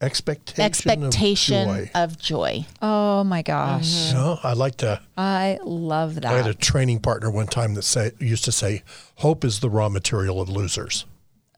Expectation. 0.00 0.64
expectation 0.64 1.68
Of 1.68 1.76
joy. 1.76 1.90
of 1.94 2.18
joy. 2.18 2.66
oh 2.80 3.24
my 3.24 3.42
gosh. 3.42 3.88
Mm-hmm. 3.88 4.16
You 4.16 4.22
know, 4.22 4.38
I 4.44 4.52
like 4.52 4.76
to. 4.76 5.00
I 5.16 5.58
love 5.64 6.14
that. 6.14 6.24
I 6.24 6.36
had 6.36 6.46
a 6.46 6.54
training 6.54 7.00
partner 7.00 7.32
one 7.32 7.48
time 7.48 7.74
that 7.74 7.82
say 7.82 8.12
used 8.20 8.44
to 8.44 8.52
say, 8.52 8.84
"Hope 9.16 9.44
is 9.44 9.58
the 9.58 9.68
raw 9.68 9.88
material 9.88 10.40
of 10.40 10.48
losers." 10.48 11.04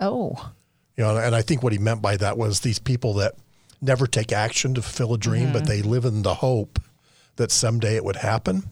Oh, 0.01 0.53
You 0.97 1.05
know, 1.05 1.19
and 1.19 1.35
I 1.35 1.43
think 1.43 1.63
what 1.63 1.75
he 1.75 1.79
meant 1.79 2.01
by 2.01 2.17
that 2.17 2.39
was 2.39 2.61
these 2.61 2.79
people 2.79 3.13
that 3.15 3.35
never 3.83 4.07
take 4.07 4.33
action 4.33 4.73
to 4.73 4.81
fulfill 4.81 5.13
a 5.13 5.19
dream, 5.19 5.53
but 5.53 5.65
mm-hmm. 5.65 5.69
they 5.69 5.83
live 5.83 6.07
in 6.07 6.23
the 6.23 6.37
hope 6.37 6.79
that 7.37 7.51
someday 7.53 7.97
it 7.97 8.05
would 8.07 8.17
happen. 8.17 8.63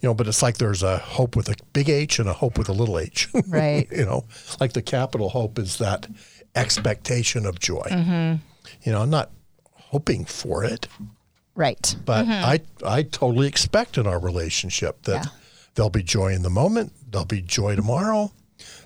You 0.00 0.08
know, 0.08 0.14
but 0.14 0.26
it's 0.26 0.42
like 0.42 0.58
there's 0.58 0.82
a 0.82 0.98
hope 0.98 1.36
with 1.36 1.48
a 1.48 1.54
big 1.72 1.88
H 1.88 2.18
and 2.18 2.28
a 2.28 2.32
hope 2.32 2.58
with 2.58 2.68
a 2.68 2.72
little 2.72 2.98
H. 2.98 3.28
right. 3.46 3.86
you 3.92 4.04
know, 4.04 4.24
like 4.58 4.72
the 4.72 4.82
capital 4.82 5.28
hope 5.28 5.60
is 5.60 5.78
that 5.78 6.08
expectation 6.54 7.46
of 7.46 7.58
joy. 7.58 7.86
Mm-hmm. 7.90 8.36
You 8.82 8.92
know, 8.92 9.02
I'm 9.02 9.10
not 9.10 9.30
hoping 9.74 10.24
for 10.24 10.64
it, 10.64 10.86
right. 11.54 11.96
but 12.04 12.24
mm-hmm. 12.26 12.30
I 12.32 12.60
I 12.84 13.02
totally 13.02 13.46
expect 13.48 13.98
in 13.98 14.06
our 14.06 14.18
relationship 14.20 15.02
that 15.02 15.24
Yeah. 15.24 15.30
there'll 15.74 15.90
be 15.90 16.02
joy 16.02 16.32
in 16.32 16.42
the 16.42 16.50
moment, 16.50 16.92
there'll 17.10 17.24
be 17.26 17.42
joy 17.42 17.74
tomorrow, 17.76 18.30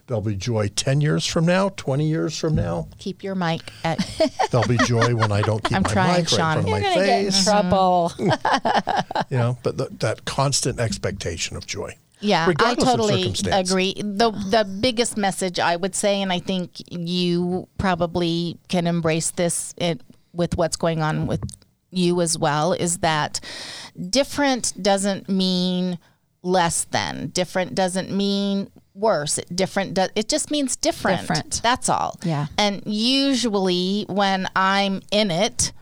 there'll 0.06 0.22
be 0.22 0.36
joy 0.36 0.68
10 0.68 1.00
years 1.00 1.26
from 1.26 1.46
now, 1.46 1.70
20 1.70 2.06
years 2.06 2.38
from 2.38 2.54
now. 2.54 2.88
Keep 2.98 3.22
your 3.22 3.34
mic 3.34 3.60
at. 3.84 3.98
There'll 4.50 4.66
be 4.68 4.76
joy 4.78 5.14
when 5.14 5.32
I 5.32 5.40
don't 5.42 5.62
keep 5.64 5.76
I'm 5.76 5.82
my 5.82 5.90
trying, 5.92 6.22
mic 6.22 6.32
right 6.32 6.32
in 6.32 6.36
front 6.38 6.60
of 6.60 6.66
You're 6.68 6.80
my 6.80 6.82
gonna 6.82 7.06
get 7.06 7.24
in 7.26 7.44
trouble. 7.44 8.12
You 9.30 9.38
know, 9.38 9.58
but 9.62 9.78
th- 9.78 9.90
that 10.00 10.24
constant 10.26 10.78
expectation 10.78 11.56
of 11.56 11.66
joy. 11.66 11.96
Yeah, 12.24 12.46
regardless 12.46 12.88
I 12.88 12.92
of 12.92 12.96
totally 12.96 13.22
circumstance. 13.22 13.70
agree. 13.70 13.94
The 13.96 14.30
the 14.30 14.64
biggest 14.80 15.16
message 15.16 15.58
I 15.58 15.76
would 15.76 15.94
say, 15.94 16.22
and 16.22 16.32
I 16.32 16.38
think 16.38 16.70
you 16.90 17.68
probably 17.78 18.58
can 18.68 18.86
embrace 18.86 19.30
this 19.30 19.74
it, 19.76 20.00
with 20.32 20.56
what's 20.56 20.76
going 20.76 21.02
on 21.02 21.26
with 21.26 21.42
you 21.90 22.20
as 22.20 22.38
well, 22.38 22.72
is 22.72 22.98
that 22.98 23.40
different 24.10 24.72
doesn't 24.82 25.28
mean 25.28 25.98
less 26.42 26.84
than. 26.84 27.28
Different 27.28 27.74
doesn't 27.74 28.10
mean 28.10 28.70
worse. 28.94 29.36
Different 29.54 29.94
does 29.94 30.10
it 30.14 30.28
just 30.28 30.50
means 30.50 30.76
different. 30.76 31.20
Different. 31.20 31.60
That's 31.62 31.88
all. 31.88 32.18
Yeah. 32.22 32.46
And 32.56 32.82
usually 32.86 34.06
when 34.08 34.48
I'm 34.56 35.02
in 35.10 35.30
it, 35.30 35.72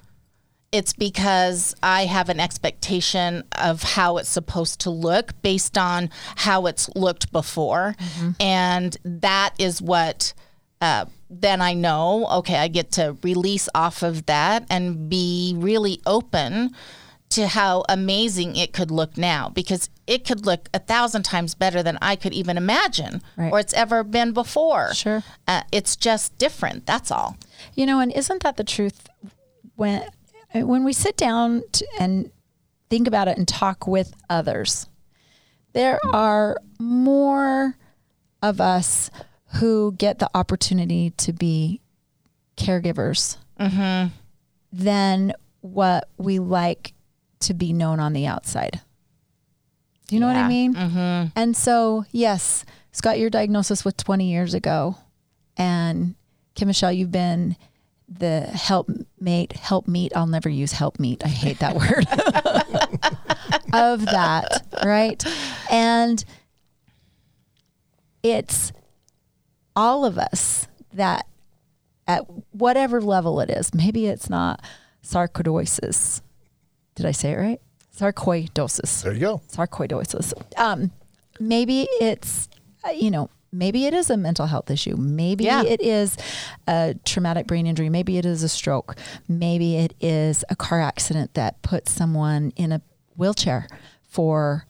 it's 0.73 0.95
because 0.95 1.75
I 1.83 2.07
have 2.07 2.29
an 2.31 2.41
expectation 2.41 3.45
of 3.53 3.83
how 3.83 4.17
it's 4.17 4.29
supposed 4.31 4.81
to 4.81 4.91
look 4.91 5.41
based 5.43 5.77
on 5.77 6.09
how 6.37 6.65
it's 6.67 6.89
looked 6.97 7.31
before. 7.31 7.95
And 8.41 8.97
that 9.05 9.55
is 9.59 9.83
what 9.83 10.33
uh, 10.81 11.05
then 11.31 11.61
I 11.61 11.75
know, 11.75 12.27
okay, 12.39 12.57
I 12.57 12.69
get 12.69 12.91
to 12.93 13.17
release 13.23 13.69
off 13.75 14.03
of 14.03 14.27
that 14.27 14.65
and 14.69 15.09
be 15.09 15.55
really 15.57 16.01
open 16.07 16.75
to 17.31 17.47
how 17.47 17.85
amazing 17.89 18.57
it 18.57 18.73
could 18.73 18.91
look 18.91 19.17
now 19.17 19.49
because 19.49 19.89
it 20.07 20.27
could 20.27 20.45
look 20.45 20.69
a 20.75 20.79
thousand 20.79 21.23
times 21.23 21.55
better 21.55 21.83
than 21.83 21.97
I 22.03 22.17
could 22.17 22.35
even 22.35 22.57
imagine 22.59 23.23
Right. 23.37 23.51
or 23.53 23.59
it's 23.61 23.73
ever 23.75 24.03
been 24.05 24.33
before. 24.33 24.93
Sure. 24.93 25.23
Uh, 25.47 25.63
it's 25.71 25.97
just 25.97 26.37
different. 26.37 26.85
That's 26.85 27.11
all. 27.11 27.37
You 27.75 27.87
know, 27.87 28.01
and 28.01 28.13
isn't 28.13 28.43
that 28.43 28.57
the 28.57 28.65
truth 28.65 29.09
when 29.77 30.03
Uh, 30.55 30.67
when 30.67 30.85
we 30.85 30.93
sit 30.93 31.17
down 31.17 31.63
and 31.99 32.31
think 32.91 33.09
about 33.09 33.29
it 33.29 33.39
and 33.39 33.49
talk 33.49 33.87
with 33.87 34.15
others? 34.29 34.87
There 35.73 35.99
are 36.13 36.59
more 36.79 37.77
of 38.43 38.61
us 38.61 39.11
who 39.55 39.93
get 39.93 40.19
the 40.19 40.29
opportunity 40.35 41.11
to 41.11 41.33
be 41.33 41.81
caregivers 42.57 43.39
mm-hmm. 43.59 44.09
than 44.73 45.33
what 45.63 46.09
we 46.19 46.39
like 46.39 46.93
to 47.41 47.55
be 47.55 47.73
known 47.73 48.01
on 48.01 48.13
the 48.13 48.27
outside. 48.27 48.81
Do 50.09 50.17
you 50.17 50.21
know 50.21 50.27
what 50.27 50.37
I 50.37 50.41
Yeah. 50.41 50.49
mean? 50.49 50.75
Mm-hmm. 50.75 51.29
And 51.35 51.57
so, 51.57 52.05
yes, 52.13 52.65
Scott, 52.93 53.19
your 53.19 53.31
diagnosis 53.31 53.85
was 53.85 53.95
20 53.95 54.31
years 54.31 54.53
ago. 54.53 54.97
And 55.57 56.15
Kim 56.55 56.69
Michelle, 56.69 56.93
you've 56.93 57.11
been 57.13 57.57
the 58.19 58.43
helpmate, 58.43 59.53
help 59.55 59.89
meet. 59.89 60.13
I'll 60.17 60.27
never 60.27 60.49
use 60.49 60.73
help 60.73 60.99
meet. 61.01 61.25
I 61.25 61.29
hate 61.29 61.59
that 61.61 61.75
word. 61.77 62.07
of 63.73 64.05
that, 64.07 64.67
right? 64.85 65.25
And 65.71 66.25
it's 68.23 68.73
all 69.75 70.05
of 70.05 70.19
us 70.19 70.69
that 70.93 71.27
at 72.07 72.25
whatever 72.53 73.01
level 73.01 73.41
it 73.41 73.51
is, 73.51 73.73
maybe 73.75 74.07
it's 74.07 74.29
not 74.29 74.63
sarcoidosis. 75.03 76.21
Did 76.95 77.07
I 77.07 77.13
say 77.13 77.33
it 77.33 77.37
right? 77.37 77.61
Sarcoidosis 77.97 79.03
There 79.03 79.13
you 79.13 79.21
go. 79.21 79.43
sarcoidosis. 79.51 80.33
Um, 80.59 80.91
maybe 81.41 81.89
it's, 82.01 82.49
uh, 82.87 82.91
you 82.91 83.11
know, 83.11 83.31
maybe 83.53 83.85
it 83.87 83.93
is 83.95 84.09
a 84.11 84.17
mental 84.17 84.47
health 84.47 84.71
issue. 84.71 84.97
Maybe 84.97 85.45
Yeah. 85.45 85.63
it 85.63 85.81
is 85.83 86.17
a 86.67 86.95
traumatic 87.05 87.47
brain 87.47 87.67
injury. 87.67 87.89
Maybe 87.91 88.17
it 88.19 88.25
is 88.25 88.43
a 88.43 88.49
stroke. 88.49 88.97
Maybe 89.29 89.77
it 89.77 89.95
is 90.01 90.45
a 90.49 90.57
car 90.57 90.81
accident 90.81 91.35
that 91.35 91.61
puts 91.63 91.93
someone 91.93 92.53
in 92.57 92.73
a 92.73 92.81
wheelchair 93.17 93.69
for 94.09 94.67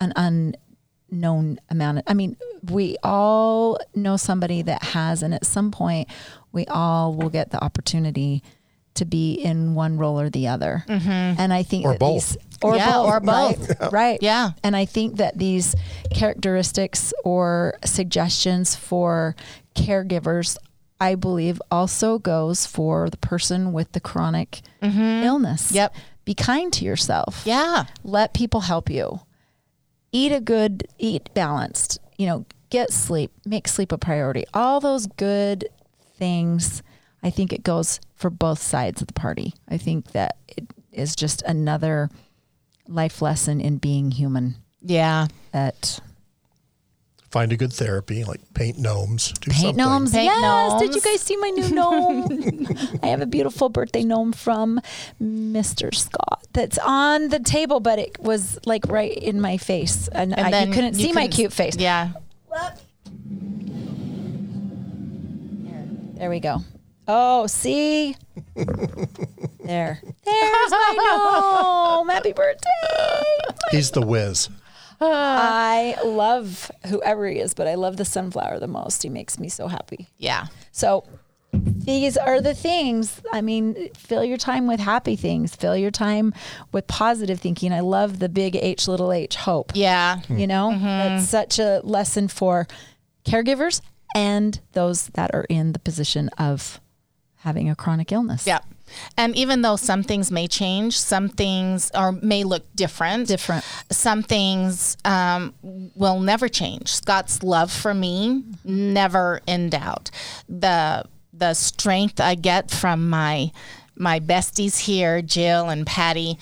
an 0.00 0.12
unknown 0.16 1.58
amount 1.68 1.98
of, 1.98 2.04
I 2.06 2.14
mean, 2.14 2.36
we 2.70 2.96
all 3.02 3.78
know 3.94 4.16
somebody 4.16 4.62
that 4.62 4.82
has, 4.84 5.22
and 5.22 5.34
at 5.34 5.44
some 5.44 5.70
point, 5.72 6.08
we 6.52 6.64
all 6.66 7.14
will 7.14 7.30
get 7.30 7.50
the 7.50 7.62
opportunity 7.62 8.42
to 8.94 9.04
be 9.04 9.34
in 9.34 9.74
one 9.74 9.96
role 9.98 10.20
or 10.20 10.28
the 10.30 10.48
other. 10.48 10.84
Mm-hmm. 10.88 11.08
And 11.40 11.52
I 11.52 11.62
think 11.62 11.84
Or 11.86 11.92
that 11.92 12.00
both. 12.00 12.14
these, 12.14 12.36
or 12.62 12.76
Yeah, 12.76 12.92
both, 12.92 13.06
or 13.06 13.20
both. 13.20 13.80
right? 13.80 13.92
right. 13.92 14.18
Yeah. 14.22 14.50
And 14.62 14.76
I 14.76 14.84
think 14.84 15.16
that 15.16 15.38
these 15.38 15.74
characteristics 16.10 17.12
or 17.24 17.74
suggestions 17.84 18.74
for 18.76 19.34
caregivers, 19.74 20.56
I 21.00 21.14
believe, 21.14 21.60
also 21.70 22.18
goes 22.18 22.66
for 22.66 23.08
the 23.10 23.16
person 23.16 23.72
with 23.72 23.92
the 23.92 24.00
chronic 24.00 24.60
mm-hmm. 24.82 25.24
illness. 25.24 25.72
Yep. 25.72 25.94
Be 26.24 26.34
kind 26.34 26.72
to 26.74 26.84
yourself. 26.84 27.42
Yeah. 27.44 27.84
Let 28.04 28.34
people 28.34 28.60
help 28.60 28.88
you. 28.90 29.20
Eat 30.12 30.30
a 30.32 30.40
good, 30.40 30.84
eat 30.98 31.30
balanced. 31.34 31.98
You 32.18 32.26
know, 32.26 32.46
get 32.70 32.92
sleep. 32.92 33.32
Make 33.46 33.66
sleep 33.66 33.90
a 33.90 33.98
priority. 33.98 34.44
All 34.54 34.78
those 34.78 35.06
good 35.06 35.68
things. 36.16 36.82
I 37.22 37.30
think 37.30 37.52
it 37.52 37.62
goes 37.62 38.00
for 38.14 38.30
both 38.30 38.60
sides 38.60 39.00
of 39.00 39.06
the 39.08 39.14
party. 39.14 39.54
I 39.68 39.78
think 39.78 40.12
that 40.12 40.36
it 40.48 40.64
is 40.92 41.14
just 41.16 41.42
another 41.42 42.10
life 42.88 43.22
lesson 43.22 43.60
in 43.60 43.78
being 43.78 44.10
human 44.10 44.56
Yeah. 44.80 45.28
that 45.52 46.00
Find 47.30 47.50
a 47.50 47.56
good 47.56 47.72
therapy, 47.72 48.24
like 48.24 48.40
paint 48.52 48.76
gnomes. 48.78 49.32
Do 49.32 49.50
paint 49.50 49.58
something. 49.62 49.76
gnomes. 49.78 50.12
Paint 50.12 50.24
yes. 50.26 50.80
Did 50.82 50.94
you 50.94 51.00
guys 51.00 51.20
see 51.22 51.36
my 51.38 51.48
new 51.48 51.70
gnome? 51.70 52.66
I 53.02 53.06
have 53.06 53.22
a 53.22 53.26
beautiful 53.26 53.70
birthday 53.70 54.04
gnome 54.04 54.32
from 54.34 54.82
Mr. 55.18 55.94
Scott 55.94 56.44
that's 56.52 56.76
on 56.76 57.28
the 57.30 57.38
table, 57.38 57.80
but 57.80 57.98
it 57.98 58.18
was 58.20 58.58
like 58.66 58.86
right 58.88 59.16
in 59.16 59.40
my 59.40 59.56
face, 59.56 60.08
and, 60.08 60.34
I, 60.34 60.64
you 60.64 60.74
couldn't 60.74 60.92
see 60.92 61.12
my 61.14 61.22
couldn't- 61.22 61.30
cute 61.36 61.52
face. 61.54 61.76
Yeah. 61.78 62.10
There 66.18 66.28
we 66.28 66.40
go. 66.40 66.58
Oh, 67.14 67.46
see? 67.46 68.16
there. 68.54 70.00
There's 70.24 70.70
my 70.70 70.94
gnome. 70.96 72.08
Happy 72.08 72.32
birthday. 72.32 73.22
He's 73.70 73.90
the 73.90 74.00
whiz. 74.00 74.48
I 74.98 75.98
love 76.06 76.70
whoever 76.86 77.28
he 77.28 77.38
is, 77.38 77.52
but 77.52 77.66
I 77.66 77.74
love 77.74 77.98
the 77.98 78.06
sunflower 78.06 78.60
the 78.60 78.66
most. 78.66 79.02
He 79.02 79.10
makes 79.10 79.38
me 79.38 79.50
so 79.50 79.68
happy. 79.68 80.08
Yeah. 80.16 80.46
So 80.70 81.04
these 81.52 82.16
are 82.16 82.40
the 82.40 82.54
things. 82.54 83.20
I 83.30 83.42
mean, 83.42 83.92
fill 83.92 84.24
your 84.24 84.38
time 84.38 84.66
with 84.66 84.80
happy 84.80 85.16
things. 85.16 85.54
Fill 85.54 85.76
your 85.76 85.90
time 85.90 86.32
with 86.72 86.86
positive 86.86 87.40
thinking. 87.40 87.74
I 87.74 87.80
love 87.80 88.20
the 88.20 88.30
big 88.30 88.56
H 88.56 88.88
little 88.88 89.12
h 89.12 89.36
hope. 89.36 89.72
Yeah. 89.74 90.20
You 90.30 90.46
know, 90.46 90.70
mm-hmm. 90.72 90.82
that's 90.82 91.28
such 91.28 91.58
a 91.58 91.82
lesson 91.84 92.28
for 92.28 92.66
caregivers 93.26 93.82
and 94.14 94.60
those 94.72 95.08
that 95.08 95.34
are 95.34 95.44
in 95.50 95.72
the 95.72 95.78
position 95.78 96.30
of 96.38 96.80
having 97.42 97.68
a 97.70 97.74
chronic 97.76 98.12
illness. 98.12 98.46
Yeah. 98.46 98.60
And 99.16 99.34
even 99.36 99.62
though 99.62 99.76
some 99.76 100.02
things 100.02 100.30
may 100.30 100.46
change, 100.46 100.98
some 100.98 101.28
things 101.28 101.90
or 101.94 102.12
may 102.12 102.44
look 102.44 102.64
different. 102.74 103.26
Different. 103.26 103.64
Some 103.90 104.22
things 104.22 104.96
um, 105.04 105.54
will 105.62 106.20
never 106.20 106.48
change. 106.48 106.88
Scott's 106.92 107.42
love 107.42 107.72
for 107.72 107.94
me 107.94 108.44
never 108.64 109.40
in 109.46 109.70
doubt. 109.70 110.10
The 110.48 111.04
the 111.32 111.54
strength 111.54 112.20
I 112.20 112.34
get 112.34 112.70
from 112.70 113.08
my 113.08 113.50
my 113.96 114.20
besties 114.20 114.78
here, 114.80 115.22
Jill 115.22 115.68
and 115.70 115.86
Patty, 115.86 116.38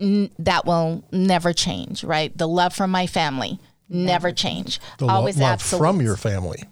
n- 0.00 0.30
that 0.38 0.64
will 0.64 1.04
never 1.12 1.52
change. 1.52 2.02
Right. 2.02 2.36
The 2.36 2.48
love 2.48 2.74
from 2.74 2.90
my 2.90 3.06
family 3.06 3.58
never 3.88 4.32
change. 4.32 4.80
The 4.98 5.04
lo- 5.06 5.14
Always 5.14 5.36
love 5.36 5.52
absolute. 5.52 5.80
from 5.80 6.00
your 6.00 6.16
family. 6.16 6.64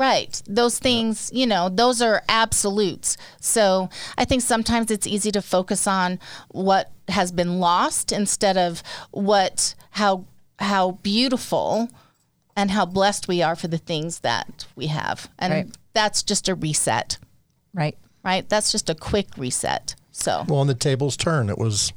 Right. 0.00 0.40
Those 0.46 0.78
things, 0.78 1.30
you 1.34 1.46
know, 1.46 1.68
those 1.68 2.00
are 2.00 2.22
absolutes. 2.26 3.18
So 3.38 3.90
I 4.16 4.24
think 4.24 4.40
sometimes 4.40 4.90
it's 4.90 5.06
easy 5.06 5.30
to 5.32 5.42
focus 5.42 5.86
on 5.86 6.18
what 6.48 6.90
has 7.08 7.30
been 7.30 7.60
lost 7.60 8.10
instead 8.10 8.56
of 8.56 8.82
what 9.10 9.74
how 9.90 10.24
how 10.58 10.92
beautiful 11.02 11.90
and 12.56 12.70
how 12.70 12.86
blessed 12.86 13.28
we 13.28 13.42
are 13.42 13.54
for 13.54 13.68
the 13.68 13.76
things 13.78 14.20
that 14.20 14.66
we 14.74 14.86
have. 14.86 15.28
And 15.38 15.52
Right. 15.52 15.68
that's 15.92 16.22
just 16.22 16.48
a 16.48 16.54
reset, 16.54 17.18
Right. 17.74 17.98
right? 18.24 18.48
That's 18.48 18.72
just 18.72 18.88
a 18.88 18.94
quick 18.94 19.28
reset. 19.36 19.94
So 20.12 20.46
Well, 20.48 20.62
and 20.62 20.70
the 20.70 20.74
tables 20.74 21.16
turn. 21.18 21.50
It 21.50 21.58
was 21.58 21.92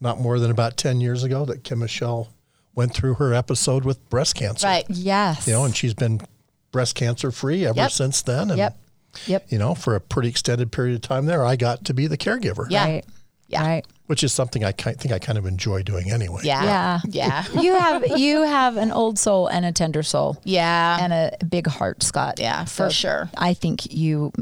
not 0.00 0.20
more 0.20 0.38
than 0.38 0.52
about 0.52 0.76
10 0.76 1.00
years 1.00 1.24
ago 1.24 1.44
that 1.46 1.64
Kim 1.64 1.80
Michelle 1.80 2.28
went 2.76 2.94
through 2.94 3.14
her 3.14 3.34
episode 3.34 3.84
with 3.84 4.08
breast 4.08 4.36
cancer. 4.36 4.68
right. 4.68 4.86
Yes. 4.88 5.48
You 5.48 5.54
know, 5.54 5.64
and 5.64 5.76
she's 5.76 5.94
been 5.94 6.20
breast 6.72 6.94
cancer 6.94 7.30
free 7.30 7.66
ever 7.66 7.76
Yep. 7.76 7.90
since 7.90 8.22
then. 8.22 8.50
And, 8.50 8.58
Yep. 8.58 8.78
Yep. 9.26 9.46
you 9.50 9.58
know, 9.58 9.74
for 9.74 9.94
a 9.96 10.00
pretty 10.00 10.28
extended 10.28 10.70
period 10.72 10.94
of 10.94 11.02
time 11.02 11.26
there, 11.26 11.44
I 11.44 11.56
got 11.56 11.84
to 11.86 11.94
be 11.94 12.06
the 12.06 12.16
caregiver. 12.16 12.66
Yeah. 12.70 12.84
Right. 12.84 13.04
Yeah. 13.48 13.66
Right. 13.66 13.86
Which 14.06 14.22
is 14.22 14.32
something 14.32 14.64
I 14.64 14.70
ki- 14.72 14.92
think 14.92 15.12
I 15.12 15.18
kind 15.18 15.36
of 15.38 15.46
enjoy 15.46 15.82
doing 15.82 16.10
anyway. 16.12 16.42
Yeah. 16.44 17.00
Yeah. 17.08 17.44
Yeah. 17.52 17.60
you 17.60 17.74
have 17.74 18.06
you 18.18 18.42
have 18.42 18.76
an 18.76 18.92
old 18.92 19.18
soul 19.18 19.48
and 19.48 19.64
a 19.64 19.72
tender 19.72 20.02
soul 20.04 20.36
Yeah. 20.44 20.98
and 21.00 21.12
a 21.12 21.44
big 21.44 21.66
heart, 21.66 22.02
Scott. 22.04 22.38
Yeah, 22.38 22.64
for 22.64 22.90
sure. 22.90 23.28
I 23.36 23.54
think 23.54 23.92
you 23.92 24.32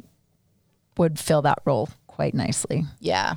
would 0.99 1.19
fill 1.19 1.41
that 1.43 1.61
role 1.65 1.89
quite 2.07 2.35
nicely. 2.35 2.85
Yeah. 3.01 3.35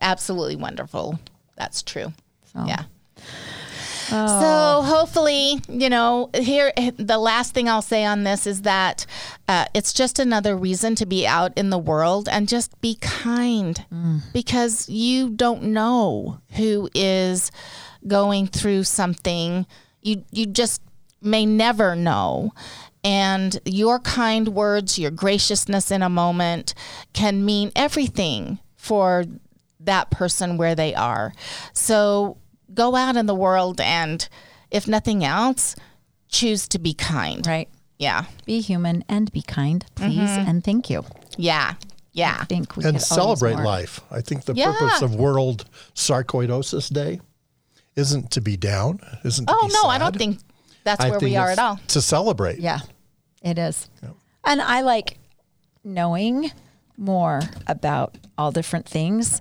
Absolutely 0.00 0.56
wonderful. 0.56 1.18
That's 1.56 1.82
true. 1.82 2.12
So. 2.52 2.64
Yeah. 2.66 2.84
So 4.08 4.82
hopefully, 4.84 5.60
you 5.68 5.90
know, 5.90 6.30
here 6.34 6.72
the 6.96 7.18
last 7.18 7.52
thing 7.52 7.68
I'll 7.68 7.82
say 7.82 8.04
on 8.04 8.24
this 8.24 8.46
is 8.46 8.62
that 8.62 9.04
uh, 9.48 9.66
it's 9.74 9.92
just 9.92 10.18
another 10.18 10.56
reason 10.56 10.94
to 10.96 11.06
be 11.06 11.26
out 11.26 11.52
in 11.56 11.70
the 11.70 11.78
world 11.78 12.28
and 12.28 12.48
just 12.48 12.80
be 12.80 12.96
kind 12.96 13.84
because 14.32 14.88
you 14.88 15.30
don't 15.30 15.62
know 15.64 16.40
who 16.52 16.88
is 16.94 17.50
going 18.06 18.46
through 18.46 18.84
something. 18.84 19.66
You 20.02 20.24
you 20.30 20.46
just 20.46 20.82
may 21.20 21.44
never 21.44 21.94
know. 21.94 22.52
And 23.04 23.58
your 23.64 23.98
kind 24.00 24.48
words, 24.48 24.98
your 24.98 25.10
graciousness 25.10 25.90
in 25.90 26.02
a 26.02 26.08
moment 26.08 26.74
can 27.12 27.44
mean 27.44 27.70
everything 27.76 28.58
for 28.76 29.24
that 29.80 30.10
person 30.10 30.56
where 30.56 30.74
they 30.74 30.94
are. 30.94 31.32
So 31.72 32.38
go 32.72 32.94
out 32.94 33.16
in 33.16 33.26
the 33.26 33.34
world 33.34 33.80
and, 33.80 34.28
if 34.70 34.86
nothing 34.88 35.24
else, 35.24 35.74
choose 36.28 36.68
to 36.68 36.78
be 36.78 36.94
kind. 36.94 37.46
Right. 37.46 37.68
Yeah. 37.98 38.24
Be 38.46 38.60
human 38.60 39.04
and 39.08 39.30
be 39.32 39.42
kind, 39.42 39.84
please, 39.94 40.18
Mm-hmm. 40.30 40.48
and 40.48 40.64
thank 40.64 40.88
you. 40.90 41.04
Yeah. 41.36 41.74
Yeah. 42.12 42.36
I 42.40 42.44
think 42.44 42.76
we 42.76 42.84
And 42.84 43.00
celebrate 43.00 43.56
life. 43.56 44.00
I 44.10 44.20
think 44.20 44.44
the 44.44 44.54
Yeah. 44.54 44.72
purpose 44.72 45.02
of 45.02 45.14
World 45.14 45.64
Sarcoidosis 45.94 46.92
Day 46.92 47.20
isn't 47.96 48.30
to 48.32 48.40
be 48.40 48.56
down, 48.56 49.00
isn't 49.24 49.46
to 49.46 49.52
Oh, 49.56 49.66
be 49.66 49.72
no, 49.74 49.88
I 49.88 49.98
don't 49.98 50.16
think 50.16 50.38
that's 50.84 51.00
I 51.04 51.10
where 51.10 51.18
think 51.18 51.30
we 51.30 51.36
are 51.36 51.50
at 51.50 51.58
all. 51.58 51.80
To 51.88 52.00
celebrate. 52.00 52.60
Yeah, 52.60 52.80
it 53.42 53.58
is. 53.58 53.88
And 54.44 54.62
I 54.62 54.82
like 54.82 55.18
knowing 55.84 56.52
more 56.96 57.40
about 57.66 58.16
all 58.36 58.52
different 58.52 58.86
things. 58.88 59.40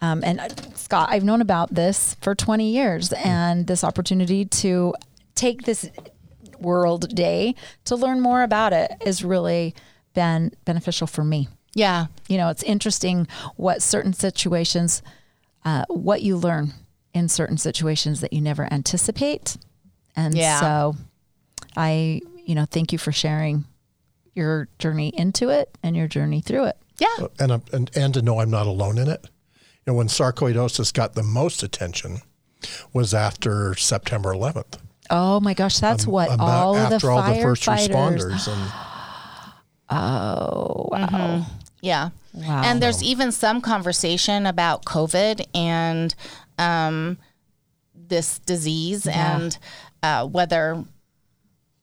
Um, 0.00 0.22
and 0.24 0.40
uh, 0.40 0.48
Scott, 0.74 1.08
I've 1.10 1.24
known 1.24 1.40
about 1.40 1.74
this 1.74 2.16
for 2.20 2.34
20 2.34 2.70
years 2.70 3.12
and 3.12 3.66
this 3.66 3.82
opportunity 3.82 4.44
to 4.44 4.94
take 5.34 5.62
this 5.62 5.88
World 6.58 7.14
Day 7.14 7.54
to 7.84 7.96
learn 7.96 8.20
more 8.20 8.42
about 8.42 8.72
it 8.72 8.90
has 9.04 9.22
really 9.24 9.74
been 10.14 10.52
beneficial 10.64 11.06
for 11.06 11.22
me. 11.24 11.48
Yeah. 11.74 12.06
You 12.28 12.38
know, 12.38 12.48
it's 12.48 12.62
interesting 12.62 13.26
what 13.56 13.82
certain 13.82 14.12
situations, 14.14 15.02
uh, 15.64 15.84
what 15.88 16.22
you 16.22 16.36
learn 16.36 16.72
in 17.12 17.28
certain 17.28 17.58
situations 17.58 18.20
that 18.22 18.32
you 18.32 18.40
never 18.40 18.70
anticipate. 18.72 19.56
And 20.14 20.34
Yeah. 20.34 20.60
so 20.60 20.96
I, 21.76 22.22
you 22.46 22.54
know, 22.54 22.64
thank 22.64 22.92
you 22.92 22.98
for 22.98 23.12
sharing 23.12 23.64
your 24.34 24.68
journey 24.78 25.08
into 25.16 25.48
it 25.50 25.76
and 25.82 25.94
your 25.96 26.08
journey 26.08 26.40
through 26.40 26.64
it. 26.64 26.76
Yeah. 26.98 27.26
and, 27.38 27.62
and 27.72 27.90
and 27.94 28.14
to 28.14 28.22
know 28.22 28.40
I'm 28.40 28.50
not 28.50 28.66
alone 28.66 28.96
in 28.96 29.08
it. 29.08 29.26
You 29.86 29.92
know, 29.92 29.98
when 29.98 30.08
sarcoidosis 30.08 30.92
got 30.92 31.14
the 31.14 31.22
most 31.22 31.62
attention 31.62 32.18
was 32.92 33.14
after 33.14 33.74
September 33.76 34.32
11th. 34.34 34.78
Oh 35.10 35.38
my 35.38 35.54
gosh, 35.54 35.78
that's 35.78 36.06
what 36.06 36.32
About 36.32 36.40
all 36.48 36.76
of 36.76 37.00
the 37.00 37.08
all 37.08 37.22
the 37.32 37.40
first 37.40 37.62
responders 37.64 38.48
and 38.48 38.72
Oh 39.90 40.88
wow. 40.90 41.46
Yeah. 41.80 42.10
Wow. 42.34 42.62
And 42.64 42.82
there's 42.82 43.02
even 43.04 43.30
some 43.30 43.60
conversation 43.60 44.46
about 44.46 44.84
COVID 44.84 45.46
and 45.54 46.12
um, 46.58 47.18
this 47.94 48.40
disease 48.40 49.06
Yeah. 49.06 49.36
and 49.36 49.58
uh, 50.02 50.26
whether 50.26 50.84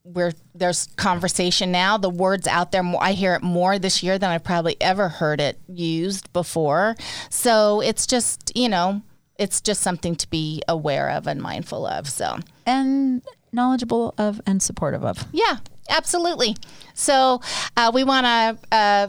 we're 0.04 0.32
there's 0.54 0.86
conversation 0.96 1.72
now. 1.72 1.96
The 1.96 2.10
words 2.10 2.46
out 2.46 2.72
there. 2.72 2.82
More, 2.82 3.02
I 3.02 3.12
hear 3.12 3.34
it 3.34 3.42
more 3.42 3.78
this 3.78 4.02
year 4.02 4.18
than 4.18 4.30
I've 4.30 4.44
probably 4.44 4.76
ever 4.80 5.08
heard 5.08 5.40
it 5.40 5.58
used 5.66 6.32
before. 6.32 6.94
So 7.30 7.80
it's 7.80 8.06
just 8.06 8.52
you 8.54 8.68
know 8.68 9.02
it's 9.38 9.60
just 9.60 9.80
something 9.80 10.14
to 10.16 10.28
be 10.30 10.62
aware 10.68 11.10
of 11.10 11.26
and 11.26 11.40
mindful 11.40 11.86
of. 11.86 12.08
So 12.08 12.38
And 12.66 13.22
knowledgeable 13.52 14.14
of 14.18 14.40
and 14.46 14.62
supportive 14.62 15.04
of. 15.04 15.24
yeah, 15.32 15.56
absolutely. 15.88 16.56
So 16.94 17.40
uh, 17.76 17.90
we 17.92 18.04
want 18.04 18.26
to 18.26 18.76
uh, 18.76 19.08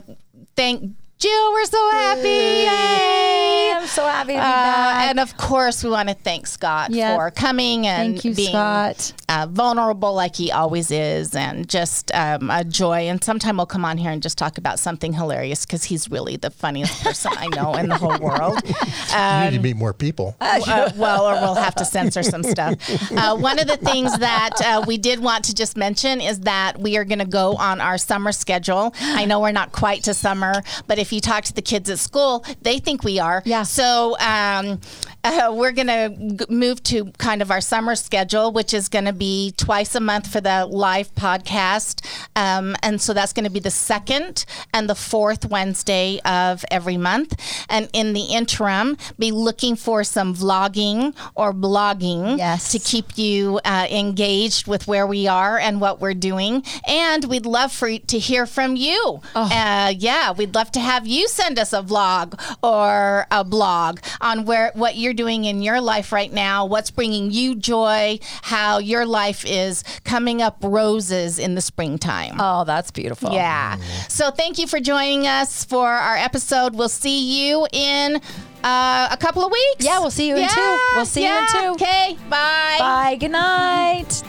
thank 0.55 0.95
Jill. 1.17 1.51
We're 1.53 1.65
so 1.65 1.91
happy. 1.91 2.27
Yay! 2.27 3.71
I'm 3.73 3.87
so 3.87 4.05
happy 4.05 4.33
to 4.33 4.37
be 4.37 4.39
Uh, 4.39 4.41
back. 4.41 5.09
and 5.09 5.19
of 5.19 5.37
course, 5.37 5.81
we 5.83 5.89
want 5.89 6.09
to 6.09 6.15
thank 6.15 6.45
Scott 6.45 6.91
Yeah. 6.91 7.15
for 7.15 7.31
coming 7.31 7.87
and 7.87 8.13
Thank 8.13 8.25
you, 8.25 8.33
being 8.35 8.49
Scott. 8.49 9.13
Uh, 9.29 9.47
vulnerable 9.49 10.13
like 10.13 10.35
he 10.35 10.51
always 10.51 10.91
is, 10.91 11.33
and 11.33 11.67
just 11.69 12.13
um, 12.13 12.49
a 12.51 12.63
joy. 12.65 13.07
And 13.07 13.23
sometime 13.23 13.57
we'll 13.57 13.65
come 13.65 13.85
on 13.85 13.97
here 13.97 14.11
and 14.11 14.21
just 14.21 14.37
talk 14.37 14.57
about 14.57 14.77
something 14.77 15.13
hilarious 15.13 15.65
because 15.65 15.85
he's 15.85 16.11
really 16.11 16.35
the 16.35 16.51
funniest 16.51 17.01
person 17.03 17.31
I 17.37 17.47
know 17.47 17.75
in 17.75 17.87
the 17.89 17.97
whole 17.97 18.17
world. 18.19 18.61
you 18.65 19.49
need 19.51 19.55
to 19.57 19.59
meet 19.61 19.77
more 19.77 19.93
people. 19.93 20.35
uh, 20.41 20.91
well, 20.97 21.25
or 21.27 21.33
we'll 21.35 21.55
have 21.55 21.75
to 21.75 21.85
censor 21.85 22.23
some 22.23 22.43
stuff. 22.43 22.75
Uh, 23.15 23.35
one 23.35 23.59
of 23.59 23.67
the 23.67 23.77
things 23.77 24.17
that 24.19 24.49
uh, 24.63 24.83
we 24.85 24.97
did 24.97 25.19
want 25.19 25.45
to 25.45 25.53
just 25.55 25.77
mention 25.77 26.19
is 26.19 26.41
that 26.41 26.77
we 26.79 26.97
are 26.97 27.05
going 27.05 27.19
to 27.19 27.25
go 27.25 27.55
on 27.55 27.79
our 27.79 27.97
summer 27.97 28.31
schedule. 28.31 28.93
I 28.99 29.25
know 29.25 29.39
we're 29.39 29.51
not 29.53 29.71
quite 29.71 30.03
to 30.03 30.13
summer, 30.13 30.61
but 30.87 30.97
if 30.99 31.04
you 31.11 31.21
talk 31.21 31.43
to 31.45 31.53
the 31.53 31.61
kids 31.61 31.89
at 31.89 31.99
school, 31.99 32.45
they 32.61 32.79
think 32.79 33.03
we 33.03 33.19
are. 33.19 33.41
Yeah. 33.45 33.63
So 33.63 34.17
um, 34.19 34.79
uh, 35.25 35.51
we're 35.53 35.71
going 35.71 35.87
to 35.87 36.35
g- 36.45 36.45
move 36.53 36.81
to 36.83 37.05
kind 37.17 37.41
of 37.41 37.49
our 37.51 37.61
summer 37.61 37.95
schedule, 37.95 38.51
which 38.51 38.73
is 38.73 38.87
going 38.89 39.05
to 39.05 39.13
be 39.13 39.53
twice 39.57 39.95
a 39.95 39.99
month 39.99 40.27
for 40.31 40.39
the 40.41 40.65
live 40.65 41.13
podcast. 41.15 42.05
Um, 42.35 42.75
and 42.83 43.01
so 43.01 43.13
that's 43.13 43.33
going 43.33 43.45
to 43.45 43.51
be 43.51 43.59
the 43.59 43.71
second 43.71 44.45
and 44.73 44.89
the 44.89 44.95
fourth 44.95 45.45
Wednesday 45.49 46.19
of 46.25 46.63
every 46.69 46.97
month. 46.97 47.35
And 47.69 47.89
in 47.93 48.13
the 48.13 48.21
interim, 48.25 48.97
be 49.17 49.31
looking 49.31 49.75
for 49.75 50.03
some 50.03 50.35
vlogging 50.35 51.15
or 51.35 51.53
blogging 51.53 52.37
Yes. 52.37 52.71
to 52.71 52.79
keep 52.79 53.17
you 53.17 53.59
uh, 53.65 53.87
engaged 53.89 54.67
with 54.67 54.87
where 54.87 55.07
we 55.07 55.27
are 55.27 55.57
and 55.57 55.81
what 55.81 55.99
we're 55.99 56.13
doing. 56.13 56.63
And 56.87 57.25
we'd 57.25 57.45
love 57.45 57.71
for 57.71 57.85
to 57.97 58.19
hear 58.19 58.45
from 58.45 58.75
you. 58.75 59.21
Uh, 59.33 59.93
yeah, 59.97 60.31
we'd 60.31 60.53
love 60.53 60.71
to 60.73 60.79
have 60.79 61.07
you 61.07 61.27
send 61.27 61.57
us 61.57 61.73
a 61.73 61.81
vlog 61.81 62.39
or 62.63 63.25
a 63.31 63.43
blog 63.43 63.99
on 64.21 64.45
where 64.45 64.71
what 64.75 64.95
you're 64.95 65.13
doing 65.15 65.45
in 65.45 65.61
your 65.61 65.81
life 65.81 66.11
right 66.11 66.31
now, 66.31 66.65
what's 66.65 66.91
bringing 66.91 67.31
you 67.31 67.55
joy, 67.55 68.19
how 68.43 68.77
your 68.77 69.05
life 69.05 69.43
is 69.45 69.83
coming 70.03 70.41
up 70.41 70.57
roses 70.61 71.39
in 71.39 71.55
the 71.55 71.61
springtime. 71.61 72.35
Oh, 72.39 72.63
that's 72.63 72.91
beautiful. 72.91 73.31
Yeah. 73.31 73.77
So 74.07 74.31
thank 74.31 74.59
you 74.59 74.67
for 74.67 74.79
joining 74.79 75.25
us 75.27 75.65
for 75.65 75.87
our 75.87 76.15
episode. 76.15 76.75
We'll 76.75 76.89
see 76.89 77.47
you 77.49 77.67
in 77.71 78.21
uh, 78.63 79.07
a 79.11 79.17
couple 79.19 79.45
of 79.45 79.51
weeks. 79.51 79.85
Yeah, 79.85 79.99
we'll 79.99 80.11
see 80.11 80.27
you 80.27 80.35
in 80.35 80.47
two. 80.49 80.79
We'll 80.95 81.05
see 81.05 81.25
you 81.25 81.33
in 81.33 81.47
two. 81.47 81.67
Okay. 81.73 82.17
Bye. 82.29 82.77
Bye. 82.79 83.17
Good 83.19 83.31
night. 83.31 84.23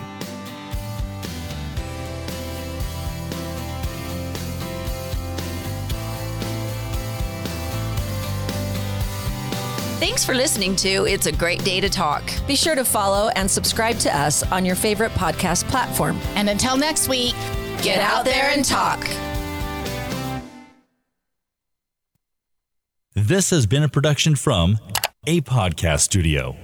Thanks 9.99 10.25
for 10.25 10.35
listening 10.35 10.77
to 10.77 11.07
It's 11.07 11.27
a 11.27 11.33
Great 11.33 11.65
Day 11.65 11.81
to 11.81 11.89
Talk. 11.89 12.23
Be 12.47 12.55
sure 12.55 12.75
to 12.75 12.85
follow 12.85 13.29
and 13.37 13.51
subscribe 13.51 13.99
to 14.01 14.15
us 14.15 14.43
on 14.53 14.65
your 14.65 14.77
favorite 14.77 15.13
podcast 15.13 15.65
platform. 15.69 16.19
And 16.35 16.51
until 16.51 16.77
next 16.77 17.09
week, 17.09 17.35
Get 17.83 18.01
out 18.01 18.25
there 18.25 18.51
and 18.51 18.65
talk. 18.65 19.07
This 23.15 23.51
has 23.51 23.67
been 23.67 23.83
a 23.83 23.89
production 23.89 24.35
from 24.35 24.79
a 25.27 25.41
podcast 25.43 26.01
studio. 26.01 26.57